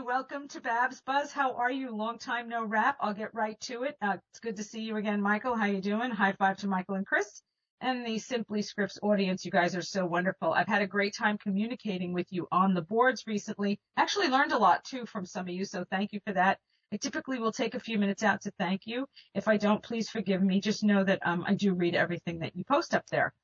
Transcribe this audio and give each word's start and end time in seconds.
welcome 0.00 0.48
to 0.48 0.60
Babs 0.62 1.02
Buzz. 1.04 1.30
How 1.30 1.52
are 1.54 1.70
you? 1.70 1.94
Long 1.94 2.16
time 2.18 2.48
no 2.48 2.64
rap. 2.64 2.96
I'll 3.00 3.12
get 3.12 3.34
right 3.34 3.60
to 3.62 3.82
it. 3.82 3.96
Uh, 4.00 4.16
it's 4.30 4.40
good 4.40 4.56
to 4.56 4.64
see 4.64 4.80
you 4.80 4.96
again, 4.96 5.20
Michael. 5.20 5.54
How 5.54 5.66
you 5.66 5.82
doing? 5.82 6.10
High 6.10 6.32
five 6.32 6.56
to 6.58 6.68
Michael 6.68 6.94
and 6.94 7.06
Chris 7.06 7.42
and 7.82 8.06
the 8.06 8.18
Simply 8.18 8.62
Scripts 8.62 8.98
audience. 9.02 9.44
You 9.44 9.50
guys 9.50 9.76
are 9.76 9.82
so 9.82 10.06
wonderful. 10.06 10.54
I've 10.54 10.68
had 10.68 10.80
a 10.80 10.86
great 10.86 11.14
time 11.14 11.36
communicating 11.36 12.14
with 12.14 12.26
you 12.30 12.48
on 12.50 12.72
the 12.72 12.80
boards 12.80 13.24
recently. 13.26 13.78
Actually 13.98 14.28
learned 14.28 14.52
a 14.52 14.58
lot 14.58 14.84
too 14.84 15.04
from 15.04 15.26
some 15.26 15.46
of 15.46 15.54
you, 15.54 15.66
so 15.66 15.84
thank 15.90 16.14
you 16.14 16.20
for 16.26 16.32
that. 16.32 16.58
I 16.92 16.96
typically 16.96 17.38
will 17.38 17.52
take 17.52 17.74
a 17.74 17.80
few 17.80 17.98
minutes 17.98 18.22
out 18.22 18.40
to 18.42 18.52
thank 18.58 18.82
you. 18.86 19.06
If 19.34 19.48
I 19.48 19.58
don't, 19.58 19.82
please 19.82 20.08
forgive 20.08 20.42
me. 20.42 20.62
Just 20.62 20.82
know 20.82 21.04
that 21.04 21.20
um, 21.26 21.44
I 21.46 21.54
do 21.54 21.74
read 21.74 21.94
everything 21.94 22.38
that 22.38 22.56
you 22.56 22.64
post 22.64 22.94
up 22.94 23.04
there. 23.10 23.34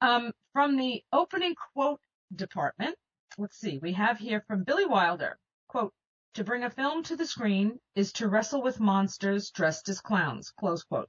Um, 0.00 0.30
from 0.52 0.76
the 0.76 1.02
opening 1.12 1.56
quote 1.74 2.00
department, 2.34 2.94
let's 3.38 3.58
see, 3.58 3.80
we 3.82 3.92
have 3.94 4.18
here 4.18 4.44
from 4.46 4.62
Billy 4.62 4.86
Wilder, 4.86 5.36
quote, 5.70 5.94
to 6.34 6.42
bring 6.42 6.64
a 6.64 6.70
film 6.70 7.04
to 7.04 7.16
the 7.16 7.26
screen 7.26 7.78
is 7.94 8.12
to 8.14 8.28
wrestle 8.28 8.60
with 8.60 8.80
monsters 8.80 9.50
dressed 9.50 9.88
as 9.88 10.00
clowns, 10.00 10.50
close 10.50 10.82
quote. 10.82 11.08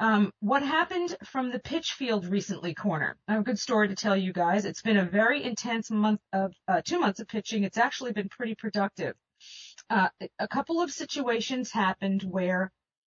Um, 0.00 0.32
what 0.40 0.62
happened 0.62 1.16
from 1.24 1.50
the 1.50 1.60
Pitchfield 1.60 2.26
recently 2.26 2.74
corner? 2.74 3.16
I 3.28 3.32
have 3.32 3.42
a 3.42 3.44
good 3.44 3.60
story 3.60 3.86
to 3.88 3.94
tell 3.94 4.16
you 4.16 4.32
guys. 4.32 4.64
It's 4.64 4.82
been 4.82 4.96
a 4.96 5.04
very 5.04 5.44
intense 5.44 5.90
month 5.90 6.20
of, 6.32 6.52
uh, 6.66 6.82
two 6.84 6.98
months 6.98 7.20
of 7.20 7.28
pitching. 7.28 7.62
It's 7.62 7.78
actually 7.78 8.12
been 8.12 8.28
pretty 8.28 8.56
productive. 8.56 9.14
Uh, 9.88 10.08
a 10.38 10.48
couple 10.48 10.80
of 10.80 10.90
situations 10.90 11.70
happened 11.70 12.22
where 12.22 12.72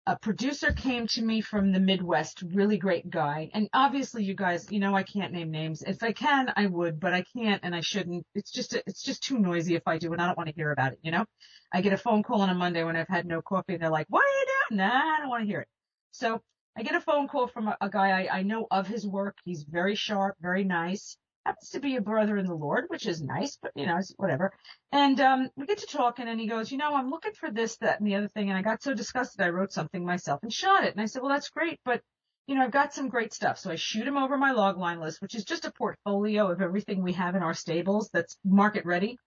a 0.06 0.18
producer 0.18 0.70
came 0.72 1.06
to 1.06 1.22
me 1.22 1.40
from 1.40 1.72
the 1.72 1.80
Midwest, 1.80 2.42
really 2.52 2.76
great 2.76 3.08
guy. 3.08 3.50
And 3.54 3.68
obviously 3.72 4.22
you 4.22 4.34
guys, 4.34 4.70
you 4.70 4.78
know, 4.78 4.94
I 4.94 5.02
can't 5.02 5.32
name 5.32 5.50
names. 5.50 5.82
If 5.82 6.02
I 6.02 6.12
can, 6.12 6.52
I 6.56 6.66
would, 6.66 7.00
but 7.00 7.14
I 7.14 7.24
can't 7.34 7.60
and 7.64 7.74
I 7.74 7.80
shouldn't. 7.80 8.26
It's 8.34 8.50
just, 8.50 8.74
it's 8.74 9.02
just 9.02 9.22
too 9.22 9.38
noisy 9.38 9.76
if 9.76 9.82
I 9.86 9.96
do 9.96 10.12
and 10.12 10.20
I 10.20 10.26
don't 10.26 10.36
want 10.36 10.50
to 10.50 10.54
hear 10.54 10.72
about 10.72 10.92
it, 10.92 10.98
you 11.02 11.10
know? 11.10 11.24
I 11.72 11.80
get 11.80 11.94
a 11.94 11.98
phone 11.98 12.22
call 12.22 12.42
on 12.42 12.50
a 12.50 12.54
Monday 12.54 12.84
when 12.84 12.96
I've 12.96 13.08
had 13.08 13.26
no 13.26 13.40
coffee 13.40 13.74
and 13.74 13.82
they're 13.82 13.90
like, 13.90 14.06
what 14.10 14.24
are 14.24 14.40
you 14.40 14.46
doing? 14.68 14.78
Nah, 14.78 15.16
I 15.16 15.20
don't 15.20 15.30
want 15.30 15.42
to 15.42 15.46
hear 15.46 15.60
it. 15.60 15.68
So 16.10 16.42
I 16.76 16.82
get 16.82 16.94
a 16.94 17.00
phone 17.00 17.26
call 17.26 17.46
from 17.46 17.68
a, 17.68 17.76
a 17.80 17.88
guy 17.88 18.24
I, 18.24 18.38
I 18.38 18.42
know 18.42 18.66
of 18.70 18.86
his 18.86 19.06
work. 19.06 19.36
He's 19.44 19.62
very 19.62 19.94
sharp, 19.94 20.36
very 20.40 20.64
nice 20.64 21.16
happens 21.44 21.70
to 21.70 21.80
be 21.80 21.96
a 21.96 22.00
brother 22.00 22.36
in 22.36 22.46
the 22.46 22.54
Lord, 22.54 22.84
which 22.88 23.06
is 23.06 23.22
nice, 23.22 23.58
but 23.60 23.72
you 23.74 23.86
know, 23.86 24.00
whatever. 24.16 24.52
And 24.92 25.20
um, 25.20 25.50
we 25.56 25.66
get 25.66 25.78
to 25.78 25.86
talking, 25.86 26.28
and 26.28 26.40
he 26.40 26.46
goes, 26.46 26.72
you 26.72 26.78
know, 26.78 26.94
I'm 26.94 27.10
looking 27.10 27.32
for 27.32 27.50
this, 27.50 27.76
that, 27.78 28.00
and 28.00 28.06
the 28.06 28.14
other 28.14 28.28
thing, 28.28 28.48
and 28.48 28.58
I 28.58 28.62
got 28.62 28.82
so 28.82 28.94
disgusted, 28.94 29.40
I 29.40 29.50
wrote 29.50 29.72
something 29.72 30.04
myself 30.04 30.42
and 30.42 30.52
shot 30.52 30.84
it. 30.84 30.92
And 30.92 31.00
I 31.00 31.06
said, 31.06 31.22
well, 31.22 31.30
that's 31.30 31.50
great, 31.50 31.80
but 31.84 32.00
you 32.46 32.54
know, 32.54 32.62
I've 32.62 32.70
got 32.70 32.92
some 32.92 33.08
great 33.08 33.32
stuff. 33.32 33.58
So 33.58 33.70
I 33.70 33.76
shoot 33.76 34.06
him 34.06 34.18
over 34.18 34.36
my 34.36 34.52
log 34.52 34.76
line 34.76 35.00
list, 35.00 35.22
which 35.22 35.34
is 35.34 35.44
just 35.44 35.64
a 35.64 35.72
portfolio 35.72 36.50
of 36.50 36.60
everything 36.60 37.02
we 37.02 37.14
have 37.14 37.36
in 37.36 37.42
our 37.42 37.54
stables 37.54 38.10
that's 38.12 38.36
market 38.44 38.84
ready. 38.84 39.18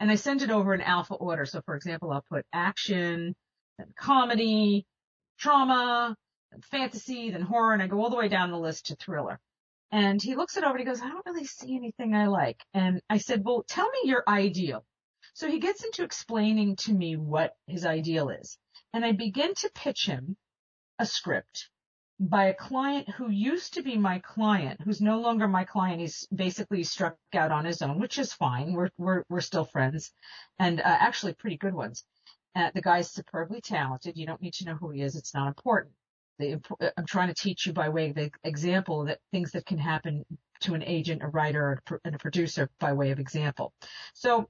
And 0.00 0.10
I 0.10 0.16
send 0.16 0.42
it 0.42 0.50
over 0.50 0.74
in 0.74 0.80
alpha 0.80 1.14
order. 1.14 1.44
So 1.44 1.60
for 1.64 1.76
example, 1.76 2.10
I'll 2.10 2.24
put 2.28 2.44
action, 2.52 3.36
then 3.78 3.88
comedy, 3.96 4.84
trauma, 5.38 6.16
fantasy, 6.70 7.30
then 7.30 7.42
horror, 7.42 7.72
and 7.72 7.82
I 7.82 7.86
go 7.86 8.02
all 8.02 8.10
the 8.10 8.16
way 8.16 8.28
down 8.28 8.50
the 8.50 8.58
list 8.58 8.86
to 8.86 8.96
thriller. 8.96 9.38
And 9.92 10.22
he 10.22 10.36
looks 10.36 10.56
it 10.56 10.62
over 10.62 10.76
and 10.76 10.80
he 10.80 10.84
goes, 10.84 11.02
I 11.02 11.08
don't 11.08 11.26
really 11.26 11.44
see 11.44 11.74
anything 11.74 12.14
I 12.14 12.26
like. 12.26 12.62
And 12.74 13.00
I 13.10 13.18
said, 13.18 13.42
well, 13.44 13.64
tell 13.66 13.90
me 13.90 13.98
your 14.04 14.22
ideal. 14.28 14.84
So 15.34 15.48
he 15.48 15.58
gets 15.58 15.84
into 15.84 16.04
explaining 16.04 16.76
to 16.76 16.92
me 16.92 17.16
what 17.16 17.56
his 17.66 17.84
ideal 17.84 18.28
is. 18.30 18.56
And 18.92 19.04
I 19.04 19.12
begin 19.12 19.54
to 19.54 19.70
pitch 19.74 20.06
him 20.06 20.36
a 20.98 21.06
script 21.06 21.68
by 22.20 22.46
a 22.46 22.54
client 22.54 23.08
who 23.08 23.30
used 23.30 23.74
to 23.74 23.82
be 23.82 23.96
my 23.96 24.18
client, 24.20 24.80
who's 24.82 25.00
no 25.00 25.20
longer 25.20 25.48
my 25.48 25.64
client. 25.64 26.00
He's 26.00 26.26
basically 26.34 26.84
struck 26.84 27.16
out 27.34 27.50
on 27.50 27.64
his 27.64 27.82
own, 27.82 27.98
which 27.98 28.18
is 28.18 28.32
fine. 28.32 28.74
We're, 28.74 28.90
we're, 28.98 29.24
we're 29.28 29.40
still 29.40 29.64
friends 29.64 30.12
and 30.58 30.80
uh, 30.80 30.84
actually 30.84 31.34
pretty 31.34 31.56
good 31.56 31.74
ones. 31.74 32.04
Uh, 32.54 32.70
the 32.74 32.82
guy's 32.82 33.10
superbly 33.10 33.60
talented. 33.60 34.16
You 34.16 34.26
don't 34.26 34.42
need 34.42 34.54
to 34.54 34.66
know 34.66 34.74
who 34.74 34.90
he 34.90 35.02
is. 35.02 35.16
It's 35.16 35.34
not 35.34 35.48
important 35.48 35.94
the, 36.40 36.92
I'm 36.96 37.06
trying 37.06 37.28
to 37.28 37.34
teach 37.34 37.66
you 37.66 37.72
by 37.72 37.88
way 37.88 38.10
of 38.10 38.16
the 38.16 38.30
example 38.44 39.04
that 39.04 39.18
things 39.30 39.52
that 39.52 39.66
can 39.66 39.78
happen 39.78 40.24
to 40.60 40.74
an 40.74 40.82
agent, 40.82 41.22
a 41.22 41.28
writer, 41.28 41.80
and 42.04 42.14
a 42.14 42.18
producer 42.18 42.70
by 42.80 42.92
way 42.92 43.10
of 43.10 43.20
example. 43.20 43.72
So 44.14 44.48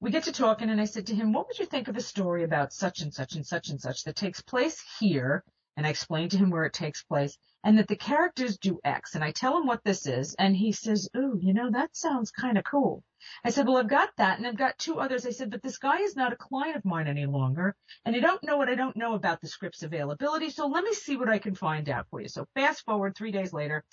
we 0.00 0.10
get 0.10 0.24
to 0.24 0.32
talking 0.32 0.70
and 0.70 0.80
I 0.80 0.84
said 0.84 1.06
to 1.08 1.14
him, 1.14 1.32
what 1.32 1.46
would 1.48 1.58
you 1.58 1.66
think 1.66 1.88
of 1.88 1.96
a 1.96 2.00
story 2.00 2.44
about 2.44 2.72
such 2.72 3.00
and 3.02 3.12
such 3.12 3.34
and 3.34 3.46
such 3.46 3.68
and 3.68 3.80
such 3.80 4.04
that 4.04 4.16
takes 4.16 4.40
place 4.40 4.82
here? 5.00 5.44
And 5.76 5.86
I 5.86 5.90
explain 5.90 6.28
to 6.30 6.36
him 6.36 6.50
where 6.50 6.64
it 6.64 6.72
takes 6.72 7.02
place 7.02 7.38
and 7.64 7.78
that 7.78 7.88
the 7.88 7.96
characters 7.96 8.58
do 8.58 8.80
X. 8.84 9.14
And 9.14 9.24
I 9.24 9.30
tell 9.30 9.56
him 9.56 9.66
what 9.66 9.82
this 9.84 10.06
is 10.06 10.34
and 10.34 10.56
he 10.56 10.72
says, 10.72 11.08
ooh, 11.16 11.38
you 11.40 11.54
know, 11.54 11.70
that 11.70 11.96
sounds 11.96 12.30
kind 12.30 12.58
of 12.58 12.64
cool. 12.64 13.02
I 13.44 13.50
said, 13.50 13.66
well, 13.66 13.78
I've 13.78 13.88
got 13.88 14.10
that 14.16 14.38
and 14.38 14.46
I've 14.46 14.56
got 14.56 14.78
two 14.78 14.98
others. 14.98 15.24
I 15.24 15.30
said, 15.30 15.50
but 15.50 15.62
this 15.62 15.78
guy 15.78 16.00
is 16.00 16.16
not 16.16 16.32
a 16.32 16.36
client 16.36 16.76
of 16.76 16.84
mine 16.84 17.06
any 17.06 17.26
longer 17.26 17.74
and 18.04 18.14
I 18.14 18.20
don't 18.20 18.42
know 18.42 18.56
what 18.56 18.68
I 18.68 18.74
don't 18.74 18.96
know 18.96 19.14
about 19.14 19.40
the 19.40 19.48
script's 19.48 19.82
availability. 19.82 20.50
So 20.50 20.66
let 20.66 20.84
me 20.84 20.92
see 20.92 21.16
what 21.16 21.28
I 21.28 21.38
can 21.38 21.54
find 21.54 21.88
out 21.88 22.06
for 22.10 22.20
you. 22.20 22.28
So 22.28 22.46
fast 22.54 22.84
forward 22.84 23.16
three 23.16 23.32
days 23.32 23.52
later, 23.52 23.84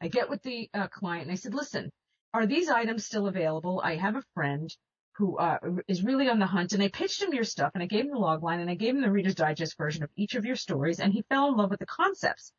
I 0.00 0.08
get 0.08 0.30
with 0.30 0.42
the 0.42 0.70
uh, 0.72 0.88
client 0.88 1.24
and 1.24 1.32
I 1.32 1.36
said, 1.36 1.54
listen, 1.54 1.90
are 2.32 2.46
these 2.46 2.68
items 2.68 3.06
still 3.06 3.26
available? 3.26 3.80
I 3.82 3.96
have 3.96 4.16
a 4.16 4.24
friend 4.34 4.70
who 5.16 5.38
uh, 5.38 5.58
is 5.88 6.04
really 6.04 6.28
on 6.28 6.38
the 6.38 6.46
hunt 6.46 6.72
and 6.74 6.82
I 6.82 6.88
pitched 6.88 7.22
him 7.22 7.32
your 7.32 7.44
stuff 7.44 7.72
and 7.74 7.82
I 7.82 7.86
gave 7.86 8.04
him 8.04 8.10
the 8.10 8.18
log 8.18 8.42
line 8.42 8.60
and 8.60 8.68
I 8.68 8.74
gave 8.74 8.94
him 8.94 9.00
the 9.00 9.10
Reader's 9.10 9.34
Digest 9.34 9.76
version 9.78 10.02
of 10.02 10.10
each 10.14 10.34
of 10.34 10.44
your 10.44 10.56
stories 10.56 11.00
and 11.00 11.12
he 11.12 11.24
fell 11.30 11.48
in 11.48 11.56
love 11.56 11.70
with 11.70 11.80
the 11.80 11.86
concepts. 11.86 12.52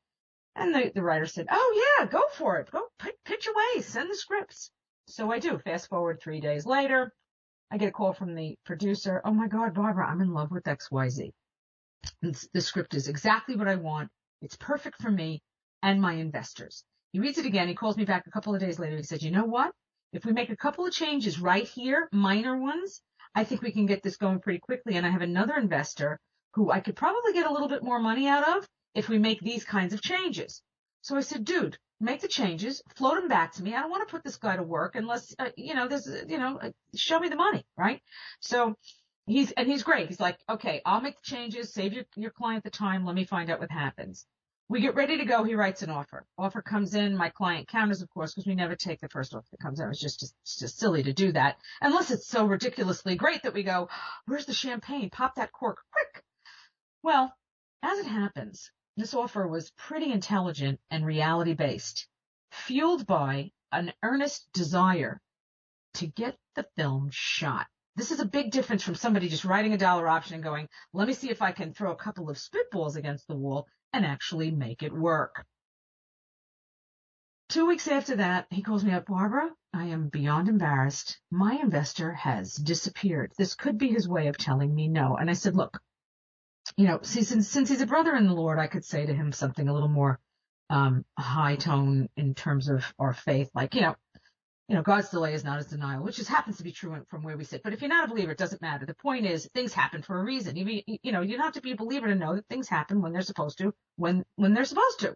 And 0.55 0.73
the, 0.73 0.91
the 0.93 1.03
writer 1.03 1.27
said, 1.27 1.47
oh 1.51 1.97
yeah, 1.99 2.07
go 2.07 2.23
for 2.33 2.57
it. 2.57 2.71
Go 2.71 2.87
pitch 3.25 3.47
away. 3.47 3.81
Send 3.83 4.09
the 4.09 4.15
scripts. 4.15 4.71
So 5.05 5.31
I 5.31 5.37
do. 5.37 5.59
Fast 5.59 5.87
forward 5.87 6.19
three 6.19 6.41
days 6.41 6.65
later, 6.65 7.13
I 7.69 7.77
get 7.77 7.89
a 7.89 7.91
call 7.91 8.13
from 8.13 8.33
the 8.33 8.57
producer. 8.65 9.21
Oh 9.23 9.33
my 9.33 9.47
God, 9.47 9.75
Barbara, 9.75 10.07
I'm 10.07 10.21
in 10.21 10.33
love 10.33 10.49
with 10.49 10.63
XYZ. 10.63 11.31
the 12.21 12.61
script 12.61 12.95
is 12.95 13.07
exactly 13.07 13.55
what 13.55 13.67
I 13.67 13.75
want. 13.75 14.09
It's 14.41 14.57
perfect 14.57 14.99
for 14.99 15.11
me 15.11 15.43
and 15.83 16.01
my 16.01 16.13
investors. 16.13 16.83
He 17.11 17.19
reads 17.19 17.37
it 17.37 17.45
again. 17.45 17.67
He 17.67 17.75
calls 17.75 17.97
me 17.97 18.05
back 18.05 18.25
a 18.25 18.31
couple 18.31 18.55
of 18.55 18.61
days 18.61 18.79
later. 18.79 18.97
He 18.97 19.03
said, 19.03 19.21
you 19.21 19.31
know 19.31 19.45
what? 19.45 19.71
If 20.13 20.25
we 20.25 20.31
make 20.31 20.49
a 20.49 20.55
couple 20.55 20.85
of 20.85 20.93
changes 20.93 21.39
right 21.39 21.67
here, 21.67 22.07
minor 22.11 22.57
ones, 22.57 23.01
I 23.35 23.43
think 23.43 23.61
we 23.61 23.71
can 23.71 23.85
get 23.85 24.03
this 24.03 24.17
going 24.17 24.39
pretty 24.39 24.59
quickly. 24.59 24.95
And 24.95 25.05
I 25.05 25.09
have 25.09 25.21
another 25.21 25.55
investor 25.55 26.19
who 26.53 26.71
I 26.71 26.79
could 26.79 26.95
probably 26.95 27.33
get 27.33 27.45
a 27.45 27.51
little 27.51 27.67
bit 27.67 27.83
more 27.83 27.99
money 27.99 28.27
out 28.27 28.47
of 28.57 28.67
if 28.95 29.09
we 29.09 29.19
make 29.19 29.41
these 29.41 29.63
kinds 29.63 29.93
of 29.93 30.01
changes. 30.01 30.61
So 31.01 31.15
I 31.15 31.21
said, 31.21 31.45
dude, 31.45 31.77
make 31.99 32.21
the 32.21 32.27
changes, 32.27 32.81
float 32.95 33.15
them 33.15 33.27
back 33.27 33.53
to 33.53 33.63
me. 33.63 33.75
I 33.75 33.81
don't 33.81 33.91
want 33.91 34.07
to 34.07 34.11
put 34.11 34.23
this 34.23 34.37
guy 34.37 34.55
to 34.55 34.63
work 34.63 34.95
unless, 34.95 35.35
uh, 35.39 35.49
you 35.55 35.75
know, 35.75 35.87
there's, 35.87 36.07
you 36.27 36.37
know, 36.37 36.57
uh, 36.61 36.71
show 36.95 37.19
me 37.19 37.29
the 37.29 37.35
money, 37.35 37.65
right? 37.77 38.01
So 38.39 38.75
he's, 39.25 39.51
and 39.51 39.67
he's 39.67 39.83
great. 39.83 40.07
He's 40.07 40.19
like, 40.19 40.37
okay, 40.49 40.81
I'll 40.85 41.01
make 41.01 41.15
the 41.15 41.29
changes, 41.29 41.73
save 41.73 41.93
your, 41.93 42.05
your 42.15 42.31
client 42.31 42.63
the 42.63 42.69
time. 42.69 43.05
Let 43.05 43.15
me 43.15 43.25
find 43.25 43.49
out 43.49 43.59
what 43.59 43.71
happens. 43.71 44.25
We 44.69 44.81
get 44.81 44.95
ready 44.95 45.17
to 45.17 45.25
go. 45.25 45.43
He 45.43 45.55
writes 45.55 45.81
an 45.81 45.89
offer. 45.89 46.25
Offer 46.37 46.61
comes 46.61 46.93
in. 46.93 47.15
My 47.15 47.29
client 47.29 47.69
counters, 47.69 48.01
of 48.01 48.09
course, 48.09 48.33
because 48.33 48.45
we 48.45 48.55
never 48.55 48.75
take 48.75 48.99
the 48.99 49.07
first 49.07 49.33
offer 49.33 49.47
that 49.51 49.61
comes 49.61 49.79
in. 49.79 49.89
It's 49.89 49.99
just, 49.99 50.19
just, 50.19 50.35
just 50.59 50.77
silly 50.77 51.03
to 51.03 51.13
do 51.13 51.31
that 51.31 51.57
unless 51.81 52.11
it's 52.11 52.27
so 52.27 52.45
ridiculously 52.45 53.15
great 53.15 53.43
that 53.43 53.53
we 53.53 53.63
go, 53.63 53.89
where's 54.25 54.45
the 54.45 54.53
champagne? 54.53 55.09
Pop 55.09 55.35
that 55.35 55.53
cork 55.53 55.79
quick. 55.91 56.23
Well, 57.01 57.33
as 57.81 57.99
it 57.99 58.07
happens, 58.07 58.71
this 58.97 59.13
offer 59.13 59.47
was 59.47 59.71
pretty 59.71 60.11
intelligent 60.11 60.79
and 60.91 61.05
reality 61.05 61.53
based, 61.53 62.07
fueled 62.51 63.07
by 63.07 63.51
an 63.71 63.93
earnest 64.03 64.51
desire 64.51 65.21
to 65.93 66.07
get 66.07 66.37
the 66.55 66.65
film 66.75 67.09
shot. 67.11 67.67
This 67.97 68.11
is 68.11 68.19
a 68.19 68.25
big 68.25 68.51
difference 68.51 68.83
from 68.83 68.93
somebody 68.93 69.27
just 69.27 69.43
writing 69.43 69.73
a 69.73 69.77
dollar 69.77 70.07
option 70.07 70.35
and 70.35 70.43
going, 70.43 70.69
let 70.93 71.07
me 71.07 71.15
see 71.15 71.31
if 71.31 71.41
I 71.41 71.51
can 71.51 71.73
throw 71.73 71.91
a 71.91 71.95
couple 71.95 72.29
of 72.29 72.37
spitballs 72.37 72.95
against 72.95 73.27
the 73.27 73.35
wall 73.35 73.67
and 73.91 74.05
actually 74.05 74.51
make 74.51 74.83
it 74.83 74.93
work. 74.93 75.43
Two 77.49 77.65
weeks 77.65 77.87
after 77.87 78.17
that, 78.17 78.45
he 78.51 78.61
calls 78.61 78.85
me 78.85 78.91
up, 78.91 79.07
Barbara, 79.07 79.49
I 79.73 79.85
am 79.85 80.09
beyond 80.09 80.47
embarrassed. 80.47 81.19
My 81.31 81.55
investor 81.55 82.13
has 82.13 82.53
disappeared. 82.53 83.31
This 83.35 83.55
could 83.55 83.79
be 83.79 83.87
his 83.87 84.07
way 84.07 84.27
of 84.27 84.37
telling 84.37 84.75
me 84.75 84.87
no. 84.89 85.17
And 85.17 85.27
I 85.27 85.33
said, 85.33 85.55
look, 85.55 85.79
you 86.75 86.85
know, 86.85 86.99
since, 87.01 87.47
since 87.47 87.69
he's 87.69 87.81
a 87.81 87.87
brother 87.87 88.15
in 88.15 88.27
the 88.27 88.33
Lord, 88.33 88.59
I 88.59 88.67
could 88.67 88.85
say 88.85 89.07
to 89.07 89.13
him 89.13 89.31
something 89.31 89.67
a 89.67 89.73
little 89.73 89.89
more, 89.89 90.19
um, 90.69 91.03
high 91.17 91.55
tone 91.55 92.09
in 92.15 92.35
terms 92.35 92.69
of 92.69 92.85
our 92.99 93.13
faith, 93.13 93.49
like, 93.55 93.73
you 93.73 93.81
know, 93.81 93.95
you 94.67 94.75
know, 94.75 94.81
God's 94.81 95.09
delay 95.09 95.33
is 95.33 95.45
not 95.45 95.57
his 95.57 95.67
denial, 95.67 96.03
which 96.03 96.17
just 96.17 96.29
happens 96.29 96.57
to 96.57 96.63
be 96.63 96.73
true 96.73 97.05
from 97.09 97.23
where 97.23 97.37
we 97.37 97.45
sit. 97.45 97.63
But 97.63 97.73
if 97.73 97.81
you're 97.81 97.89
not 97.89 98.05
a 98.05 98.09
believer, 98.09 98.31
it 98.31 98.37
doesn't 98.37 98.61
matter. 98.61 98.85
The 98.85 98.93
point 98.95 99.25
is 99.25 99.49
things 99.53 99.73
happen 99.73 100.01
for 100.01 100.19
a 100.19 100.23
reason. 100.23 100.57
You, 100.57 100.81
you 100.85 101.11
know, 101.11 101.21
you 101.21 101.37
don't 101.37 101.45
have 101.45 101.53
to 101.53 101.61
be 101.61 101.71
a 101.71 101.77
believer 101.77 102.07
to 102.07 102.15
know 102.15 102.35
that 102.35 102.47
things 102.47 102.67
happen 102.67 103.01
when 103.01 103.13
they're 103.13 103.21
supposed 103.21 103.59
to, 103.59 103.73
when, 103.95 104.25
when 104.35 104.53
they're 104.53 104.65
supposed 104.65 104.99
to. 105.01 105.15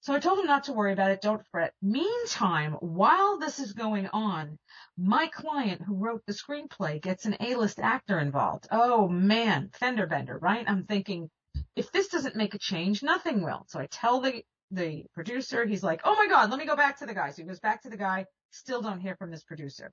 So 0.00 0.12
I 0.12 0.18
told 0.18 0.38
him 0.38 0.46
not 0.46 0.64
to 0.64 0.74
worry 0.74 0.92
about 0.92 1.12
it. 1.12 1.22
Don't 1.22 1.46
fret. 1.50 1.72
Meantime, 1.80 2.72
while 2.80 3.38
this 3.38 3.58
is 3.58 3.72
going 3.72 4.08
on, 4.12 4.58
my 4.98 5.28
client 5.28 5.80
who 5.80 5.94
wrote 5.94 6.22
the 6.26 6.34
screenplay 6.34 7.00
gets 7.00 7.24
an 7.24 7.36
A-list 7.40 7.78
actor 7.78 8.18
involved. 8.18 8.66
Oh 8.70 9.08
man, 9.08 9.70
fender 9.72 10.06
bender, 10.06 10.36
right? 10.36 10.64
I'm 10.68 10.84
thinking, 10.84 11.30
if 11.74 11.90
this 11.90 12.08
doesn't 12.08 12.36
make 12.36 12.54
a 12.54 12.58
change, 12.58 13.02
nothing 13.02 13.42
will. 13.42 13.64
So 13.68 13.80
I 13.80 13.86
tell 13.86 14.20
the, 14.20 14.42
the 14.70 15.04
producer, 15.14 15.64
he's 15.64 15.82
like, 15.82 16.02
oh 16.04 16.16
my 16.16 16.26
God, 16.26 16.50
let 16.50 16.58
me 16.58 16.66
go 16.66 16.76
back 16.76 16.98
to 16.98 17.06
the 17.06 17.14
guy. 17.14 17.30
So 17.30 17.42
he 17.42 17.48
goes 17.48 17.60
back 17.60 17.84
to 17.84 17.88
the 17.88 17.96
guy, 17.96 18.26
still 18.54 18.80
don't 18.80 19.00
hear 19.00 19.16
from 19.16 19.30
this 19.30 19.42
producer. 19.44 19.92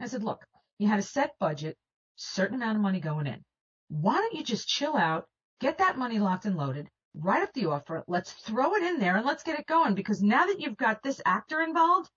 I 0.00 0.06
said, 0.06 0.24
look, 0.24 0.44
you 0.78 0.88
had 0.88 0.98
a 0.98 1.02
set 1.02 1.32
budget. 1.38 1.76
certain 2.16 2.56
amount 2.56 2.76
of 2.76 2.82
money 2.82 3.00
going 3.00 3.26
in. 3.26 3.44
Why 3.88 4.14
don't 4.14 4.34
you 4.34 4.44
just 4.44 4.68
chill 4.68 4.96
out, 4.96 5.26
get 5.60 5.78
that 5.78 5.98
money 5.98 6.18
locked 6.18 6.44
and 6.44 6.56
loaded, 6.56 6.88
write 7.14 7.42
up 7.42 7.52
the 7.52 7.66
offer, 7.66 8.02
let's 8.06 8.32
throw 8.32 8.74
it 8.74 8.82
in 8.82 8.98
there 8.98 9.16
and 9.16 9.26
let's 9.26 9.42
get 9.42 9.58
it 9.58 9.66
going 9.66 9.94
because 9.94 10.22
now 10.22 10.46
that 10.46 10.60
you've 10.60 10.76
got 10.76 11.02
this 11.02 11.20
actor 11.26 11.60
involved, 11.60 12.10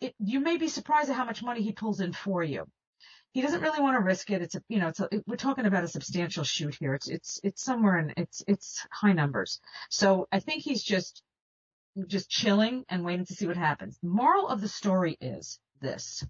it, 0.00 0.14
you 0.18 0.40
may 0.40 0.56
be 0.56 0.68
surprised 0.68 1.10
at 1.10 1.16
how 1.16 1.24
much 1.24 1.42
money 1.42 1.62
he 1.62 1.72
pulls 1.72 2.00
in 2.00 2.12
for 2.12 2.42
you. 2.42 2.64
He 3.32 3.42
doesn't 3.42 3.62
really 3.62 3.80
want 3.80 3.96
to 3.96 4.04
risk 4.04 4.30
it. 4.30 4.42
It's 4.42 4.54
a, 4.54 4.62
you 4.68 4.78
know, 4.78 4.88
it's 4.88 5.00
a, 5.00 5.08
it, 5.10 5.24
we're 5.26 5.36
talking 5.36 5.66
about 5.66 5.84
a 5.84 5.88
substantial 5.88 6.44
shoot 6.44 6.76
here. 6.78 6.94
It's, 6.94 7.08
it's, 7.08 7.40
it's 7.42 7.64
somewhere 7.64 7.98
in, 7.98 8.12
it's, 8.16 8.42
it's 8.46 8.86
high 8.92 9.12
numbers. 9.12 9.60
So 9.88 10.28
I 10.30 10.40
think 10.40 10.62
he's 10.62 10.82
just, 10.82 11.22
just 12.06 12.30
chilling 12.30 12.84
and 12.88 13.04
waiting 13.04 13.26
to 13.26 13.34
see 13.34 13.46
what 13.46 13.56
happens. 13.56 13.98
The 13.98 14.08
moral 14.08 14.48
of 14.48 14.60
the 14.60 14.68
story 14.68 15.16
is 15.20 15.58
this. 15.80 16.24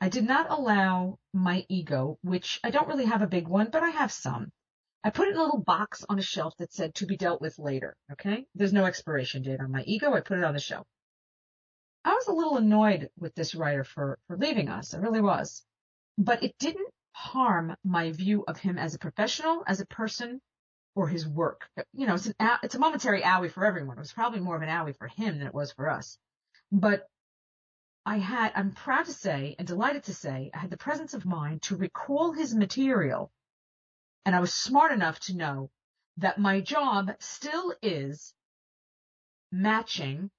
I 0.00 0.08
did 0.08 0.24
not 0.24 0.50
allow 0.50 1.18
my 1.32 1.66
ego, 1.68 2.18
which 2.22 2.60
I 2.62 2.70
don't 2.70 2.88
really 2.88 3.06
have 3.06 3.22
a 3.22 3.26
big 3.26 3.48
one, 3.48 3.70
but 3.70 3.82
I 3.82 3.90
have 3.90 4.12
some. 4.12 4.52
I 5.02 5.10
put 5.10 5.28
it 5.28 5.32
in 5.32 5.36
a 5.38 5.42
little 5.42 5.62
box 5.62 6.04
on 6.08 6.18
a 6.18 6.22
shelf 6.22 6.56
that 6.58 6.72
said 6.72 6.94
to 6.96 7.06
be 7.06 7.16
dealt 7.16 7.40
with 7.40 7.58
later. 7.58 7.96
Okay. 8.12 8.46
There's 8.54 8.72
no 8.72 8.84
expiration 8.84 9.42
date 9.42 9.60
on 9.60 9.70
my 9.70 9.82
ego. 9.84 10.12
I 10.12 10.20
put 10.20 10.38
it 10.38 10.44
on 10.44 10.54
the 10.54 10.60
shelf. 10.60 10.86
I 12.04 12.14
was 12.14 12.26
a 12.26 12.32
little 12.32 12.56
annoyed 12.56 13.10
with 13.18 13.34
this 13.34 13.54
writer 13.54 13.84
for, 13.84 14.18
for 14.26 14.36
leaving 14.36 14.68
us. 14.68 14.94
I 14.94 14.98
really 14.98 15.20
was. 15.20 15.64
But 16.16 16.42
it 16.42 16.56
didn't 16.58 16.92
harm 17.12 17.76
my 17.84 18.12
view 18.12 18.44
of 18.46 18.58
him 18.58 18.78
as 18.78 18.94
a 18.94 18.98
professional, 18.98 19.62
as 19.66 19.80
a 19.80 19.86
person, 19.86 20.40
or 20.98 21.06
his 21.06 21.28
work. 21.28 21.70
You 21.92 22.08
know, 22.08 22.14
it's 22.14 22.26
an, 22.26 22.34
it's 22.64 22.74
a 22.74 22.80
momentary 22.80 23.22
owie 23.22 23.52
for 23.52 23.64
everyone. 23.64 23.98
It 23.98 24.00
was 24.00 24.12
probably 24.12 24.40
more 24.40 24.56
of 24.56 24.62
an 24.62 24.68
owie 24.68 24.98
for 24.98 25.06
him 25.06 25.38
than 25.38 25.46
it 25.46 25.54
was 25.54 25.70
for 25.70 25.88
us. 25.88 26.18
But 26.72 27.06
I 28.04 28.18
had, 28.18 28.50
I'm 28.56 28.72
proud 28.72 29.06
to 29.06 29.12
say 29.12 29.54
and 29.60 29.68
delighted 29.68 30.02
to 30.04 30.14
say, 30.14 30.50
I 30.52 30.58
had 30.58 30.70
the 30.70 30.76
presence 30.76 31.14
of 31.14 31.24
mind 31.24 31.62
to 31.62 31.76
recall 31.76 32.32
his 32.32 32.52
material. 32.52 33.30
And 34.26 34.34
I 34.34 34.40
was 34.40 34.52
smart 34.52 34.90
enough 34.90 35.20
to 35.20 35.36
know 35.36 35.70
that 36.16 36.40
my 36.40 36.60
job 36.60 37.12
still 37.20 37.72
is 37.80 38.34
matching 39.52 40.32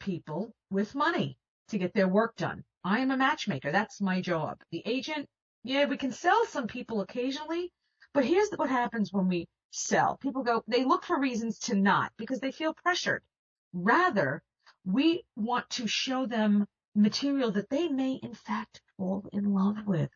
people 0.00 0.54
with 0.70 0.94
money 0.94 1.36
to 1.68 1.76
get 1.76 1.92
their 1.92 2.08
work 2.08 2.34
done. 2.36 2.64
I 2.82 3.00
am 3.00 3.10
a 3.10 3.18
matchmaker. 3.18 3.72
That's 3.72 4.00
my 4.00 4.22
job. 4.22 4.62
The 4.70 4.82
agent, 4.86 5.28
yeah, 5.64 5.84
we 5.84 5.98
can 5.98 6.12
sell 6.12 6.46
some 6.46 6.66
people 6.66 7.02
occasionally, 7.02 7.70
but 8.14 8.24
here's 8.24 8.48
what 8.56 8.70
happens 8.70 9.12
when 9.12 9.28
we 9.28 9.46
sell. 9.70 10.16
People 10.16 10.42
go, 10.42 10.62
they 10.66 10.84
look 10.84 11.04
for 11.04 11.18
reasons 11.18 11.58
to 11.60 11.74
not 11.74 12.12
because 12.16 12.40
they 12.40 12.52
feel 12.52 12.74
pressured. 12.74 13.22
Rather, 13.72 14.42
we 14.84 15.24
want 15.36 15.68
to 15.70 15.86
show 15.86 16.26
them 16.26 16.66
material 16.94 17.50
that 17.52 17.70
they 17.70 17.88
may 17.88 18.14
in 18.14 18.34
fact 18.34 18.80
fall 18.96 19.28
in 19.32 19.52
love 19.52 19.86
with. 19.86 20.10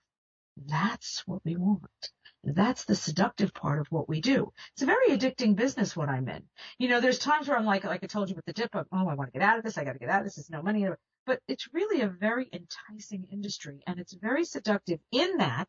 That's 0.57 1.27
what 1.27 1.45
we 1.45 1.57
want. 1.57 2.11
That's 2.45 2.85
the 2.85 2.97
seductive 2.97 3.55
part 3.55 3.81
of 3.81 3.87
what 3.91 4.09
we 4.09 4.21
do. 4.21 4.53
It's 4.73 4.83
a 4.83 4.87
very 4.87 5.09
addicting 5.09 5.55
business 5.55 5.97
what 5.97 6.09
I'm 6.09 6.29
in. 6.29 6.43
You 6.79 6.89
know, 6.89 7.01
there's 7.01 7.19
times 7.19 7.49
where 7.49 7.57
I'm 7.57 7.65
like, 7.65 7.85
like 7.85 8.03
I 8.03 8.07
told 8.07 8.29
you 8.29 8.35
with 8.35 8.45
the 8.45 8.53
dip, 8.53 8.75
oh, 8.75 8.85
I 8.93 9.15
want 9.15 9.33
to 9.33 9.39
get 9.39 9.47
out 9.49 9.59
of 9.59 9.65
this. 9.65 9.79
I 9.79 9.85
got 9.85 9.93
to 9.93 9.99
get 9.99 10.09
out 10.09 10.21
of 10.21 10.27
this. 10.27 10.37
There's 10.37 10.51
no 10.51 10.63
money. 10.63 10.89
But 11.25 11.41
it's 11.47 11.73
really 11.73 12.01
a 12.01 12.09
very 12.09 12.49
enticing 12.53 13.29
industry 13.31 13.83
and 13.87 14.01
it's 14.01 14.13
very 14.13 14.45
seductive 14.45 14.99
in 15.13 15.37
that 15.37 15.69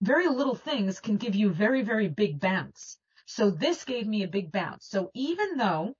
very 0.00 0.28
little 0.28 0.54
things 0.54 1.00
can 1.00 1.16
give 1.16 1.34
you 1.34 1.50
very, 1.50 1.82
very 1.82 2.08
big 2.08 2.40
bounce. 2.40 2.98
So 3.26 3.50
this 3.50 3.84
gave 3.84 4.06
me 4.06 4.22
a 4.22 4.28
big 4.28 4.52
bounce. 4.52 4.86
So 4.86 5.10
even 5.14 5.56
though 5.56 5.94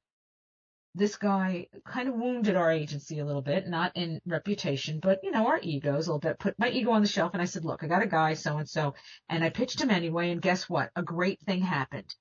this 0.94 1.16
guy 1.16 1.66
kind 1.84 2.08
of 2.08 2.14
wounded 2.14 2.54
our 2.54 2.70
agency 2.70 3.18
a 3.18 3.24
little 3.24 3.42
bit, 3.42 3.66
not 3.66 3.90
in 3.96 4.20
reputation, 4.26 5.00
but 5.00 5.18
you 5.24 5.32
know, 5.32 5.48
our 5.48 5.58
egos 5.60 6.06
a 6.06 6.10
little 6.10 6.20
bit. 6.20 6.38
Put 6.38 6.58
my 6.58 6.68
ego 6.68 6.92
on 6.92 7.02
the 7.02 7.08
shelf 7.08 7.32
and 7.32 7.42
I 7.42 7.46
said, 7.46 7.64
look, 7.64 7.82
I 7.82 7.88
got 7.88 8.02
a 8.02 8.06
guy 8.06 8.34
so 8.34 8.58
and 8.58 8.68
so, 8.68 8.94
and 9.28 9.42
I 9.42 9.50
pitched 9.50 9.80
him 9.80 9.90
anyway. 9.90 10.30
And 10.30 10.40
guess 10.40 10.68
what? 10.68 10.90
A 10.94 11.02
great 11.02 11.40
thing 11.40 11.62
happened. 11.62 12.14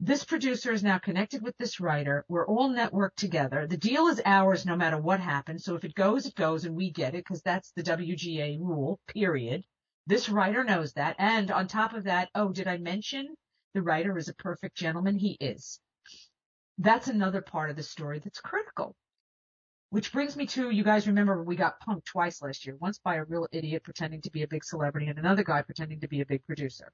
This 0.00 0.24
producer 0.24 0.72
is 0.72 0.82
now 0.82 0.98
connected 0.98 1.42
with 1.42 1.56
this 1.58 1.80
writer. 1.80 2.24
We're 2.28 2.46
all 2.46 2.70
networked 2.70 3.16
together. 3.16 3.66
The 3.66 3.76
deal 3.76 4.06
is 4.06 4.20
ours 4.24 4.64
no 4.64 4.74
matter 4.74 4.98
what 4.98 5.20
happens. 5.20 5.64
So 5.64 5.76
if 5.76 5.84
it 5.84 5.94
goes, 5.94 6.26
it 6.26 6.34
goes 6.34 6.64
and 6.64 6.74
we 6.74 6.90
get 6.90 7.14
it 7.14 7.24
because 7.24 7.42
that's 7.42 7.72
the 7.72 7.82
WGA 7.82 8.58
rule, 8.58 9.00
period. 9.06 9.64
This 10.06 10.28
writer 10.28 10.64
knows 10.64 10.92
that. 10.94 11.16
And 11.18 11.50
on 11.50 11.66
top 11.66 11.94
of 11.94 12.04
that, 12.04 12.28
oh, 12.34 12.52
did 12.52 12.68
I 12.68 12.76
mention 12.76 13.34
the 13.72 13.82
writer 13.82 14.16
is 14.18 14.28
a 14.28 14.34
perfect 14.34 14.76
gentleman? 14.76 15.16
He 15.16 15.36
is. 15.40 15.80
That's 16.78 17.08
another 17.08 17.40
part 17.40 17.70
of 17.70 17.76
the 17.76 17.82
story 17.82 18.18
that's 18.18 18.40
critical. 18.40 18.94
Which 19.90 20.12
brings 20.12 20.36
me 20.36 20.46
to, 20.48 20.70
you 20.70 20.82
guys 20.82 21.06
remember 21.06 21.42
we 21.42 21.56
got 21.56 21.80
punked 21.80 22.04
twice 22.04 22.42
last 22.42 22.66
year. 22.66 22.76
Once 22.80 22.98
by 22.98 23.16
a 23.16 23.24
real 23.24 23.46
idiot 23.52 23.84
pretending 23.84 24.20
to 24.22 24.30
be 24.30 24.42
a 24.42 24.48
big 24.48 24.64
celebrity 24.64 25.06
and 25.06 25.18
another 25.18 25.44
guy 25.44 25.62
pretending 25.62 26.00
to 26.00 26.08
be 26.08 26.20
a 26.20 26.26
big 26.26 26.44
producer. 26.46 26.90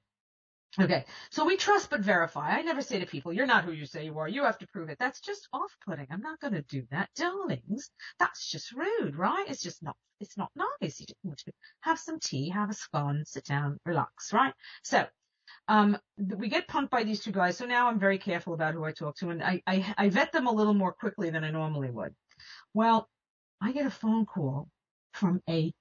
Okay. 0.79 1.03
So 1.31 1.45
we 1.45 1.57
trust 1.57 1.89
but 1.89 1.99
verify. 1.99 2.51
I 2.51 2.61
never 2.61 2.81
say 2.81 2.99
to 2.99 3.05
people, 3.05 3.33
you're 3.33 3.45
not 3.45 3.65
who 3.65 3.73
you 3.73 3.85
say 3.85 4.05
you 4.05 4.17
are. 4.19 4.27
You 4.27 4.45
have 4.45 4.57
to 4.59 4.67
prove 4.67 4.89
it. 4.89 4.97
That's 4.99 5.19
just 5.19 5.49
off-putting. 5.51 6.07
I'm 6.09 6.21
not 6.21 6.39
going 6.39 6.53
to 6.53 6.61
do 6.61 6.83
that. 6.91 7.09
Darlings, 7.15 7.89
that's 8.19 8.49
just 8.49 8.71
rude, 8.71 9.17
right? 9.17 9.45
It's 9.49 9.61
just 9.61 9.83
not, 9.83 9.97
it's 10.21 10.37
not 10.37 10.49
nice. 10.55 10.99
You 10.99 11.07
just 11.07 11.19
want 11.23 11.39
to 11.39 11.51
have 11.81 11.99
some 11.99 12.19
tea, 12.19 12.49
have 12.49 12.69
a 12.69 12.73
scone, 12.73 13.23
sit 13.25 13.43
down, 13.45 13.79
relax, 13.85 14.31
right? 14.31 14.53
So 14.83 15.05
um, 15.67 15.97
we 16.17 16.47
get 16.47 16.69
punked 16.69 16.89
by 16.89 17.03
these 17.03 17.19
two 17.19 17.33
guys, 17.33 17.57
so 17.57 17.65
now 17.65 17.89
I'm 17.89 17.99
very 17.99 18.17
careful 18.17 18.53
about 18.53 18.73
who 18.73 18.85
I 18.85 18.93
talk 18.93 19.17
to, 19.17 19.29
and 19.29 19.43
I, 19.43 19.61
I, 19.67 19.93
I 19.97 20.09
vet 20.09 20.31
them 20.31 20.47
a 20.47 20.53
little 20.53 20.73
more 20.73 20.93
quickly 20.93 21.31
than 21.31 21.43
I 21.43 21.51
normally 21.51 21.91
would. 21.91 22.15
Well, 22.73 23.09
I 23.61 23.73
get 23.73 23.85
a 23.85 23.91
phone 23.91 24.25
call 24.25 24.69
from 25.13 25.41
a 25.49 25.73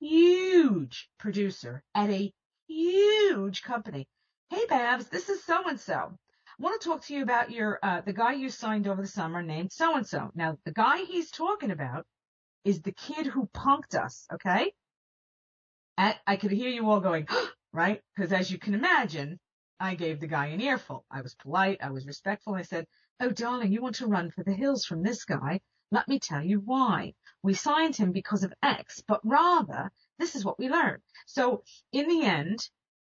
huge 0.00 1.10
producer 1.18 1.82
at 1.94 2.08
a 2.08 2.32
huge 2.66 3.62
company. 3.62 4.08
Hey, 4.50 4.64
Babs, 4.66 5.08
this 5.08 5.28
is 5.28 5.44
so 5.44 5.68
and 5.68 5.78
so. 5.78 5.94
I 5.94 6.54
want 6.58 6.80
to 6.80 6.88
talk 6.88 7.04
to 7.04 7.14
you 7.14 7.22
about 7.22 7.50
your 7.50 7.78
uh, 7.82 8.00
the 8.00 8.14
guy 8.14 8.32
you 8.32 8.48
signed 8.48 8.88
over 8.88 9.02
the 9.02 9.08
summer 9.08 9.42
named 9.42 9.72
so 9.72 9.94
and 9.94 10.06
so. 10.06 10.30
Now, 10.34 10.56
the 10.64 10.72
guy 10.72 11.04
he's 11.04 11.30
talking 11.30 11.70
about 11.70 12.06
is 12.64 12.80
the 12.80 12.92
kid 12.92 13.26
who 13.26 13.46
punked 13.48 13.94
us. 13.94 14.26
Okay, 14.32 14.72
at, 15.98 16.18
I 16.26 16.36
could 16.36 16.50
hear 16.50 16.70
you 16.70 16.88
all 16.88 17.00
going, 17.00 17.28
right? 17.74 18.00
Because 18.16 18.32
as 18.32 18.50
you 18.50 18.58
can 18.58 18.72
imagine, 18.72 19.38
I 19.78 19.96
gave 19.96 20.18
the 20.18 20.26
guy 20.26 20.46
an 20.46 20.62
earful. 20.62 21.04
I 21.10 21.20
was 21.20 21.34
polite. 21.34 21.78
I 21.82 21.90
was 21.90 22.06
respectful. 22.06 22.54
I 22.54 22.62
said, 22.62 22.86
Oh, 23.20 23.30
darling, 23.30 23.70
you 23.70 23.82
want 23.82 23.96
to 23.96 24.06
run 24.06 24.30
for 24.30 24.44
the 24.44 24.54
hills 24.54 24.86
from 24.86 25.02
this 25.02 25.26
guy. 25.26 25.60
Let 25.90 26.08
me 26.08 26.18
tell 26.18 26.42
you 26.42 26.60
why. 26.60 27.12
We 27.42 27.52
signed 27.52 27.96
him 27.96 28.12
because 28.12 28.44
of 28.44 28.54
X, 28.62 29.02
but 29.06 29.20
rather, 29.24 29.92
this 30.18 30.36
is 30.36 30.44
what 30.44 30.58
we 30.58 30.70
learned. 30.70 31.02
So 31.26 31.64
in 31.92 32.08
the 32.08 32.22
end, 32.24 32.60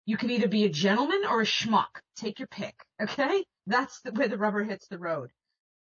you 0.07 0.17
can 0.17 0.31
either 0.31 0.49
be 0.49 0.65
a 0.65 0.69
gentleman 0.69 1.23
or 1.29 1.41
a 1.41 1.47
schmuck. 1.47 2.01
Take 2.17 2.39
your 2.39 2.49
pick. 2.49 2.75
Okay. 3.01 3.45
That's 3.67 4.01
the, 4.03 4.13
where 4.13 4.29
the 4.29 4.39
rubber 4.39 4.63
hits 4.63 4.87
the 4.89 4.99
road. 4.99 5.31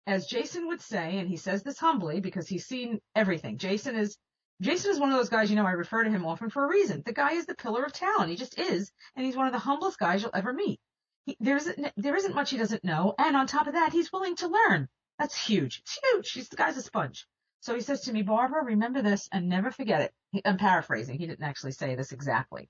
As 0.06 0.26
Jason 0.26 0.68
would 0.68 0.80
say, 0.80 1.18
and 1.18 1.28
he 1.28 1.36
says 1.36 1.62
this 1.62 1.78
humbly 1.78 2.20
because 2.20 2.48
he's 2.48 2.66
seen 2.66 3.00
everything. 3.14 3.58
Jason 3.58 3.94
is 3.94 4.16
Jason 4.60 4.90
is 4.90 4.98
one 4.98 5.10
of 5.10 5.16
those 5.16 5.28
guys, 5.28 5.50
you 5.50 5.56
know, 5.56 5.66
I 5.66 5.72
refer 5.72 6.02
to 6.02 6.10
him 6.10 6.26
often 6.26 6.50
for 6.50 6.64
a 6.64 6.68
reason. 6.68 7.02
The 7.06 7.12
guy 7.12 7.34
is 7.34 7.46
the 7.46 7.54
pillar 7.54 7.84
of 7.84 7.92
talent. 7.92 8.30
He 8.30 8.36
just 8.36 8.58
is. 8.58 8.90
And 9.14 9.24
he's 9.24 9.36
one 9.36 9.46
of 9.46 9.52
the 9.52 9.58
humblest 9.60 10.00
guys 10.00 10.22
you'll 10.22 10.32
ever 10.34 10.52
meet. 10.52 10.80
He, 11.26 11.36
there 11.38 11.56
isn't, 11.56 11.92
there 11.96 12.16
isn't 12.16 12.34
much 12.34 12.50
he 12.50 12.56
doesn't 12.56 12.82
know. 12.82 13.14
And 13.18 13.36
on 13.36 13.46
top 13.46 13.68
of 13.68 13.74
that, 13.74 13.92
he's 13.92 14.12
willing 14.12 14.34
to 14.36 14.48
learn. 14.48 14.88
That's 15.18 15.40
huge. 15.40 15.80
It's 15.80 15.98
huge. 16.02 16.32
He's 16.32 16.48
the 16.48 16.56
guy's 16.56 16.76
a 16.76 16.82
sponge. 16.82 17.26
So 17.60 17.74
he 17.74 17.80
says 17.80 18.02
to 18.02 18.12
me, 18.12 18.22
Barbara, 18.22 18.64
remember 18.64 19.00
this 19.00 19.28
and 19.30 19.48
never 19.48 19.70
forget 19.70 20.12
it. 20.32 20.42
I'm 20.44 20.58
paraphrasing. 20.58 21.18
He 21.18 21.26
didn't 21.26 21.44
actually 21.44 21.72
say 21.72 21.94
this 21.94 22.10
exactly. 22.10 22.68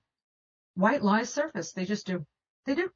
White 0.79 1.03
lies 1.03 1.29
surface. 1.29 1.73
They 1.73 1.83
just 1.83 2.07
do. 2.07 2.25
They 2.65 2.73
do. 2.73 2.89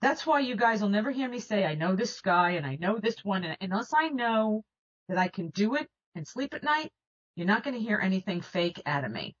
That's 0.00 0.24
why 0.24 0.38
you 0.38 0.54
guys 0.54 0.80
will 0.80 0.90
never 0.90 1.10
hear 1.10 1.28
me 1.28 1.40
say, 1.40 1.64
I 1.64 1.74
know 1.74 1.96
this 1.96 2.20
guy 2.20 2.50
and 2.50 2.64
I 2.64 2.76
know 2.76 2.98
this 2.98 3.24
one. 3.24 3.42
And 3.42 3.56
unless 3.60 3.90
I 3.92 4.10
know 4.10 4.62
that 5.08 5.18
I 5.18 5.26
can 5.26 5.50
do 5.50 5.74
it 5.74 5.88
and 6.14 6.24
sleep 6.24 6.54
at 6.54 6.62
night, 6.62 6.92
you're 7.34 7.48
not 7.48 7.64
going 7.64 7.74
to 7.74 7.82
hear 7.82 7.98
anything 7.98 8.42
fake 8.42 8.80
out 8.86 9.02
of 9.02 9.10
me. 9.10 9.34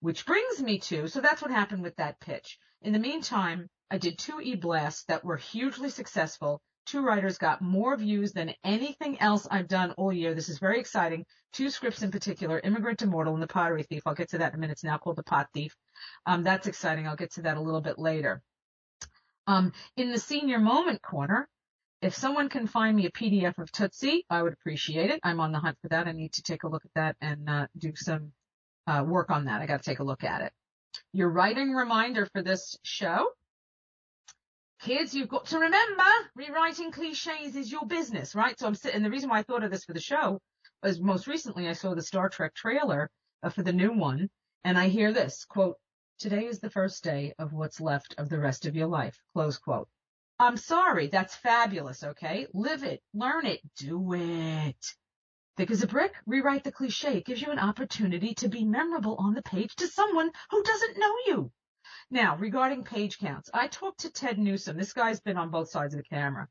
Which 0.00 0.24
brings 0.24 0.62
me 0.62 0.78
to, 0.78 1.08
so 1.08 1.20
that's 1.20 1.42
what 1.42 1.50
happened 1.50 1.82
with 1.82 1.96
that 1.96 2.20
pitch. 2.20 2.58
In 2.80 2.94
the 2.94 2.98
meantime, 2.98 3.68
I 3.90 3.98
did 3.98 4.18
two 4.18 4.40
e-blasts 4.40 5.04
that 5.08 5.22
were 5.22 5.36
hugely 5.36 5.90
successful. 5.90 6.62
Two 6.86 7.02
writers 7.02 7.36
got 7.36 7.60
more 7.60 7.96
views 7.96 8.32
than 8.32 8.54
anything 8.62 9.20
else 9.20 9.48
I've 9.50 9.66
done 9.66 9.90
all 9.92 10.12
year. 10.12 10.34
This 10.34 10.48
is 10.48 10.60
very 10.60 10.78
exciting. 10.78 11.26
Two 11.52 11.68
scripts 11.68 12.02
in 12.02 12.12
particular, 12.12 12.60
Immigrant 12.60 13.02
Immortal 13.02 13.34
and 13.34 13.42
The 13.42 13.48
Pottery 13.48 13.82
Thief. 13.82 14.02
I'll 14.06 14.14
get 14.14 14.30
to 14.30 14.38
that 14.38 14.52
in 14.52 14.58
a 14.58 14.60
minute. 14.60 14.74
It's 14.74 14.84
now 14.84 14.96
called 14.96 15.16
The 15.16 15.24
Pot 15.24 15.48
Thief. 15.52 15.74
Um, 16.26 16.44
that's 16.44 16.68
exciting. 16.68 17.08
I'll 17.08 17.16
get 17.16 17.32
to 17.34 17.42
that 17.42 17.56
a 17.56 17.60
little 17.60 17.80
bit 17.80 17.98
later. 17.98 18.40
Um, 19.48 19.72
in 19.96 20.12
the 20.12 20.18
senior 20.18 20.60
moment 20.60 21.02
corner, 21.02 21.48
if 22.02 22.14
someone 22.14 22.48
can 22.48 22.68
find 22.68 22.96
me 22.96 23.06
a 23.06 23.10
PDF 23.10 23.58
of 23.58 23.72
Tootsie, 23.72 24.24
I 24.30 24.42
would 24.42 24.52
appreciate 24.52 25.10
it. 25.10 25.18
I'm 25.24 25.40
on 25.40 25.50
the 25.50 25.58
hunt 25.58 25.78
for 25.82 25.88
that. 25.88 26.06
I 26.06 26.12
need 26.12 26.34
to 26.34 26.42
take 26.42 26.62
a 26.62 26.68
look 26.68 26.84
at 26.84 26.94
that 26.94 27.16
and 27.20 27.48
uh, 27.48 27.66
do 27.76 27.96
some 27.96 28.32
uh, 28.86 29.02
work 29.04 29.30
on 29.30 29.46
that. 29.46 29.60
I 29.60 29.66
got 29.66 29.82
to 29.82 29.90
take 29.90 29.98
a 29.98 30.04
look 30.04 30.22
at 30.22 30.42
it. 30.42 30.52
Your 31.12 31.30
writing 31.30 31.72
reminder 31.72 32.26
for 32.26 32.42
this 32.42 32.78
show. 32.84 33.28
Kids, 34.80 35.14
you've 35.14 35.28
got 35.28 35.46
to 35.46 35.58
remember, 35.58 36.04
rewriting 36.34 36.92
cliches 36.92 37.56
is 37.56 37.72
your 37.72 37.86
business, 37.86 38.34
right? 38.34 38.58
So 38.58 38.66
I'm 38.66 38.74
sitting, 38.74 39.02
the 39.02 39.10
reason 39.10 39.30
why 39.30 39.38
I 39.38 39.42
thought 39.42 39.64
of 39.64 39.70
this 39.70 39.84
for 39.84 39.94
the 39.94 40.00
show 40.00 40.40
was 40.82 41.00
most 41.00 41.26
recently 41.26 41.68
I 41.68 41.72
saw 41.72 41.94
the 41.94 42.02
Star 42.02 42.28
Trek 42.28 42.54
trailer 42.54 43.10
uh, 43.42 43.48
for 43.48 43.62
the 43.62 43.72
new 43.72 43.92
one, 43.92 44.28
and 44.64 44.78
I 44.78 44.88
hear 44.88 45.12
this 45.12 45.44
quote, 45.44 45.76
Today 46.18 46.46
is 46.46 46.60
the 46.60 46.70
first 46.70 47.04
day 47.04 47.34
of 47.38 47.52
what's 47.52 47.80
left 47.80 48.14
of 48.18 48.28
the 48.28 48.38
rest 48.38 48.64
of 48.66 48.74
your 48.74 48.86
life. 48.86 49.18
Close 49.34 49.58
quote. 49.58 49.88
I'm 50.38 50.56
sorry. 50.56 51.08
That's 51.08 51.34
fabulous. 51.34 52.02
Okay. 52.04 52.46
Live 52.52 52.82
it. 52.82 53.02
Learn 53.14 53.46
it. 53.46 53.60
Do 53.76 54.12
it. 54.14 54.94
Thick 55.56 55.70
as 55.70 55.82
a 55.82 55.86
brick, 55.86 56.14
rewrite 56.26 56.64
the 56.64 56.72
cliche. 56.72 57.16
It 57.16 57.24
gives 57.24 57.40
you 57.40 57.50
an 57.50 57.58
opportunity 57.58 58.34
to 58.34 58.48
be 58.48 58.64
memorable 58.64 59.16
on 59.16 59.32
the 59.32 59.42
page 59.42 59.74
to 59.76 59.88
someone 59.88 60.30
who 60.50 60.62
doesn't 60.62 60.98
know 60.98 61.14
you. 61.26 61.52
Now, 62.10 62.36
regarding 62.36 62.84
page 62.84 63.18
counts, 63.18 63.50
I 63.52 63.68
talked 63.68 64.00
to 64.00 64.10
Ted 64.10 64.38
Newsom. 64.38 64.76
This 64.76 64.92
guy's 64.92 65.20
been 65.20 65.36
on 65.36 65.50
both 65.50 65.70
sides 65.70 65.94
of 65.94 65.98
the 65.98 66.08
camera. 66.08 66.48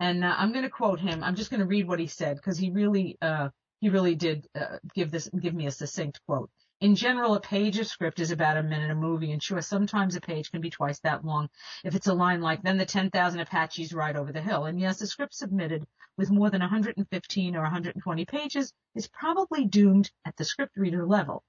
And 0.00 0.24
uh, 0.24 0.34
I'm 0.36 0.52
going 0.52 0.64
to 0.64 0.70
quote 0.70 1.00
him. 1.00 1.22
I'm 1.22 1.36
just 1.36 1.50
going 1.50 1.60
to 1.60 1.66
read 1.66 1.88
what 1.88 2.00
he 2.00 2.06
said 2.06 2.36
because 2.36 2.58
he 2.58 2.70
really, 2.70 3.16
uh, 3.22 3.50
he 3.80 3.88
really 3.88 4.14
did 4.14 4.46
uh, 4.54 4.78
give 4.94 5.10
this, 5.10 5.28
give 5.40 5.54
me 5.54 5.66
a 5.66 5.70
succinct 5.70 6.20
quote. 6.26 6.50
In 6.80 6.94
general, 6.94 7.34
a 7.34 7.40
page 7.40 7.78
of 7.78 7.86
script 7.86 8.20
is 8.20 8.30
about 8.30 8.58
a 8.58 8.62
minute 8.62 8.90
a 8.90 8.94
movie, 8.94 9.32
and 9.32 9.42
sure, 9.42 9.62
sometimes 9.62 10.14
a 10.14 10.20
page 10.20 10.50
can 10.50 10.60
be 10.60 10.68
twice 10.68 11.00
that 11.00 11.24
long. 11.24 11.48
If 11.84 11.94
it's 11.94 12.06
a 12.06 12.12
line 12.12 12.42
like, 12.42 12.62
then 12.62 12.76
the 12.76 12.84
10,000 12.84 13.40
Apaches 13.40 13.94
ride 13.94 14.14
over 14.14 14.30
the 14.30 14.42
hill. 14.42 14.66
And 14.66 14.78
yes, 14.78 15.00
a 15.00 15.06
script 15.06 15.34
submitted 15.34 15.86
with 16.18 16.30
more 16.30 16.50
than 16.50 16.60
115 16.60 17.56
or 17.56 17.62
120 17.62 18.24
pages 18.26 18.74
is 18.94 19.08
probably 19.08 19.64
doomed 19.64 20.10
at 20.26 20.36
the 20.36 20.44
script 20.44 20.76
reader 20.76 21.06
level. 21.06 21.42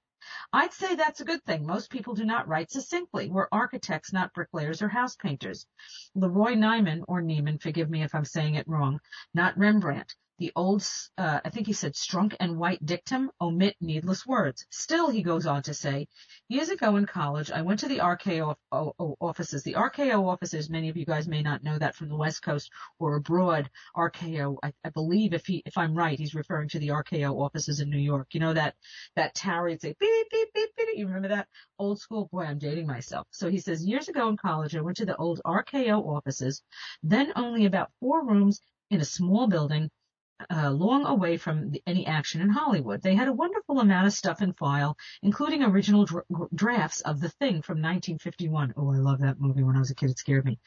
I'd 0.52 0.72
say 0.72 0.94
that's 0.94 1.20
a 1.20 1.24
good 1.24 1.44
thing. 1.44 1.66
Most 1.66 1.90
people 1.90 2.14
do 2.14 2.24
not 2.24 2.48
write 2.48 2.70
succinctly. 2.70 3.30
We're 3.30 3.48
architects, 3.52 4.12
not 4.12 4.32
bricklayers 4.32 4.82
or 4.82 4.88
house 4.88 5.16
painters. 5.16 5.66
Leroy 6.14 6.54
Nyman, 6.54 7.04
or 7.06 7.22
Neiman, 7.22 7.60
forgive 7.60 7.88
me 7.90 8.02
if 8.02 8.14
I'm 8.14 8.24
saying 8.24 8.54
it 8.56 8.66
wrong, 8.66 9.00
not 9.34 9.56
Rembrandt, 9.56 10.14
the 10.38 10.52
old, 10.54 10.86
uh, 11.16 11.40
I 11.44 11.50
think 11.50 11.66
he 11.66 11.72
said 11.72 11.94
strunk 11.94 12.34
and 12.38 12.58
white 12.58 12.84
dictum, 12.84 13.30
omit 13.40 13.76
needless 13.80 14.24
words. 14.24 14.66
Still, 14.70 15.10
he 15.10 15.22
goes 15.22 15.46
on 15.46 15.62
to 15.64 15.74
say, 15.74 16.06
years 16.48 16.68
ago 16.68 16.96
in 16.96 17.06
college, 17.06 17.50
I 17.50 17.62
went 17.62 17.80
to 17.80 17.88
the 17.88 17.98
RKO 17.98 18.54
offices. 18.70 19.64
The 19.64 19.74
RKO 19.74 20.26
offices, 20.28 20.70
many 20.70 20.88
of 20.88 20.96
you 20.96 21.04
guys 21.04 21.26
may 21.26 21.42
not 21.42 21.64
know 21.64 21.76
that 21.78 21.96
from 21.96 22.08
the 22.08 22.16
West 22.16 22.42
Coast 22.42 22.70
or 23.00 23.16
abroad. 23.16 23.68
RKO, 23.96 24.58
I, 24.62 24.72
I 24.84 24.90
believe 24.90 25.32
if 25.32 25.44
he, 25.44 25.62
if 25.66 25.76
I'm 25.76 25.94
right, 25.94 26.18
he's 26.18 26.36
referring 26.36 26.68
to 26.70 26.78
the 26.78 26.88
RKO 26.88 27.34
offices 27.34 27.80
in 27.80 27.90
New 27.90 27.98
York. 27.98 28.28
You 28.32 28.40
know 28.40 28.54
that, 28.54 28.76
that 29.16 29.34
tower, 29.34 29.68
you'd 29.68 29.80
say 29.80 29.94
beep, 29.98 30.30
beep, 30.30 30.48
beep, 30.54 30.70
beep. 30.76 30.88
You 30.94 31.06
remember 31.06 31.28
that? 31.28 31.48
Old 31.80 31.98
school. 31.98 32.28
Boy, 32.30 32.44
I'm 32.44 32.58
dating 32.58 32.86
myself. 32.86 33.26
So 33.30 33.50
he 33.50 33.58
says, 33.58 33.84
years 33.84 34.08
ago 34.08 34.28
in 34.28 34.36
college, 34.36 34.76
I 34.76 34.82
went 34.82 34.98
to 34.98 35.06
the 35.06 35.16
old 35.16 35.40
RKO 35.44 36.06
offices, 36.06 36.62
then 37.02 37.32
only 37.34 37.66
about 37.66 37.90
four 37.98 38.24
rooms 38.24 38.60
in 38.90 39.00
a 39.00 39.04
small 39.04 39.48
building 39.48 39.90
uh, 40.50 40.70
long 40.70 41.04
away 41.06 41.36
from 41.36 41.70
the, 41.70 41.82
any 41.86 42.06
action 42.06 42.40
in 42.40 42.48
Hollywood. 42.48 43.02
They 43.02 43.14
had 43.14 43.28
a 43.28 43.32
wonderful 43.32 43.80
amount 43.80 44.06
of 44.06 44.12
stuff 44.12 44.42
in 44.42 44.52
file, 44.52 44.96
including 45.22 45.62
original 45.62 46.04
dra- 46.04 46.22
drafts 46.54 47.00
of 47.02 47.20
The 47.20 47.28
Thing 47.28 47.62
from 47.62 47.78
1951. 47.78 48.74
Oh, 48.76 48.92
I 48.92 48.98
love 48.98 49.20
that 49.20 49.40
movie. 49.40 49.62
When 49.62 49.76
I 49.76 49.80
was 49.80 49.90
a 49.90 49.94
kid, 49.94 50.10
it 50.10 50.18
scared 50.18 50.44
me. 50.44 50.58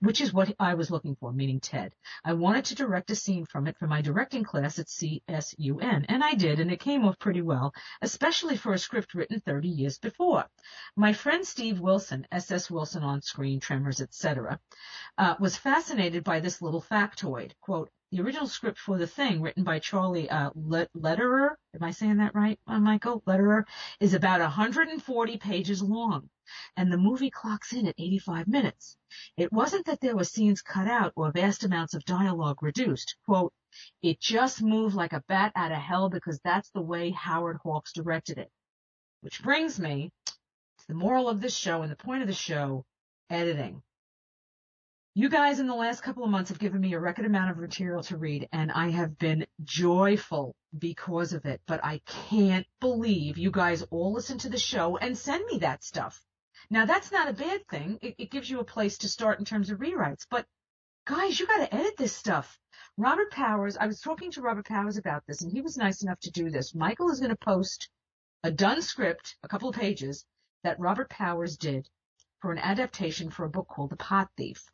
Which 0.00 0.20
is 0.20 0.32
what 0.32 0.54
I 0.58 0.74
was 0.74 0.90
looking 0.90 1.16
for, 1.16 1.32
meaning 1.32 1.60
Ted. 1.60 1.94
I 2.24 2.32
wanted 2.32 2.64
to 2.66 2.74
direct 2.74 3.10
a 3.10 3.16
scene 3.16 3.46
from 3.46 3.66
it 3.66 3.76
for 3.78 3.86
my 3.86 4.00
directing 4.00 4.44
class 4.44 4.78
at 4.78 4.86
CSUN, 4.86 6.06
and 6.08 6.24
I 6.24 6.34
did, 6.34 6.60
and 6.60 6.70
it 6.70 6.80
came 6.80 7.04
off 7.04 7.18
pretty 7.18 7.42
well, 7.42 7.72
especially 8.02 8.56
for 8.56 8.72
a 8.72 8.78
script 8.78 9.14
written 9.14 9.40
30 9.40 9.68
years 9.68 9.98
before. 9.98 10.46
My 10.96 11.12
friend 11.12 11.46
Steve 11.46 11.80
Wilson, 11.80 12.26
S.S. 12.32 12.70
Wilson 12.70 13.02
on 13.02 13.22
screen, 13.22 13.60
Tremors, 13.60 14.00
etc., 14.00 14.58
uh, 15.18 15.34
was 15.38 15.56
fascinated 15.56 16.24
by 16.24 16.40
this 16.40 16.60
little 16.60 16.82
factoid. 16.82 17.52
Quote, 17.60 17.90
the 18.10 18.20
original 18.20 18.48
script 18.48 18.78
for 18.78 18.98
the 18.98 19.06
thing, 19.06 19.40
written 19.40 19.62
by 19.62 19.78
Charlie 19.78 20.28
uh, 20.28 20.50
Lederer, 20.56 21.56
am 21.74 21.82
I 21.82 21.92
saying 21.92 22.16
that 22.16 22.34
right, 22.34 22.58
uh, 22.66 22.80
Michael? 22.80 23.22
Letterer, 23.24 23.64
is 24.00 24.14
about 24.14 24.40
140 24.40 25.36
pages 25.36 25.80
long, 25.80 26.28
and 26.76 26.92
the 26.92 26.98
movie 26.98 27.30
clocks 27.30 27.72
in 27.72 27.86
at 27.86 27.94
85 27.96 28.48
minutes. 28.48 28.96
It 29.36 29.52
wasn't 29.52 29.86
that 29.86 30.00
there 30.00 30.16
were 30.16 30.24
scenes 30.24 30.60
cut 30.60 30.88
out 30.88 31.12
or 31.14 31.30
vast 31.30 31.62
amounts 31.62 31.94
of 31.94 32.04
dialogue 32.04 32.62
reduced. 32.62 33.14
Quote, 33.26 33.52
it 34.02 34.18
just 34.18 34.60
moved 34.60 34.96
like 34.96 35.12
a 35.12 35.22
bat 35.28 35.52
out 35.54 35.70
of 35.70 35.78
hell 35.78 36.08
because 36.08 36.40
that's 36.42 36.70
the 36.70 36.82
way 36.82 37.10
Howard 37.10 37.58
Hawks 37.62 37.92
directed 37.92 38.38
it. 38.38 38.50
Which 39.20 39.40
brings 39.40 39.78
me 39.78 40.10
to 40.26 40.88
the 40.88 40.94
moral 40.94 41.28
of 41.28 41.40
this 41.40 41.56
show 41.56 41.82
and 41.82 41.92
the 41.92 41.96
point 41.96 42.22
of 42.22 42.28
the 42.28 42.34
show, 42.34 42.84
editing. 43.28 43.84
You 45.14 45.28
guys 45.28 45.58
in 45.58 45.66
the 45.66 45.74
last 45.74 46.04
couple 46.04 46.22
of 46.22 46.30
months 46.30 46.50
have 46.50 46.60
given 46.60 46.80
me 46.80 46.92
a 46.92 47.00
record 47.00 47.26
amount 47.26 47.50
of 47.50 47.56
material 47.56 48.00
to 48.04 48.16
read 48.16 48.48
and 48.52 48.70
I 48.70 48.90
have 48.90 49.18
been 49.18 49.44
joyful 49.64 50.54
because 50.78 51.32
of 51.32 51.46
it, 51.46 51.60
but 51.66 51.84
I 51.84 52.00
can't 52.06 52.64
believe 52.78 53.36
you 53.36 53.50
guys 53.50 53.82
all 53.90 54.12
listen 54.12 54.38
to 54.38 54.48
the 54.48 54.56
show 54.56 54.98
and 54.98 55.18
send 55.18 55.44
me 55.46 55.58
that 55.58 55.82
stuff. 55.82 56.24
Now 56.70 56.84
that's 56.84 57.10
not 57.10 57.28
a 57.28 57.32
bad 57.32 57.66
thing. 57.66 57.98
It, 58.00 58.14
it 58.18 58.30
gives 58.30 58.48
you 58.48 58.60
a 58.60 58.64
place 58.64 58.98
to 58.98 59.08
start 59.08 59.40
in 59.40 59.44
terms 59.44 59.70
of 59.70 59.80
rewrites, 59.80 60.28
but 60.30 60.46
guys, 61.08 61.40
you 61.40 61.46
gotta 61.48 61.74
edit 61.74 61.96
this 61.96 62.16
stuff. 62.16 62.56
Robert 62.96 63.32
Powers, 63.32 63.76
I 63.76 63.88
was 63.88 64.00
talking 64.00 64.30
to 64.30 64.42
Robert 64.42 64.66
Powers 64.66 64.96
about 64.96 65.24
this 65.26 65.42
and 65.42 65.50
he 65.50 65.60
was 65.60 65.76
nice 65.76 66.04
enough 66.04 66.20
to 66.20 66.30
do 66.30 66.50
this. 66.50 66.72
Michael 66.72 67.10
is 67.10 67.18
to 67.18 67.34
post 67.34 67.90
a 68.44 68.52
done 68.52 68.80
script, 68.80 69.36
a 69.42 69.48
couple 69.48 69.70
of 69.70 69.74
pages 69.74 70.24
that 70.62 70.78
Robert 70.78 71.10
Powers 71.10 71.56
did 71.56 71.88
for 72.40 72.52
an 72.52 72.58
adaptation 72.58 73.28
for 73.28 73.44
a 73.44 73.50
book 73.50 73.66
called 73.66 73.90
The 73.90 73.96
Pot 73.96 74.28
Thief. 74.36 74.70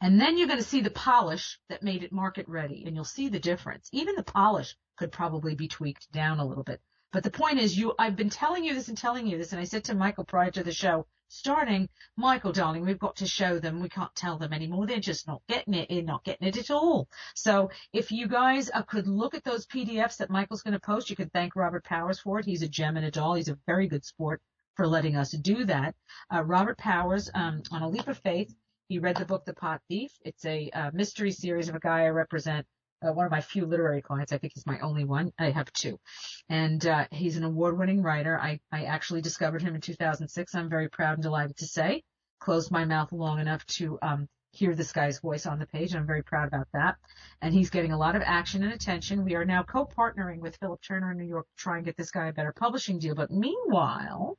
And 0.00 0.20
then 0.20 0.38
you're 0.38 0.46
going 0.46 0.60
to 0.60 0.64
see 0.64 0.80
the 0.80 0.90
polish 0.90 1.58
that 1.68 1.82
made 1.82 2.04
it 2.04 2.12
market 2.12 2.46
ready 2.48 2.84
and 2.86 2.94
you'll 2.94 3.04
see 3.04 3.28
the 3.28 3.40
difference. 3.40 3.88
Even 3.92 4.14
the 4.14 4.22
polish 4.22 4.76
could 4.96 5.10
probably 5.10 5.54
be 5.54 5.68
tweaked 5.68 6.10
down 6.12 6.38
a 6.38 6.46
little 6.46 6.64
bit. 6.64 6.80
But 7.10 7.24
the 7.24 7.30
point 7.30 7.58
is 7.58 7.76
you, 7.76 7.94
I've 7.98 8.16
been 8.16 8.30
telling 8.30 8.64
you 8.64 8.74
this 8.74 8.88
and 8.88 8.96
telling 8.96 9.26
you 9.26 9.38
this 9.38 9.52
and 9.52 9.60
I 9.60 9.64
said 9.64 9.84
to 9.84 9.94
Michael 9.94 10.24
prior 10.24 10.50
to 10.52 10.62
the 10.62 10.72
show, 10.72 11.06
starting, 11.28 11.88
Michael 12.16 12.52
darling, 12.52 12.84
we've 12.84 12.98
got 12.98 13.16
to 13.16 13.26
show 13.26 13.58
them. 13.58 13.80
We 13.80 13.88
can't 13.88 14.14
tell 14.14 14.38
them 14.38 14.52
anymore. 14.52 14.86
They're 14.86 15.00
just 15.00 15.26
not 15.26 15.42
getting 15.48 15.74
it. 15.74 15.88
They're 15.88 16.02
not 16.02 16.24
getting 16.24 16.46
it 16.46 16.56
at 16.56 16.70
all. 16.70 17.08
So 17.34 17.70
if 17.92 18.12
you 18.12 18.28
guys 18.28 18.70
uh, 18.72 18.82
could 18.82 19.06
look 19.06 19.34
at 19.34 19.44
those 19.44 19.66
PDFs 19.66 20.18
that 20.18 20.30
Michael's 20.30 20.62
going 20.62 20.74
to 20.74 20.80
post, 20.80 21.10
you 21.10 21.16
could 21.16 21.32
thank 21.32 21.56
Robert 21.56 21.84
Powers 21.84 22.20
for 22.20 22.38
it. 22.38 22.44
He's 22.44 22.62
a 22.62 22.68
gem 22.68 22.96
and 22.96 23.06
a 23.06 23.10
doll. 23.10 23.34
He's 23.34 23.48
a 23.48 23.58
very 23.66 23.88
good 23.88 24.04
sport 24.04 24.40
for 24.74 24.86
letting 24.86 25.16
us 25.16 25.32
do 25.32 25.64
that. 25.64 25.94
Uh, 26.32 26.44
Robert 26.44 26.78
Powers, 26.78 27.30
um, 27.34 27.62
on 27.72 27.82
a 27.82 27.88
leap 27.88 28.06
of 28.06 28.18
faith, 28.18 28.54
he 28.88 28.98
read 28.98 29.16
the 29.16 29.26
book 29.26 29.44
The 29.44 29.52
Pot 29.52 29.82
Thief. 29.88 30.10
It's 30.24 30.44
a 30.46 30.70
uh, 30.70 30.90
mystery 30.94 31.30
series 31.30 31.68
of 31.68 31.74
a 31.74 31.80
guy 31.80 32.04
I 32.04 32.08
represent, 32.08 32.66
uh, 33.06 33.12
one 33.12 33.26
of 33.26 33.30
my 33.30 33.42
few 33.42 33.66
literary 33.66 34.00
clients. 34.00 34.32
I 34.32 34.38
think 34.38 34.54
he's 34.54 34.66
my 34.66 34.78
only 34.80 35.04
one. 35.04 35.30
I 35.38 35.50
have 35.50 35.70
two. 35.74 36.00
And 36.48 36.84
uh, 36.86 37.06
he's 37.10 37.36
an 37.36 37.44
award-winning 37.44 38.02
writer. 38.02 38.38
I, 38.40 38.60
I 38.72 38.84
actually 38.84 39.20
discovered 39.20 39.60
him 39.60 39.74
in 39.74 39.82
2006. 39.82 40.54
I'm 40.54 40.70
very 40.70 40.88
proud 40.88 41.14
and 41.14 41.22
delighted 41.22 41.58
to 41.58 41.66
say. 41.66 42.02
Closed 42.40 42.70
my 42.70 42.86
mouth 42.86 43.12
long 43.12 43.40
enough 43.40 43.64
to 43.66 43.98
um, 44.00 44.26
hear 44.52 44.74
this 44.74 44.92
guy's 44.92 45.20
voice 45.20 45.44
on 45.44 45.58
the 45.58 45.66
page. 45.66 45.94
I'm 45.94 46.06
very 46.06 46.22
proud 46.22 46.48
about 46.48 46.68
that. 46.72 46.96
And 47.42 47.52
he's 47.52 47.68
getting 47.68 47.92
a 47.92 47.98
lot 47.98 48.16
of 48.16 48.22
action 48.24 48.62
and 48.62 48.72
attention. 48.72 49.22
We 49.22 49.34
are 49.34 49.44
now 49.44 49.64
co-partnering 49.64 50.38
with 50.38 50.56
Philip 50.56 50.80
Turner 50.80 51.10
in 51.10 51.18
New 51.18 51.26
York 51.26 51.46
to 51.46 51.62
try 51.62 51.76
and 51.76 51.84
get 51.84 51.96
this 51.98 52.10
guy 52.10 52.28
a 52.28 52.32
better 52.32 52.54
publishing 52.54 52.98
deal. 52.98 53.14
But 53.14 53.30
meanwhile, 53.30 54.38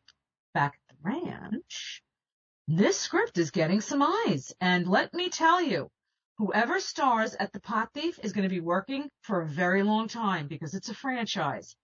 back 0.56 0.74
at 0.74 0.96
the 0.96 1.02
ranch, 1.04 2.02
this 2.72 3.00
script 3.00 3.40
is 3.40 3.50
getting 3.50 3.82
some 3.82 4.04
eyes. 4.04 4.54
And 4.62 4.88
let 4.88 5.12
me 5.16 5.30
tell 5.30 5.60
you, 5.60 5.90
whoever 6.38 6.80
stars 6.80 7.34
at 7.34 7.52
The 7.52 7.60
Pot 7.60 7.90
Thief 7.96 8.20
is 8.22 8.32
going 8.32 8.48
to 8.48 8.56
be 8.56 8.60
working 8.60 9.10
for 9.24 9.42
a 9.42 9.48
very 9.48 9.82
long 9.82 10.08
time 10.08 10.48
because 10.48 10.76
it's 10.76 10.90
a 10.90 10.94
franchise. 10.94 11.76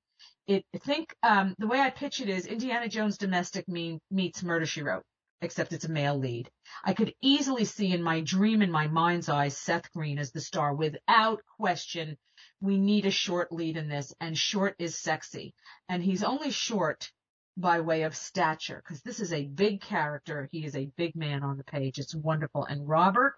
It, 0.45 0.63
I 0.75 0.77
think 0.77 1.15
um, 1.23 1.55
the 1.57 1.65
way 1.65 1.79
I 1.79 1.89
pitch 1.89 2.21
it 2.21 2.29
is 2.29 2.45
Indiana 2.45 2.87
Jones 2.87 3.17
Domestic 3.17 3.67
mean, 3.67 3.99
meets 4.11 4.43
Murder 4.43 4.67
She 4.67 4.83
Wrote, 4.83 5.01
except 5.41 5.73
it's 5.73 5.85
a 5.85 5.91
male 5.91 6.19
lead. 6.19 6.51
I 6.83 6.93
could 6.93 7.15
easily 7.19 7.65
see 7.65 7.91
in 7.91 8.03
my 8.03 8.21
dream, 8.21 8.61
in 8.61 8.71
my 8.71 8.85
mind's 8.85 9.27
eye, 9.27 9.47
Seth 9.47 9.91
Green 9.91 10.19
as 10.19 10.33
the 10.33 10.39
star 10.39 10.75
without 10.75 11.41
question. 11.57 12.15
We 12.61 12.77
need 12.77 13.07
a 13.07 13.11
short 13.11 13.51
lead 13.51 13.75
in 13.75 13.89
this, 13.89 14.13
and 14.19 14.37
short 14.37 14.75
is 14.77 14.99
sexy. 14.99 15.55
And 15.89 16.03
he's 16.03 16.23
only 16.23 16.51
short 16.51 17.11
by 17.57 17.79
way 17.79 18.03
of 18.03 18.15
stature, 18.15 18.81
because 18.83 19.01
this 19.01 19.19
is 19.19 19.31
a 19.31 19.45
big 19.45 19.81
character. 19.81 20.49
He 20.51 20.65
is 20.65 20.75
a 20.75 20.91
big 20.97 21.15
man 21.15 21.43
on 21.43 21.57
the 21.57 21.63
page. 21.63 21.99
It's 21.99 22.15
wonderful. 22.15 22.65
And 22.65 22.87
Robert, 22.87 23.35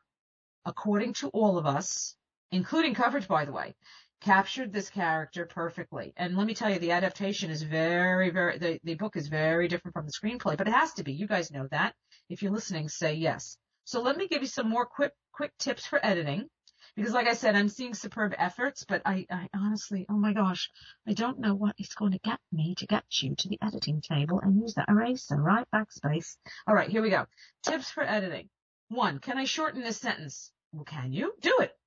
according 0.65 1.13
to 1.13 1.29
all 1.29 1.57
of 1.57 1.65
us, 1.65 2.15
including 2.51 2.95
coverage, 2.95 3.27
by 3.27 3.45
the 3.45 3.51
way, 3.51 3.75
captured 4.21 4.74
this 4.74 4.89
character 4.89 5.45
perfectly. 5.45 6.13
And 6.17 6.36
let 6.36 6.47
me 6.47 6.55
tell 6.55 6.71
you, 6.71 6.79
the 6.79 6.91
adaptation 6.91 7.51
is 7.51 7.62
very, 7.62 8.31
very, 8.31 8.57
the, 8.57 8.79
the 8.83 8.95
book 8.95 9.15
is 9.15 9.27
very 9.27 9.67
different 9.67 9.93
from 9.93 10.07
the 10.07 10.12
screenplay, 10.12 10.57
but 10.57 10.67
it 10.67 10.74
has 10.74 10.93
to 10.93 11.03
be. 11.03 11.13
You 11.13 11.27
guys 11.27 11.51
know 11.51 11.67
that. 11.71 11.93
If 12.29 12.41
you're 12.41 12.51
listening, 12.51 12.89
say 12.89 13.13
yes. 13.13 13.57
So 13.83 14.01
let 14.01 14.17
me 14.17 14.27
give 14.27 14.41
you 14.41 14.47
some 14.47 14.69
more 14.69 14.86
quick, 14.86 15.13
quick 15.31 15.51
tips 15.59 15.86
for 15.86 16.03
editing 16.03 16.50
because 16.98 17.13
like 17.13 17.27
I 17.27 17.36
said, 17.36 17.56
I'm 17.56 17.70
seeing 17.70 17.94
superb 17.94 18.34
efforts, 18.39 18.84
but 18.84 19.04
I, 19.06 19.27
I 19.30 19.48
honestly, 19.54 20.08
oh 20.10 20.18
my 20.18 20.34
gosh, 20.34 20.72
I 21.08 21.13
don't 21.13 21.38
know 21.38 21.54
what 21.54 21.75
it's 21.77 21.94
going 21.94 22.13
to 22.13 22.18
get 22.18 22.39
me 22.51 22.74
to 22.74 22.88
get 22.88 23.04
you 23.22 23.36
to 23.36 23.50
the 23.50 23.60
editing 23.62 24.01
table 24.01 24.39
and 24.39 24.60
use 24.60 24.74
that 24.74 24.89
eraser, 24.89 25.39
right? 25.39 25.68
Backspace. 25.72 26.38
All 26.66 26.74
right, 26.74 26.89
here 26.89 27.04
we 27.04 27.12
go. 27.12 27.27
Tips 27.62 27.92
for 27.92 28.01
editing. 28.01 28.50
One, 28.89 29.20
can 29.20 29.38
I 29.38 29.46
shorten 29.46 29.84
this 29.84 30.00
sentence? 30.00 30.51
Well, 30.72 30.86
can 30.86 31.13
you? 31.13 31.36
Do 31.39 31.60
it. 31.60 31.77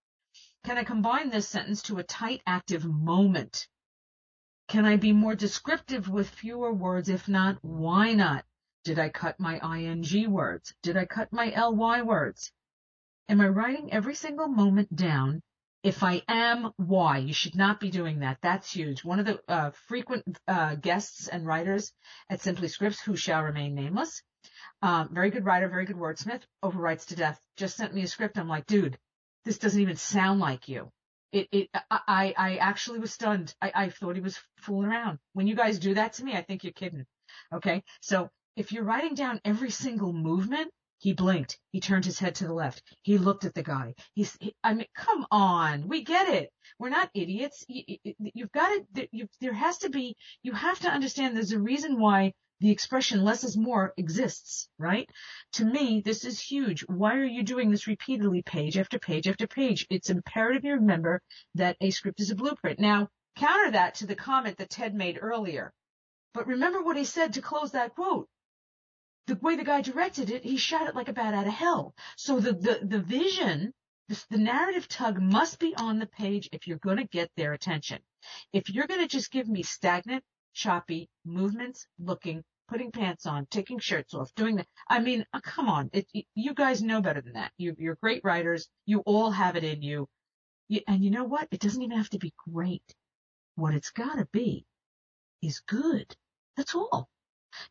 Can 0.63 0.79
I 0.79 0.85
combine 0.85 1.31
this 1.31 1.49
sentence 1.49 1.83
to 1.83 1.99
a 1.99 2.05
tight 2.05 2.43
active 2.47 2.85
moment? 2.85 3.67
Can 4.69 4.85
I 4.85 4.95
be 4.95 5.13
more 5.13 5.35
descriptive 5.35 6.09
with 6.09 6.31
fewer 6.31 6.73
words? 6.73 7.09
If 7.09 7.27
not, 7.27 7.59
why 7.63 8.13
not? 8.13 8.45
Did 8.85 9.01
I 9.01 9.09
cut 9.09 9.41
my 9.41 9.59
ing 9.59 10.31
words? 10.31 10.73
Did 10.85 10.97
I 10.97 11.05
cut 11.05 11.33
my 11.33 11.53
ly 11.69 12.03
words? 12.03 12.53
Am 13.31 13.41
I 13.41 13.47
writing 13.47 13.93
every 13.93 14.17
single 14.17 14.49
moment 14.49 14.95
down? 14.95 15.41
If 15.85 16.03
I 16.03 16.21
am, 16.27 16.73
why? 16.79 17.19
You 17.19 17.33
should 17.33 17.55
not 17.55 17.79
be 17.79 17.89
doing 17.89 18.19
that. 18.19 18.39
That's 18.43 18.73
huge. 18.73 19.05
One 19.05 19.21
of 19.21 19.27
the 19.27 19.41
uh, 19.47 19.71
frequent 19.87 20.37
uh, 20.49 20.75
guests 20.75 21.29
and 21.29 21.47
writers 21.47 21.93
at 22.29 22.41
Simply 22.41 22.67
Scripts, 22.67 23.01
who 23.01 23.15
shall 23.15 23.45
remain 23.45 23.77
nameless, 23.77 24.21
um, 24.83 25.11
very 25.13 25.31
good 25.31 25.45
writer, 25.45 25.69
very 25.69 25.85
good 25.85 25.95
wordsmith, 25.95 26.43
overwrites 26.65 27.07
to 27.07 27.15
death. 27.15 27.41
Just 27.57 27.77
sent 27.77 27.95
me 27.95 28.03
a 28.03 28.09
script. 28.09 28.37
I'm 28.37 28.49
like, 28.49 28.67
dude, 28.67 28.99
this 29.45 29.59
doesn't 29.59 29.81
even 29.81 29.95
sound 29.95 30.41
like 30.41 30.69
you. 30.69 30.91
It, 31.31 31.47
it, 31.53 31.69
I, 31.89 32.35
I 32.37 32.57
actually 32.57 32.99
was 32.99 33.13
stunned. 33.13 33.55
I, 33.63 33.71
I 33.73 33.89
thought 33.91 34.17
he 34.17 34.23
was 34.23 34.41
fooling 34.57 34.89
around. 34.89 35.21
When 35.35 35.47
you 35.47 35.55
guys 35.55 35.79
do 35.79 35.95
that 35.95 36.15
to 36.15 36.25
me, 36.25 36.33
I 36.33 36.43
think 36.43 36.65
you're 36.65 36.73
kidding. 36.73 37.07
Okay. 37.55 37.85
So 38.01 38.29
if 38.57 38.73
you're 38.73 38.83
writing 38.83 39.15
down 39.15 39.41
every 39.45 39.71
single 39.71 40.13
movement, 40.13 40.73
he 41.01 41.15
blinked. 41.15 41.59
He 41.73 41.81
turned 41.81 42.05
his 42.05 42.19
head 42.19 42.35
to 42.37 42.47
the 42.47 42.53
left. 42.53 42.83
He 43.03 43.17
looked 43.17 43.47
at 43.47 43.55
the 43.55 43.63
guy. 43.63 43.95
He's, 44.15 44.37
he, 44.39 44.55
I 44.63 44.75
mean, 44.75 44.87
come 44.95 45.27
on. 45.31 45.89
We 45.89 46.05
get 46.05 46.29
it. 46.29 46.53
We're 46.79 46.91
not 46.91 47.11
idiots. 47.15 47.65
You, 47.69 47.97
have 48.39 48.53
got 48.53 48.69
to, 48.95 49.29
there 49.41 49.55
has 49.55 49.79
to 49.79 49.89
be, 49.89 50.15
you 50.43 50.53
have 50.53 50.79
to 50.81 50.91
understand 50.91 51.35
there's 51.35 51.53
a 51.53 51.59
reason 51.59 51.99
why 51.99 52.35
the 52.61 52.71
expression 52.71 53.25
less 53.25 53.45
is 53.45 53.57
more 53.57 53.95
exists, 53.97 54.69
right? 54.79 55.09
To 55.55 55.65
me, 55.65 56.03
this 56.05 56.27
is 56.27 56.39
huge. 56.39 56.83
Why 56.83 57.17
are 57.17 57.25
you 57.25 57.43
doing 57.43 57.71
this 57.71 57.87
repeatedly, 57.87 58.43
page 58.43 58.77
after 58.77 58.99
page 58.99 59.27
after 59.27 59.47
page? 59.47 59.87
It's 59.89 60.11
imperative 60.11 60.67
you 60.67 60.75
remember 60.75 61.23
that 61.55 61.79
a 61.81 61.91
script 61.91 62.21
is 62.21 62.31
a 62.31 62.35
blueprint. 62.35 62.79
Now, 62.79 63.09
counter 63.37 63.71
that 63.71 63.95
to 63.97 64.07
the 64.07 64.15
comment 64.15 64.59
that 64.59 64.69
Ted 64.69 64.95
made 64.95 65.19
earlier. 65.23 65.73
But 66.35 66.47
remember 66.47 66.83
what 66.83 66.99
he 66.99 67.05
said 67.05 67.33
to 67.33 67.41
close 67.41 67.73
that 67.73 67.95
quote. 67.95 68.29
The 69.27 69.37
way 69.37 69.57
the 69.57 69.65
guy 69.65 69.81
directed 69.83 70.31
it, 70.31 70.45
he 70.45 70.57
shot 70.57 70.89
it 70.89 70.95
like 70.97 71.09
a 71.09 71.13
bat 71.13 71.35
out 71.35 71.47
of 71.47 71.53
hell. 71.53 71.95
So 72.17 72.41
the, 72.41 72.53
the, 72.53 72.81
the 72.83 73.01
vision, 73.01 73.73
the, 74.09 74.25
the 74.31 74.39
narrative 74.39 74.89
tug 74.89 75.21
must 75.21 75.59
be 75.59 75.75
on 75.77 75.99
the 75.99 76.07
page 76.07 76.49
if 76.53 76.67
you're 76.67 76.79
going 76.79 76.97
to 76.97 77.05
get 77.05 77.31
their 77.37 77.53
attention. 77.53 78.01
If 78.53 78.71
you're 78.71 78.87
going 78.87 79.01
to 79.01 79.07
just 79.09 79.31
give 79.31 79.49
me 79.49 79.63
stagnant, 79.63 80.25
choppy 80.53 81.09
movements, 81.25 81.87
looking, 81.99 82.43
putting 82.69 82.91
pants 82.93 83.27
on, 83.27 83.47
taking 83.51 83.79
shirts 83.79 84.15
off, 84.15 84.35
doing 84.35 84.57
that. 84.57 84.67
I 84.89 85.01
mean, 85.01 85.25
uh, 85.33 85.41
come 85.41 85.69
on. 85.69 85.91
It, 85.93 86.07
it, 86.13 86.25
you 86.35 86.55
guys 86.55 86.83
know 86.83 87.01
better 87.01 87.21
than 87.21 87.35
that. 87.35 87.53
You, 87.57 87.75
you're 87.79 87.97
great 87.97 88.23
writers. 88.25 88.69
You 88.87 89.01
all 89.07 89.31
have 89.31 89.57
it 89.57 89.65
in 89.65 89.83
you. 89.83 90.09
you. 90.69 90.81
And 90.89 91.05
you 91.05 91.11
know 91.11 91.25
what? 91.25 91.49
It 91.51 91.61
doesn't 91.61 91.83
even 91.83 91.97
have 91.97 92.11
to 92.11 92.19
be 92.19 92.35
great. 92.53 92.95
What 93.57 93.75
it's 93.75 93.91
got 93.91 94.17
to 94.17 94.27
be 94.33 94.67
is 95.43 95.61
good. 95.61 96.17
That's 96.57 96.75
all. 96.75 97.09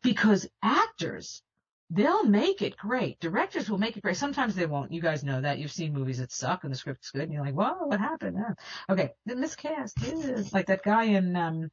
Because 0.02 0.48
actors, 0.62 1.42
they'll 1.90 2.24
make 2.24 2.62
it 2.62 2.76
great. 2.76 3.18
Directors 3.20 3.68
will 3.68 3.78
make 3.78 3.96
it 3.96 4.02
great. 4.02 4.16
Sometimes 4.16 4.54
they 4.54 4.66
won't. 4.66 4.92
You 4.92 5.00
guys 5.00 5.24
know 5.24 5.40
that. 5.40 5.58
You've 5.58 5.72
seen 5.72 5.92
movies 5.92 6.18
that 6.18 6.32
suck 6.32 6.64
and 6.64 6.72
the 6.72 6.78
script's 6.78 7.10
good 7.10 7.22
and 7.22 7.32
you're 7.32 7.44
like, 7.44 7.54
whoa, 7.54 7.86
what 7.86 8.00
happened? 8.00 8.38
Okay. 8.88 9.10
The 9.26 9.36
miscast 9.36 10.02
is 10.02 10.52
like 10.52 10.66
that 10.66 10.82
guy 10.82 11.04
in, 11.04 11.34
um, 11.36 11.70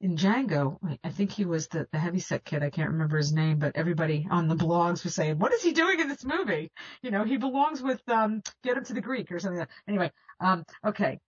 in 0.00 0.16
Django, 0.16 0.76
I 1.02 1.08
think 1.08 1.32
he 1.32 1.46
was 1.46 1.68
the, 1.68 1.88
the 1.90 1.98
heavyset 1.98 2.44
kid. 2.44 2.62
I 2.62 2.70
can't 2.70 2.90
remember 2.90 3.16
his 3.16 3.32
name, 3.32 3.58
but 3.58 3.76
everybody 3.76 4.28
on 4.30 4.46
the 4.46 4.54
blogs 4.54 5.02
was 5.02 5.14
saying, 5.14 5.38
what 5.38 5.54
is 5.54 5.62
he 5.62 5.72
doing 5.72 6.00
in 6.00 6.08
this 6.08 6.24
movie? 6.24 6.70
You 7.02 7.10
know, 7.10 7.24
he 7.24 7.38
belongs 7.38 7.82
with, 7.82 8.06
um, 8.08 8.42
Get 8.62 8.76
Him 8.76 8.84
to 8.84 8.94
the 8.94 9.00
Greek 9.00 9.32
or 9.32 9.38
something 9.38 9.58
like 9.58 9.68
that. 9.68 9.74
Anyway, 9.88 10.12
um, 10.40 10.64
okay. 10.86 11.18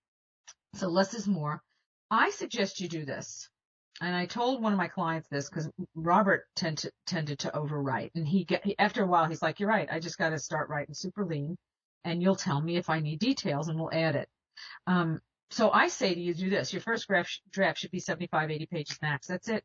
So 0.75 0.89
less 0.89 1.15
is 1.15 1.27
more. 1.27 1.63
I 2.11 2.31
suggest 2.31 2.81
you 2.81 2.89
do 2.89 3.07
this. 3.07 3.49
And 4.01 4.15
I 4.15 4.27
told 4.27 4.63
one 4.63 4.73
of 4.73 4.79
my 4.79 4.89
clients 4.89 5.29
this 5.29 5.49
because 5.49 5.69
Robert 5.95 6.45
tend 6.55 6.79
to, 6.79 6.93
tended 7.07 7.41
to 7.41 7.51
overwrite 7.51 8.11
and 8.15 8.27
he 8.27 8.45
get, 8.45 8.65
after 8.79 9.03
a 9.03 9.07
while, 9.07 9.27
he's 9.27 9.43
like, 9.43 9.59
you're 9.59 9.69
right. 9.69 9.89
I 9.91 9.99
just 9.99 10.19
got 10.19 10.31
to 10.31 10.39
start 10.39 10.69
writing 10.69 10.95
super 10.95 11.25
lean 11.25 11.57
and 12.05 12.23
you'll 12.23 12.37
tell 12.37 12.61
me 12.61 12.77
if 12.77 12.91
I 12.91 13.01
need 13.01 13.19
details 13.19 13.69
and 13.69 13.79
we'll 13.79 13.93
add 13.93 14.15
it. 14.15 14.29
Um, 14.87 15.21
so 15.51 15.71
I 15.71 15.89
say 15.89 16.15
to 16.15 16.21
you, 16.21 16.35
do 16.35 16.51
this. 16.51 16.73
Your 16.73 16.83
first 16.83 17.09
draft, 17.09 17.41
draft 17.51 17.79
should 17.79 17.91
be 17.91 18.01
75, 18.01 18.51
80 18.51 18.67
pages 18.67 18.99
max. 19.01 19.27
That's 19.27 19.49
it. 19.49 19.65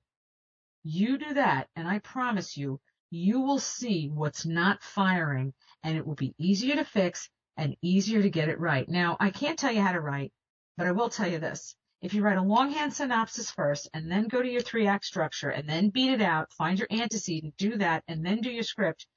You 0.84 1.18
do 1.18 1.34
that, 1.36 1.70
and 1.76 1.88
I 1.88 2.00
promise 2.00 2.58
you, 2.58 2.80
you 3.10 3.42
will 3.42 3.60
see 3.60 4.10
what's 4.10 4.46
not 4.46 4.84
firing, 4.84 5.54
and 5.84 5.98
it 5.98 6.06
will 6.06 6.16
be 6.16 6.34
easier 6.38 6.76
to 6.76 6.84
fix 6.84 7.30
and 7.58 7.76
easier 7.82 8.22
to 8.22 8.30
get 8.30 8.50
it 8.50 8.60
right. 8.60 8.88
Now, 8.90 9.16
I 9.20 9.30
can't 9.30 9.58
tell 9.58 9.72
you 9.72 9.82
how 9.82 9.94
to 9.94 10.02
write, 10.02 10.34
but 10.78 10.88
I 10.88 10.92
will 10.92 11.10
tell 11.10 11.30
you 11.30 11.40
this. 11.40 11.76
If 12.04 12.14
you 12.14 12.22
write 12.22 12.38
a 12.38 12.44
longhand 12.44 12.94
synopsis 12.94 13.50
first, 13.50 13.90
and 13.94 14.12
then 14.12 14.28
go 14.28 14.42
to 14.42 14.48
your 14.50 14.62
three 14.62 14.86
act 14.86 15.06
structure, 15.06 15.50
and 15.50 15.68
then 15.68 15.90
beat 15.90 16.12
it 16.12 16.22
out, 16.22 16.52
find 16.54 16.78
your 16.78 16.90
antecedent, 16.92 17.56
do 17.58 17.78
that, 17.78 18.04
and 18.08 18.24
then 18.24 18.42
do 18.42 18.52
your 18.52 18.64
script, 18.64 19.08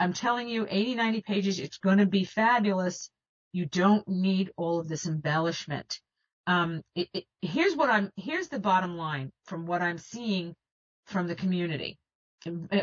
I'm 0.00 0.14
telling 0.14 0.48
you, 0.48 0.66
80, 0.68 0.96
90 0.96 1.20
pages, 1.20 1.60
it's 1.60 1.78
going 1.78 1.98
to 1.98 2.06
be 2.06 2.24
fabulous 2.24 3.10
you 3.52 3.66
don't 3.66 4.06
need 4.08 4.50
all 4.56 4.80
of 4.80 4.88
this 4.88 5.06
embellishment. 5.06 6.00
Um, 6.46 6.82
it, 6.94 7.08
it, 7.12 7.24
here's 7.42 7.76
what 7.76 7.90
I'm, 7.90 8.10
here's 8.16 8.48
the 8.48 8.58
bottom 8.58 8.96
line 8.96 9.30
from 9.44 9.66
what 9.66 9.82
I'm 9.82 9.98
seeing 9.98 10.54
from 11.06 11.28
the 11.28 11.34
community. 11.34 11.98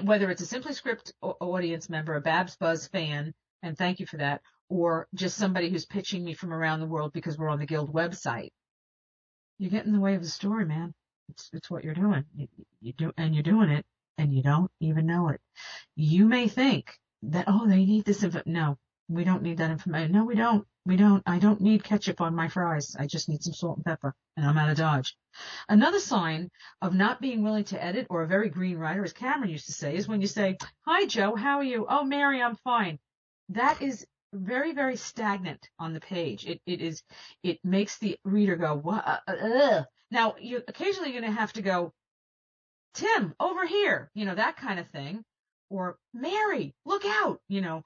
Whether 0.03 0.29
it's 0.29 0.41
a 0.41 0.45
Simply 0.45 0.73
Script 0.73 1.12
audience 1.21 1.89
member, 1.89 2.15
a 2.15 2.21
Babs 2.21 2.55
Buzz 2.55 2.88
fan, 2.88 3.33
and 3.62 3.77
thank 3.77 3.99
you 3.99 4.05
for 4.05 4.17
that, 4.17 4.41
or 4.69 5.07
just 5.13 5.38
somebody 5.38 5.69
who's 5.69 5.85
pitching 5.85 6.23
me 6.23 6.33
from 6.33 6.53
around 6.53 6.79
the 6.79 6.85
world 6.85 7.12
because 7.12 7.38
we're 7.38 7.49
on 7.49 7.59
the 7.59 7.65
Guild 7.65 7.91
website. 7.91 8.51
You 9.60 9.69
get 9.69 9.86
in 9.86 9.91
the 9.91 10.00
way 10.00 10.15
of 10.15 10.24
the 10.24 10.30
story, 10.30 10.65
man. 10.65 10.93
It's, 11.30 11.50
it's 11.54 11.69
what 11.69 11.84
you're 11.84 11.93
doing. 11.93 12.24
You, 12.36 12.48
you 12.82 12.93
do, 12.93 13.12
and 13.17 13.36
you're 13.36 13.43
doing 13.43 13.69
it, 13.69 13.86
and 14.17 14.34
you 14.34 14.41
don't 14.41 14.72
even 14.80 15.06
know 15.06 15.30
it. 15.30 15.41
You 15.95 16.26
may 16.26 16.48
think 16.48 16.98
that, 17.24 17.45
oh, 17.48 17.67
they 17.67 17.86
need 17.86 18.06
this 18.06 18.24
info. 18.24 18.41
No, 18.45 18.78
we 19.10 19.26
don't 19.26 19.43
need 19.43 19.58
that 19.58 19.69
information. 19.69 20.13
No, 20.13 20.24
we 20.24 20.36
don't. 20.36 20.65
We 20.86 20.95
don't. 20.95 21.22
I 21.26 21.39
don't 21.39 21.60
need 21.62 21.84
ketchup 21.84 22.22
on 22.22 22.34
my 22.34 22.48
fries. 22.48 22.95
I 22.98 23.06
just 23.06 23.28
need 23.28 23.43
some 23.43 23.54
salt 23.54 23.78
and 23.78 23.86
pepper, 23.86 24.15
and 24.38 24.45
I'm 24.45 24.58
out 24.58 24.69
of 24.69 24.78
Dodge. 24.78 25.17
Another 25.67 26.00
sign 26.00 26.50
of 26.82 26.95
not 26.95 27.22
being 27.22 27.43
willing 27.43 27.65
to 27.65 27.84
edit 27.84 28.08
or 28.10 28.24
a 28.24 28.28
very 28.28 28.50
green 28.50 28.78
writer, 28.78 29.04
as 29.04 29.13
Cameron 29.13 29.52
used 29.52 29.65
to 29.65 29.74
say, 29.74 29.95
is 29.95 30.08
when 30.08 30.22
you 30.22 30.28
say, 30.28 30.58
"Hi, 30.86 31.06
Joe. 31.06 31.36
How 31.36 31.58
are 31.58 31.63
you? 31.63 31.86
Oh, 31.88 32.06
Mary, 32.06 32.41
I'm 32.41 32.56
fine." 32.56 32.98
That 33.50 33.82
is 33.82 34.08
very, 34.33 34.73
very 34.73 34.95
stagnant 34.95 35.69
on 35.79 35.93
the 35.93 35.99
page. 35.99 36.45
It 36.45 36.61
it 36.65 36.81
is. 36.81 37.03
It 37.43 37.59
makes 37.63 37.97
the 37.97 38.17
reader 38.23 38.55
go, 38.55 38.75
"What?" 38.75 39.05
Uh, 39.05 39.31
uh, 39.31 39.83
now, 40.11 40.35
you 40.39 40.61
occasionally 40.67 41.11
going 41.11 41.23
to 41.23 41.31
have 41.31 41.53
to 41.53 41.61
go, 41.61 41.93
Tim, 42.95 43.35
over 43.39 43.65
here, 43.65 44.09
you 44.13 44.25
know 44.25 44.35
that 44.35 44.57
kind 44.57 44.79
of 44.79 44.89
thing 44.89 45.23
or 45.69 45.97
Mary, 46.13 46.73
look 46.85 47.03
out, 47.05 47.39
you 47.47 47.61
know, 47.61 47.83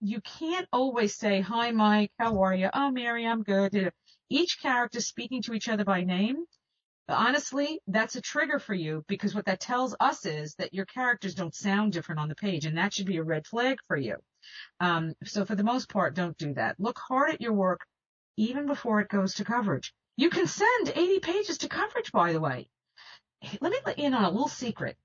you 0.00 0.20
can't 0.20 0.68
always 0.72 1.16
say, 1.16 1.40
hi, 1.40 1.70
Mike, 1.70 2.12
how 2.18 2.42
are 2.42 2.54
you? 2.54 2.70
Oh, 2.72 2.90
Mary, 2.90 3.26
I'm 3.26 3.42
good. 3.42 3.92
Each 4.28 4.60
character 4.60 5.00
speaking 5.00 5.42
to 5.42 5.54
each 5.54 5.68
other 5.68 5.84
by 5.84 6.04
name. 6.04 6.44
Honestly, 7.12 7.80
that's 7.86 8.16
a 8.16 8.20
trigger 8.20 8.58
for 8.58 8.74
you 8.74 9.04
because 9.08 9.34
what 9.34 9.46
that 9.46 9.60
tells 9.60 9.94
us 10.00 10.26
is 10.26 10.54
that 10.56 10.74
your 10.74 10.86
characters 10.86 11.34
don't 11.34 11.54
sound 11.54 11.92
different 11.92 12.20
on 12.20 12.28
the 12.28 12.34
page 12.34 12.66
and 12.66 12.78
that 12.78 12.92
should 12.92 13.06
be 13.06 13.18
a 13.18 13.22
red 13.22 13.46
flag 13.46 13.78
for 13.86 13.96
you. 13.96 14.16
Um, 14.80 15.14
so 15.24 15.44
for 15.44 15.54
the 15.54 15.64
most 15.64 15.88
part, 15.88 16.14
don't 16.14 16.36
do 16.36 16.54
that. 16.54 16.78
Look 16.78 16.98
hard 16.98 17.30
at 17.30 17.40
your 17.40 17.52
work 17.52 17.80
even 18.36 18.66
before 18.66 19.00
it 19.00 19.08
goes 19.08 19.34
to 19.34 19.44
coverage. 19.44 19.92
You 20.16 20.30
can 20.30 20.46
send 20.46 20.92
80 20.94 21.20
pages 21.20 21.58
to 21.58 21.68
coverage, 21.68 22.12
by 22.12 22.32
the 22.32 22.40
way. 22.40 22.68
Let 23.60 23.72
me 23.72 23.78
let 23.84 23.98
you 23.98 24.06
in 24.06 24.14
on 24.14 24.24
a 24.24 24.30
little 24.30 24.48
secret. 24.48 24.96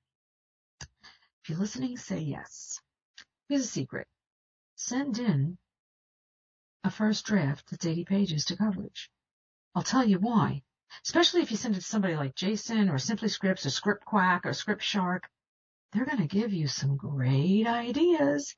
If 0.82 1.50
you're 1.50 1.60
listening, 1.60 1.98
say 1.98 2.20
yes. 2.20 2.80
Here's 3.50 3.64
a 3.64 3.68
secret. 3.68 4.08
Send 4.76 5.18
in 5.18 5.58
a 6.84 6.92
first 6.92 7.26
draft 7.26 7.70
that's 7.70 7.86
80 7.86 8.06
pages 8.06 8.46
to 8.46 8.58
coverage. 8.58 9.10
I'll 9.74 9.84
tell 9.84 10.06
you 10.06 10.20
why. 10.20 10.62
Especially 11.04 11.42
if 11.42 11.52
you 11.52 11.58
send 11.58 11.76
it 11.76 11.80
to 11.80 11.86
somebody 11.86 12.16
like 12.16 12.36
Jason 12.36 12.90
or 12.90 12.98
Simply 12.98 13.30
Scripts 13.30 13.66
or 13.66 13.70
Script 13.70 14.06
Quack 14.06 14.46
or 14.46 14.54
Script 14.54 14.84
Shark. 14.84 15.28
They're 15.92 16.06
going 16.06 16.18
to 16.18 16.28
give 16.28 16.54
you 16.54 16.68
some 16.68 16.98
great 16.98 17.66
ideas 17.66 18.56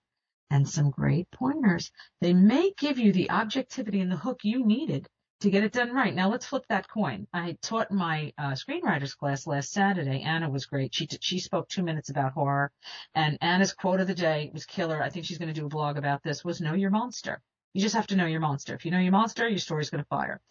and 0.49 0.67
some 0.67 0.89
great 0.89 1.29
pointers. 1.31 1.91
They 2.21 2.33
may 2.33 2.71
give 2.77 2.97
you 2.97 3.13
the 3.13 3.29
objectivity 3.29 4.01
and 4.01 4.11
the 4.11 4.17
hook 4.17 4.39
you 4.43 4.65
needed 4.65 5.07
to 5.41 5.49
get 5.49 5.63
it 5.63 5.71
done 5.71 5.93
right. 5.93 6.13
Now 6.13 6.29
let's 6.29 6.45
flip 6.45 6.65
that 6.69 6.89
coin. 6.89 7.27
I 7.33 7.57
taught 7.61 7.91
my 7.91 8.33
uh, 8.37 8.51
screenwriters 8.51 9.15
class 9.15 9.47
last 9.47 9.71
Saturday. 9.71 10.21
Anna 10.21 10.49
was 10.49 10.65
great. 10.65 10.93
She 10.93 11.07
t- 11.07 11.17
she 11.21 11.39
spoke 11.39 11.69
two 11.69 11.83
minutes 11.83 12.09
about 12.09 12.33
horror, 12.33 12.71
and 13.15 13.37
Anna's 13.41 13.73
quote 13.73 14.01
of 14.01 14.07
the 14.07 14.15
day 14.15 14.49
was 14.53 14.65
killer. 14.65 15.01
I 15.01 15.09
think 15.09 15.25
she's 15.25 15.37
going 15.37 15.53
to 15.53 15.59
do 15.59 15.65
a 15.65 15.69
blog 15.69 15.97
about 15.97 16.23
this. 16.23 16.43
Was 16.43 16.59
know 16.59 16.73
your 16.73 16.89
monster. 16.89 17.41
You 17.73 17.81
just 17.81 17.95
have 17.95 18.07
to 18.07 18.15
know 18.15 18.25
your 18.25 18.41
monster. 18.41 18.73
If 18.73 18.83
you 18.83 18.91
know 18.91 18.99
your 18.99 19.11
monster, 19.11 19.47
your 19.47 19.59
story's 19.59 19.89
going 19.89 20.03
to 20.03 20.07
fire. 20.09 20.41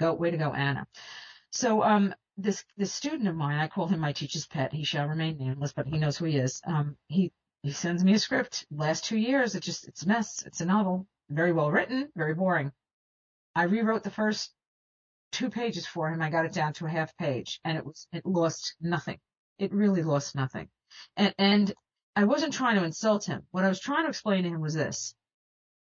Go, 0.00 0.14
way 0.14 0.30
to 0.30 0.36
go, 0.38 0.52
Anna. 0.52 0.86
So 1.52 1.82
um, 1.82 2.14
this 2.38 2.64
this 2.76 2.92
student 2.92 3.28
of 3.28 3.36
mine, 3.36 3.58
I 3.58 3.68
call 3.68 3.86
him 3.86 4.00
my 4.00 4.12
teacher's 4.12 4.46
pet. 4.46 4.72
He 4.72 4.84
shall 4.84 5.06
remain 5.06 5.38
nameless, 5.38 5.74
but 5.74 5.86
he 5.86 5.98
knows 5.98 6.16
who 6.16 6.24
he 6.24 6.38
is. 6.38 6.62
Um, 6.66 6.96
he 7.06 7.32
he 7.62 7.72
sends 7.72 8.02
me 8.02 8.14
a 8.14 8.18
script. 8.18 8.66
Last 8.70 9.04
two 9.04 9.18
years, 9.18 9.54
it 9.54 9.62
just 9.62 9.86
it's 9.88 10.04
a 10.04 10.08
mess. 10.08 10.42
It's 10.46 10.62
a 10.62 10.64
novel, 10.64 11.06
very 11.28 11.52
well 11.52 11.70
written, 11.70 12.10
very 12.16 12.34
boring. 12.34 12.72
I 13.54 13.64
rewrote 13.64 14.02
the 14.02 14.10
first 14.10 14.54
two 15.32 15.50
pages 15.50 15.86
for 15.86 16.10
him. 16.10 16.22
I 16.22 16.30
got 16.30 16.46
it 16.46 16.54
down 16.54 16.72
to 16.74 16.86
a 16.86 16.90
half 16.90 17.16
page 17.16 17.60
and 17.64 17.76
it 17.76 17.84
was, 17.84 18.06
it 18.12 18.24
lost 18.26 18.76
nothing. 18.80 19.18
it 19.58 19.72
really 19.72 20.02
lost 20.02 20.34
nothing. 20.34 20.68
And, 21.16 21.34
and 21.38 21.74
I 22.16 22.24
wasn't 22.24 22.54
trying 22.54 22.76
to 22.78 22.84
insult 22.84 23.26
him. 23.26 23.42
What 23.50 23.64
I 23.64 23.68
was 23.68 23.80
trying 23.80 24.04
to 24.04 24.08
explain 24.08 24.44
to 24.44 24.48
him 24.48 24.60
was 24.60 24.74
this. 24.74 25.14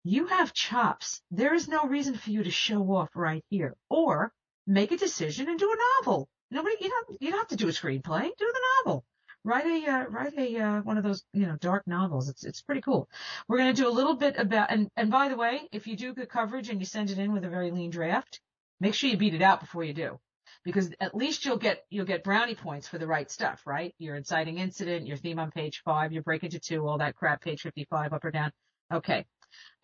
You 0.05 0.27
have 0.27 0.53
chops. 0.53 1.21
There 1.31 1.55
is 1.55 1.69
no 1.69 1.85
reason 1.85 2.17
for 2.17 2.31
you 2.31 2.43
to 2.45 2.51
show 2.51 2.83
off 2.95 3.11
right 3.15 3.45
here. 3.51 3.75
Or 3.91 4.33
make 4.67 4.93
a 4.93 4.97
decision 4.97 5.49
and 5.49 5.59
do 5.59 5.71
a 5.73 6.03
novel. 6.03 6.29
Nobody, 6.51 6.77
you 6.81 6.89
don't, 6.89 7.23
you 7.23 7.31
don't 7.31 7.39
have 7.39 7.49
to 7.49 7.57
do 7.57 7.69
a 7.69 7.73
screenplay. 7.73 8.23
Do 8.23 8.53
the 8.53 8.61
novel. 8.85 9.05
Write 9.45 9.67
a, 9.67 9.91
uh, 9.91 10.05
write 10.09 10.35
a, 10.37 10.59
uh, 10.59 10.81
one 10.83 10.99
of 10.99 11.05
those, 11.05 11.25
you 11.33 11.47
know, 11.47 11.57
dark 11.57 11.87
novels. 11.87 12.29
It's, 12.29 12.45
it's 12.45 12.63
pretty 12.63 12.81
cool. 12.81 13.09
We're 13.49 13.59
going 13.59 13.75
to 13.75 13.83
do 13.83 13.89
a 13.89 13.91
little 13.91 14.15
bit 14.15 14.39
about, 14.39 14.71
and, 14.71 14.89
and 14.97 15.11
by 15.11 15.29
the 15.29 15.37
way, 15.37 15.69
if 15.73 15.87
you 15.87 15.97
do 15.97 16.15
good 16.15 16.29
coverage 16.29 16.69
and 16.69 16.81
you 16.81 16.87
send 16.87 17.11
it 17.11 17.19
in 17.19 17.33
with 17.33 17.45
a 17.45 17.49
very 17.49 17.71
lean 17.71 17.91
draft, 17.91 18.41
make 18.81 18.95
sure 18.95 19.11
you 19.11 19.17
beat 19.17 19.35
it 19.35 19.43
out 19.43 19.61
before 19.61 19.85
you 19.85 19.95
do 19.95 20.19
because 20.65 20.91
at 21.01 21.15
least 21.15 21.45
you'll 21.45 21.57
get 21.57 21.85
you'll 21.89 22.05
get 22.05 22.25
brownie 22.25 22.55
points 22.55 22.89
for 22.89 22.99
the 22.99 23.07
right 23.07 23.31
stuff, 23.31 23.63
right? 23.67 23.95
Your 23.99 24.17
inciting 24.17 24.59
incident, 24.59 25.07
your 25.07 25.17
theme 25.17 25.39
on 25.39 25.51
page 25.51 25.83
five, 25.85 26.13
your 26.13 26.23
break 26.23 26.45
into 26.45 26.59
two, 26.59 26.87
all 26.87 26.99
that 26.99 27.17
crap, 27.17 27.43
page 27.43 27.63
55, 27.63 28.13
up 28.13 28.25
or 28.25 28.31
down. 28.31 28.53
Okay. 28.93 29.25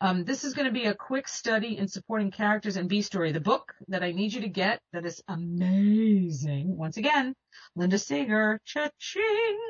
Um, 0.01 0.25
this 0.25 0.45
is 0.45 0.55
going 0.55 0.67
to 0.67 0.73
be 0.73 0.87
a 0.87 0.95
quick 0.95 1.29
study 1.29 1.79
in 1.79 1.89
supporting 1.89 2.31
characters 2.31 2.77
and 2.77 2.89
B 2.89 3.03
story. 3.03 3.33
The 3.33 3.41
book 3.41 3.75
that 3.89 4.03
I 4.03 4.13
need 4.13 4.33
you 4.33 4.43
to 4.43 4.49
get 4.49 4.81
that 4.93 5.07
is 5.07 5.23
amazing. 5.29 6.77
Once 6.77 6.97
again, 6.97 7.35
Linda 7.77 7.97
Seger, 7.97 8.59
cha-ching. 8.65 9.61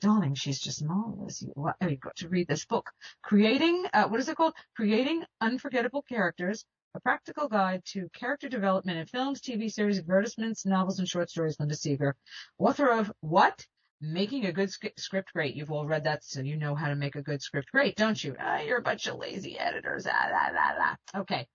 Darling, 0.00 0.34
she's 0.34 0.60
just 0.60 0.82
marvelous. 0.82 1.42
You, 1.42 1.52
you've 1.82 2.00
got 2.00 2.16
to 2.16 2.28
read 2.28 2.48
this 2.48 2.64
book. 2.64 2.90
Creating, 3.22 3.84
uh, 3.92 4.08
what 4.08 4.20
is 4.20 4.28
it 4.28 4.36
called? 4.36 4.54
Creating 4.74 5.24
Unforgettable 5.40 6.02
Characters 6.02 6.64
a 6.94 7.00
Practical 7.00 7.48
Guide 7.48 7.84
to 7.86 8.08
Character 8.12 8.48
Development 8.48 8.98
in 8.98 9.06
Films, 9.06 9.40
TV 9.40 9.70
series, 9.70 9.98
advertisements, 9.98 10.66
novels, 10.66 10.98
and 10.98 11.08
short 11.08 11.30
stories, 11.30 11.56
Linda 11.60 11.76
Seger. 11.76 12.14
Author 12.58 12.88
of 12.90 13.12
What? 13.20 13.64
Making 14.00 14.46
a 14.46 14.52
Good 14.52 14.70
Script 14.70 15.32
Great. 15.32 15.54
You've 15.54 15.70
all 15.70 15.86
read 15.86 16.04
that, 16.04 16.24
so 16.24 16.40
you 16.40 16.56
know 16.56 16.74
how 16.74 16.88
to 16.88 16.96
make 16.96 17.16
a 17.16 17.22
good 17.22 17.42
script 17.42 17.70
great, 17.70 17.96
don't 17.96 18.22
you? 18.22 18.34
Ah, 18.40 18.60
you're 18.60 18.78
a 18.78 18.82
bunch 18.82 19.06
of 19.06 19.16
lazy 19.16 19.58
editors. 19.58 20.06
Ah, 20.10 20.28
la, 20.30 20.78
la. 20.78 21.20
Okay. 21.20 21.46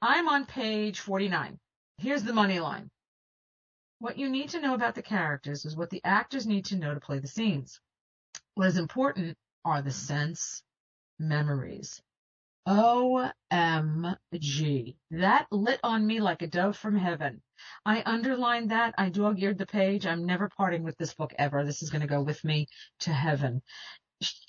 I'm 0.00 0.28
on 0.28 0.46
page 0.46 1.00
49. 1.00 1.58
Here's 1.98 2.22
the 2.22 2.32
money 2.32 2.60
line. 2.60 2.90
What 3.98 4.18
you 4.18 4.28
need 4.28 4.50
to 4.50 4.60
know 4.60 4.74
about 4.74 4.94
the 4.94 5.02
characters 5.02 5.64
is 5.64 5.76
what 5.76 5.90
the 5.90 6.02
actors 6.04 6.46
need 6.46 6.66
to 6.66 6.76
know 6.76 6.94
to 6.94 7.00
play 7.00 7.18
the 7.18 7.26
scenes. 7.26 7.80
What 8.54 8.68
is 8.68 8.76
important 8.76 9.36
are 9.64 9.82
the 9.82 9.90
sense 9.90 10.62
memories. 11.18 12.00
OMG. 12.66 14.16
That 15.10 15.46
lit 15.50 15.80
on 15.82 16.06
me 16.06 16.20
like 16.20 16.40
a 16.40 16.46
dove 16.46 16.76
from 16.78 16.96
heaven. 16.96 17.42
I 17.84 18.02
underlined 18.06 18.70
that. 18.70 18.94
I 18.96 19.10
dog 19.10 19.38
eared 19.40 19.58
the 19.58 19.66
page. 19.66 20.06
I'm 20.06 20.24
never 20.24 20.48
parting 20.48 20.82
with 20.82 20.96
this 20.96 21.14
book 21.14 21.34
ever. 21.38 21.64
This 21.64 21.82
is 21.82 21.90
going 21.90 22.00
to 22.00 22.06
go 22.06 22.22
with 22.22 22.42
me 22.42 22.68
to 23.00 23.12
heaven. 23.12 23.60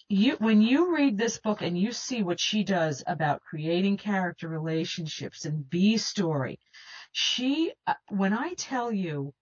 You, 0.08 0.38
when 0.39 0.62
you 0.62 0.95
read 0.95 1.17
this 1.17 1.39
book 1.39 1.62
and 1.62 1.78
you 1.78 1.91
see 1.91 2.23
what 2.23 2.39
she 2.39 2.63
does 2.63 3.04
about 3.06 3.41
creating 3.41 3.97
character 3.97 4.47
relationships 4.47 5.43
and 5.43 5.69
B 5.69 5.97
story, 5.97 6.60
she, 7.12 7.73
uh, 7.86 7.95
when 8.10 8.32
I 8.32 8.54
tell 8.54 8.93
you, 8.93 9.34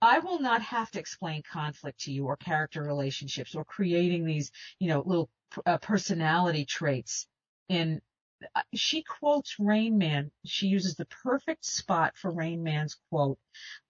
I 0.00 0.18
will 0.18 0.40
not 0.40 0.62
have 0.62 0.90
to 0.92 0.98
explain 0.98 1.42
conflict 1.42 2.00
to 2.00 2.12
you 2.12 2.26
or 2.26 2.36
character 2.36 2.82
relationships 2.82 3.54
or 3.54 3.64
creating 3.64 4.24
these, 4.24 4.50
you 4.80 4.88
know, 4.88 5.02
little 5.04 5.30
uh, 5.66 5.78
personality 5.78 6.64
traits 6.64 7.28
in 7.72 8.00
uh, 8.54 8.62
she 8.74 9.02
quotes 9.02 9.58
Rain 9.58 9.96
Man. 9.98 10.30
She 10.44 10.66
uses 10.66 10.94
the 10.94 11.06
perfect 11.06 11.64
spot 11.64 12.16
for 12.16 12.30
Rain 12.30 12.62
Man's 12.62 12.96
quote. 13.08 13.38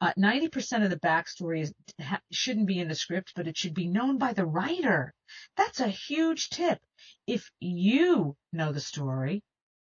Uh, 0.00 0.12
90% 0.18 0.84
of 0.84 0.90
the 0.90 1.00
backstory 1.00 1.62
is, 1.62 1.74
ha, 2.00 2.20
shouldn't 2.30 2.66
be 2.66 2.78
in 2.78 2.88
the 2.88 2.94
script, 2.94 3.32
but 3.34 3.48
it 3.48 3.56
should 3.56 3.74
be 3.74 3.88
known 3.88 4.18
by 4.18 4.34
the 4.34 4.46
writer. 4.46 5.14
That's 5.56 5.80
a 5.80 5.88
huge 5.88 6.50
tip. 6.50 6.78
If 7.26 7.50
you 7.60 8.36
know 8.52 8.72
the 8.72 8.80
story, 8.80 9.42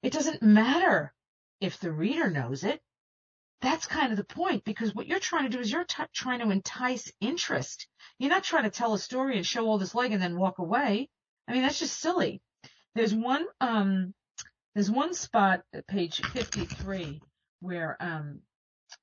it 0.01 0.13
doesn't 0.13 0.41
matter 0.41 1.13
if 1.59 1.79
the 1.79 1.91
reader 1.91 2.29
knows 2.29 2.63
it. 2.63 2.81
That's 3.61 3.87
kind 3.87 4.11
of 4.11 4.17
the 4.17 4.23
point 4.23 4.63
because 4.63 4.95
what 4.95 5.07
you're 5.07 5.19
trying 5.19 5.43
to 5.43 5.49
do 5.49 5.59
is 5.59 5.71
you're 5.71 5.85
t- 5.85 6.03
trying 6.13 6.39
to 6.39 6.49
entice 6.49 7.11
interest. 7.19 7.87
You're 8.19 8.29
not 8.29 8.43
trying 8.43 8.63
to 8.63 8.69
tell 8.69 8.93
a 8.93 8.99
story 8.99 9.37
and 9.37 9.45
show 9.45 9.67
all 9.67 9.77
this 9.77 9.95
leg 9.95 10.11
and 10.11 10.21
then 10.21 10.37
walk 10.37 10.59
away. 10.59 11.09
I 11.47 11.53
mean, 11.53 11.61
that's 11.61 11.79
just 11.79 11.99
silly. 11.99 12.41
There's 12.95 13.13
one 13.13 13.45
um 13.61 14.13
there's 14.73 14.91
one 14.91 15.13
spot 15.13 15.63
at 15.73 15.87
page 15.87 16.21
53 16.21 17.21
where 17.61 17.97
um 17.99 18.41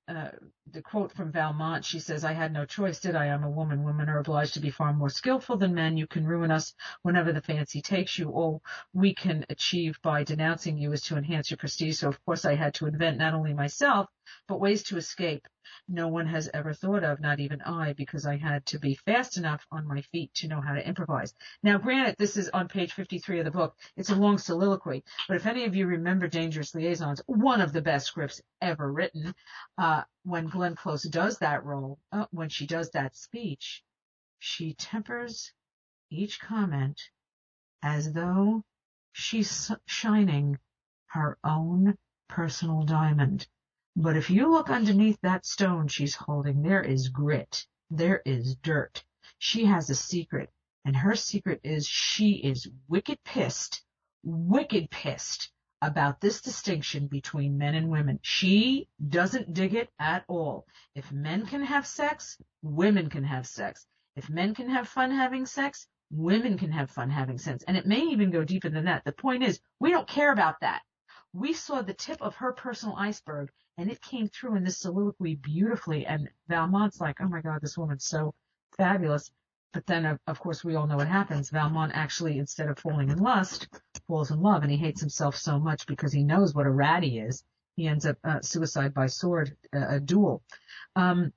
uh, 0.08 0.28
the 0.70 0.82
quote 0.82 1.12
from 1.12 1.32
Valmont, 1.32 1.84
she 1.84 1.98
says, 1.98 2.24
I 2.24 2.32
had 2.32 2.52
no 2.52 2.64
choice, 2.64 3.00
did 3.00 3.16
I? 3.16 3.26
I'm 3.26 3.44
a 3.44 3.50
woman. 3.50 3.82
Women 3.84 4.08
are 4.08 4.18
obliged 4.18 4.54
to 4.54 4.60
be 4.60 4.70
far 4.70 4.92
more 4.92 5.08
skillful 5.08 5.56
than 5.56 5.74
men. 5.74 5.96
You 5.96 6.06
can 6.06 6.26
ruin 6.26 6.50
us 6.50 6.74
whenever 7.02 7.32
the 7.32 7.40
fancy 7.42 7.82
takes 7.82 8.18
you. 8.18 8.30
All 8.30 8.62
we 8.92 9.14
can 9.14 9.44
achieve 9.48 9.98
by 10.02 10.24
denouncing 10.24 10.78
you 10.78 10.92
is 10.92 11.02
to 11.02 11.16
enhance 11.16 11.50
your 11.50 11.58
prestige. 11.58 11.98
So 11.98 12.08
of 12.08 12.24
course 12.24 12.44
I 12.44 12.54
had 12.54 12.74
to 12.74 12.86
invent 12.86 13.18
not 13.18 13.34
only 13.34 13.54
myself, 13.54 14.08
but 14.48 14.60
ways 14.60 14.82
to 14.84 14.96
escape 14.96 15.46
no 15.88 16.08
one 16.08 16.26
has 16.26 16.48
ever 16.52 16.72
thought 16.72 17.04
of, 17.04 17.20
not 17.20 17.40
even 17.40 17.60
I, 17.62 17.92
because 17.92 18.26
I 18.26 18.36
had 18.36 18.64
to 18.66 18.78
be 18.78 18.94
fast 18.94 19.36
enough 19.36 19.66
on 19.70 19.86
my 19.86 20.02
feet 20.02 20.32
to 20.34 20.48
know 20.48 20.60
how 20.60 20.74
to 20.74 20.86
improvise. 20.86 21.34
Now, 21.62 21.78
granted, 21.78 22.16
this 22.18 22.36
is 22.36 22.48
on 22.50 22.68
page 22.68 22.92
53 22.92 23.40
of 23.40 23.44
the 23.44 23.50
book. 23.50 23.76
It's 23.96 24.10
a 24.10 24.14
long 24.14 24.38
soliloquy, 24.38 25.04
but 25.28 25.36
if 25.36 25.46
any 25.46 25.64
of 25.64 25.74
you 25.74 25.86
remember 25.86 26.28
Dangerous 26.28 26.74
Liaisons, 26.74 27.22
one 27.26 27.60
of 27.60 27.72
the 27.72 27.82
best 27.82 28.06
scripts 28.06 28.40
ever 28.60 28.92
written, 28.92 29.34
uh, 29.78 30.02
when 30.24 30.46
Glenn 30.46 30.74
Close 30.74 31.02
does 31.04 31.38
that 31.38 31.64
role, 31.64 31.98
uh, 32.12 32.26
when 32.30 32.48
she 32.48 32.66
does 32.66 32.90
that 32.90 33.16
speech, 33.16 33.82
she 34.38 34.74
tempers 34.74 35.52
each 36.10 36.40
comment 36.40 37.00
as 37.82 38.12
though 38.12 38.62
she's 39.12 39.70
shining 39.86 40.58
her 41.06 41.38
own 41.44 41.96
personal 42.28 42.82
diamond. 42.82 43.46
But 43.94 44.16
if 44.16 44.30
you 44.30 44.50
look 44.50 44.70
underneath 44.70 45.20
that 45.20 45.44
stone 45.44 45.86
she's 45.86 46.14
holding, 46.14 46.62
there 46.62 46.82
is 46.82 47.08
grit. 47.08 47.66
There 47.90 48.22
is 48.24 48.56
dirt. 48.56 49.04
She 49.38 49.66
has 49.66 49.90
a 49.90 49.94
secret. 49.94 50.50
And 50.84 50.96
her 50.96 51.14
secret 51.14 51.60
is 51.62 51.86
she 51.86 52.32
is 52.32 52.68
wicked 52.88 53.22
pissed, 53.22 53.84
wicked 54.24 54.90
pissed 54.90 55.52
about 55.82 56.20
this 56.20 56.40
distinction 56.40 57.06
between 57.06 57.58
men 57.58 57.74
and 57.74 57.90
women. 57.90 58.18
She 58.22 58.88
doesn't 59.08 59.52
dig 59.52 59.74
it 59.74 59.90
at 59.98 60.24
all. 60.26 60.66
If 60.94 61.12
men 61.12 61.44
can 61.46 61.62
have 61.62 61.86
sex, 61.86 62.40
women 62.62 63.10
can 63.10 63.24
have 63.24 63.46
sex. 63.46 63.86
If 64.16 64.30
men 64.30 64.54
can 64.54 64.70
have 64.70 64.88
fun 64.88 65.10
having 65.10 65.44
sex, 65.44 65.86
women 66.10 66.56
can 66.56 66.72
have 66.72 66.90
fun 66.90 67.10
having 67.10 67.38
sex. 67.38 67.62
And 67.68 67.76
it 67.76 67.86
may 67.86 68.00
even 68.00 68.30
go 68.30 68.42
deeper 68.42 68.70
than 68.70 68.86
that. 68.86 69.04
The 69.04 69.12
point 69.12 69.42
is, 69.42 69.60
we 69.80 69.90
don't 69.90 70.08
care 70.08 70.32
about 70.32 70.60
that. 70.60 70.82
We 71.32 71.52
saw 71.52 71.82
the 71.82 71.94
tip 71.94 72.20
of 72.22 72.36
her 72.36 72.52
personal 72.52 72.96
iceberg 72.96 73.50
and 73.78 73.90
it 73.90 74.00
came 74.02 74.28
through 74.28 74.56
in 74.56 74.64
this 74.64 74.78
soliloquy 74.78 75.36
beautifully. 75.36 76.06
And 76.06 76.28
Valmont's 76.48 77.00
like, 77.00 77.20
oh 77.20 77.28
my 77.28 77.40
God, 77.40 77.60
this 77.60 77.78
woman's 77.78 78.04
so 78.04 78.34
fabulous. 78.76 79.30
But 79.72 79.86
then, 79.86 80.18
of, 80.26 80.38
course, 80.38 80.62
we 80.62 80.74
all 80.74 80.86
know 80.86 80.98
what 80.98 81.08
happens. 81.08 81.48
Valmont 81.48 81.92
actually, 81.94 82.38
instead 82.38 82.68
of 82.68 82.78
falling 82.78 83.08
in 83.08 83.18
lust, 83.18 83.68
falls 84.06 84.30
in 84.30 84.40
love, 84.40 84.62
and 84.62 84.70
he 84.70 84.76
hates 84.76 85.00
himself 85.00 85.34
so 85.34 85.58
much 85.58 85.86
because 85.86 86.12
he 86.12 86.22
knows 86.22 86.54
what 86.54 86.66
a 86.66 86.70
rat 86.70 87.02
he 87.02 87.18
is. 87.18 87.42
He 87.76 87.86
ends 87.86 88.04
up 88.04 88.18
uh, 88.22 88.42
suicide 88.42 88.92
by 88.92 89.06
sword, 89.06 89.56
uh, 89.74 89.86
a 89.88 90.00
duel. 90.00 90.42
Um, 90.94 91.32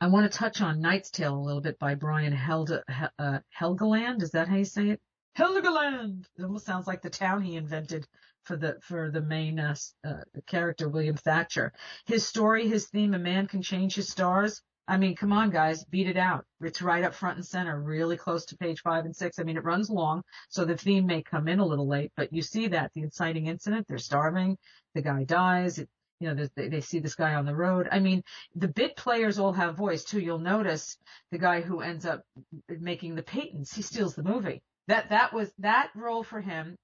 I 0.00 0.08
want 0.08 0.30
to 0.30 0.36
touch 0.36 0.60
on 0.60 0.80
Knight's 0.80 1.10
Tale 1.10 1.36
a 1.36 1.38
little 1.38 1.60
bit 1.60 1.78
by 1.78 1.94
Brian 1.94 2.32
uh, 2.32 3.38
Helgeland. 3.56 4.22
Is 4.22 4.32
that 4.32 4.48
how 4.48 4.56
you 4.56 4.64
say 4.64 4.90
it? 4.90 5.00
Helgeland. 5.36 6.26
It 6.36 6.42
almost 6.42 6.66
sounds 6.66 6.88
like 6.88 7.02
the 7.02 7.10
town 7.10 7.42
he 7.42 7.54
invented 7.54 8.08
for 8.48 8.56
the 8.56 8.78
for 8.80 9.10
the 9.10 9.20
main 9.20 9.60
uh, 9.60 9.76
uh, 10.04 10.22
character 10.46 10.88
William 10.88 11.16
Thatcher. 11.16 11.72
His 12.06 12.26
story, 12.26 12.66
his 12.66 12.86
theme, 12.86 13.12
a 13.12 13.18
man 13.18 13.46
can 13.46 13.60
change 13.60 13.94
his 13.94 14.08
stars. 14.08 14.62
I 14.88 14.96
mean, 14.96 15.14
come 15.16 15.34
on, 15.34 15.50
guys, 15.50 15.84
beat 15.84 16.08
it 16.08 16.16
out. 16.16 16.46
It's 16.62 16.80
right 16.80 17.04
up 17.04 17.14
front 17.14 17.36
and 17.36 17.46
center, 17.46 17.78
really 17.78 18.16
close 18.16 18.46
to 18.46 18.56
page 18.56 18.80
five 18.80 19.04
and 19.04 19.14
six. 19.14 19.38
I 19.38 19.42
mean, 19.42 19.58
it 19.58 19.64
runs 19.64 19.90
long, 19.90 20.22
so 20.48 20.64
the 20.64 20.78
theme 20.78 21.04
may 21.04 21.22
come 21.22 21.46
in 21.46 21.58
a 21.58 21.66
little 21.66 21.86
late, 21.86 22.10
but 22.16 22.32
you 22.32 22.40
see 22.40 22.68
that 22.68 22.90
the 22.94 23.02
inciting 23.02 23.46
incident. 23.46 23.86
They're 23.86 23.98
starving. 23.98 24.56
The 24.94 25.02
guy 25.02 25.24
dies. 25.24 25.78
It, 25.78 25.90
you 26.20 26.32
know, 26.32 26.48
they, 26.56 26.68
they 26.68 26.80
see 26.80 27.00
this 27.00 27.14
guy 27.14 27.34
on 27.34 27.44
the 27.44 27.54
road. 27.54 27.86
I 27.92 28.00
mean, 28.00 28.22
the 28.56 28.68
bit 28.68 28.96
players 28.96 29.38
all 29.38 29.52
have 29.52 29.76
voice 29.76 30.04
too. 30.04 30.20
You'll 30.20 30.38
notice 30.38 30.96
the 31.30 31.38
guy 31.38 31.60
who 31.60 31.82
ends 31.82 32.06
up 32.06 32.22
making 32.66 33.14
the 33.14 33.22
patents. 33.22 33.74
He 33.74 33.82
steals 33.82 34.14
the 34.14 34.22
movie. 34.22 34.62
That 34.86 35.10
that 35.10 35.34
was 35.34 35.52
that 35.58 35.90
role 35.94 36.22
for 36.22 36.40
him 36.40 36.78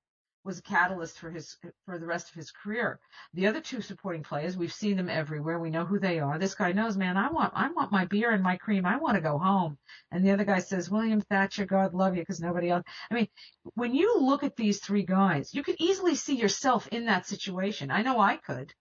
was 0.45 0.59
a 0.59 0.63
catalyst 0.63 1.19
for 1.19 1.31
his 1.31 1.57
for 1.87 1.99
the 1.99 2.07
rest 2.07 2.29
of 2.31 2.35
his 2.37 2.51
career. 2.53 3.01
The 3.35 3.47
other 3.49 3.61
two 3.61 3.81
supporting 3.83 4.23
players, 4.23 4.57
we've 4.57 4.73
seen 4.73 4.97
them 4.97 5.09
everywhere. 5.11 5.59
We 5.59 5.71
know 5.71 5.87
who 5.87 5.99
they 5.99 6.21
are. 6.21 6.39
This 6.39 6.55
guy 6.55 6.73
knows, 6.73 6.97
man, 6.97 7.17
I 7.17 7.31
want 7.31 7.53
I 7.57 7.71
want 7.73 7.93
my 7.93 8.07
beer 8.07 8.31
and 8.31 8.43
my 8.43 8.57
cream. 8.59 8.87
I 8.87 8.99
want 8.99 9.17
to 9.17 9.23
go 9.23 9.39
home. 9.39 9.79
And 10.13 10.25
the 10.27 10.33
other 10.33 10.45
guy 10.45 10.61
says, 10.61 10.91
William 10.91 11.21
Thatcher, 11.23 11.67
God 11.67 11.95
love 11.95 12.17
you, 12.17 12.23
because 12.23 12.41
nobody 12.41 12.71
else. 12.71 12.85
I 13.11 13.15
mean, 13.15 13.29
when 13.75 13.95
you 13.95 14.19
look 14.21 14.45
at 14.45 14.57
these 14.57 14.81
three 14.81 15.05
guys, 15.05 15.55
you 15.55 15.63
could 15.63 15.77
easily 15.81 16.15
see 16.17 16.37
yourself 16.37 16.89
in 16.89 17.07
that 17.07 17.27
situation. 17.27 17.91
I 17.91 18.03
know 18.03 18.21
I 18.21 18.37
could. 18.37 18.73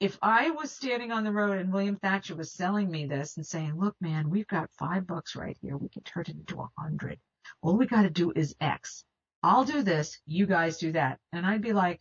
if 0.00 0.18
I 0.20 0.50
was 0.50 0.70
standing 0.72 1.12
on 1.12 1.24
the 1.24 1.32
road 1.32 1.58
and 1.58 1.72
William 1.72 1.96
Thatcher 1.96 2.34
was 2.34 2.52
selling 2.52 2.90
me 2.90 3.06
this 3.06 3.36
and 3.36 3.46
saying, 3.46 3.78
look, 3.78 3.96
man, 4.00 4.28
we've 4.30 4.46
got 4.46 4.70
five 4.78 5.06
bucks 5.06 5.36
right 5.36 5.56
here. 5.62 5.76
We 5.76 5.88
can 5.88 6.02
turn 6.02 6.24
it 6.28 6.36
into 6.36 6.60
a 6.60 6.68
hundred. 6.78 7.18
All 7.62 7.76
we 7.78 7.86
got 7.86 8.02
to 8.02 8.10
do 8.10 8.32
is 8.34 8.54
X. 8.60 9.04
I'll 9.42 9.64
do 9.64 9.82
this. 9.82 10.18
You 10.26 10.46
guys 10.46 10.78
do 10.78 10.92
that. 10.92 11.18
And 11.32 11.44
I'd 11.44 11.62
be 11.62 11.72
like, 11.72 12.00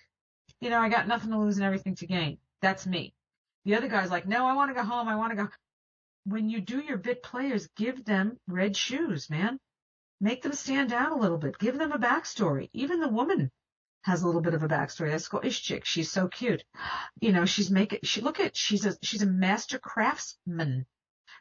you 0.60 0.70
know, 0.70 0.80
I 0.80 0.90
got 0.90 1.08
nothing 1.08 1.32
to 1.32 1.40
lose 1.40 1.58
and 1.58 1.66
everything 1.66 1.96
to 1.96 2.08
gain. 2.08 2.38
That's 2.62 2.86
me. 2.86 3.14
The 3.66 3.76
other 3.76 3.88
guy's 3.88 4.12
like, 4.12 4.28
no, 4.28 4.46
I 4.46 4.54
want 4.54 4.70
to 4.70 4.76
go 4.76 4.84
home. 4.84 5.08
I 5.08 5.16
want 5.16 5.32
to 5.32 5.44
go. 5.44 5.50
When 6.26 6.50
you 6.50 6.62
do 6.62 6.80
your 6.80 6.98
bit 6.98 7.24
players, 7.24 7.68
give 7.76 8.06
them 8.06 8.38
red 8.48 8.78
shoes, 8.78 9.30
man. 9.30 9.60
Make 10.20 10.44
them 10.44 10.54
stand 10.54 10.94
out 10.94 11.12
a 11.12 11.16
little 11.16 11.40
bit. 11.40 11.58
Give 11.58 11.78
them 11.78 11.92
a 11.92 11.98
backstory. 11.98 12.70
Even 12.74 13.00
the 13.00 13.08
woman 13.08 13.52
has 14.04 14.22
a 14.22 14.26
little 14.28 14.42
bit 14.42 14.54
of 14.54 14.62
a 14.62 14.68
backstory. 14.68 15.10
That's 15.10 15.28
called 15.28 15.44
Ishchik. 15.44 15.86
She's 15.86 16.12
so 16.12 16.28
cute. 16.28 16.64
You 17.20 17.32
know, 17.32 17.46
she's 17.46 17.72
making, 17.72 18.00
she, 18.04 18.22
look 18.22 18.40
at, 18.40 18.56
she's 18.56 18.86
a, 18.86 18.96
she's 19.02 19.24
a 19.24 19.28
master 19.28 19.80
craftsman, 19.80 20.86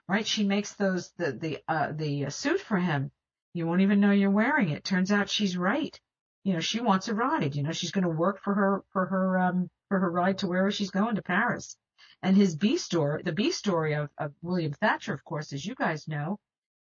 right? 0.08 0.26
She 0.26 0.44
makes 0.44 0.72
those, 0.74 1.12
the, 1.18 1.32
the, 1.32 1.58
uh, 1.68 1.92
the 1.92 2.26
uh, 2.26 2.30
suit 2.30 2.60
for 2.60 2.78
him. 2.78 3.10
You 3.52 3.66
won't 3.66 3.80
even 3.80 4.00
know 4.00 4.12
you're 4.12 4.30
wearing 4.30 4.70
it. 4.70 4.84
Turns 4.84 5.10
out 5.10 5.28
she's 5.28 5.56
right. 5.56 5.98
You 6.44 6.54
know, 6.54 6.60
she 6.60 6.80
wants 6.80 7.08
a 7.08 7.14
ride. 7.14 7.54
You 7.54 7.62
know, 7.62 7.72
she's 7.72 7.90
going 7.90 8.04
to 8.04 8.10
work 8.10 8.40
for 8.42 8.54
her, 8.54 8.82
for 8.92 9.06
her, 9.06 9.38
um, 9.38 9.70
for 9.88 9.98
her 9.98 10.10
ride 10.10 10.38
to 10.38 10.46
wherever 10.46 10.70
she's 10.70 10.90
going 10.90 11.16
to 11.16 11.22
Paris. 11.22 11.76
And 12.22 12.36
his 12.36 12.56
B 12.56 12.76
story, 12.76 13.22
the 13.22 13.32
B 13.32 13.50
story 13.50 13.94
of, 13.94 14.10
of 14.18 14.32
William 14.42 14.72
Thatcher, 14.72 15.12
of 15.12 15.24
course, 15.24 15.52
as 15.52 15.64
you 15.64 15.74
guys 15.74 16.06
know, 16.06 16.38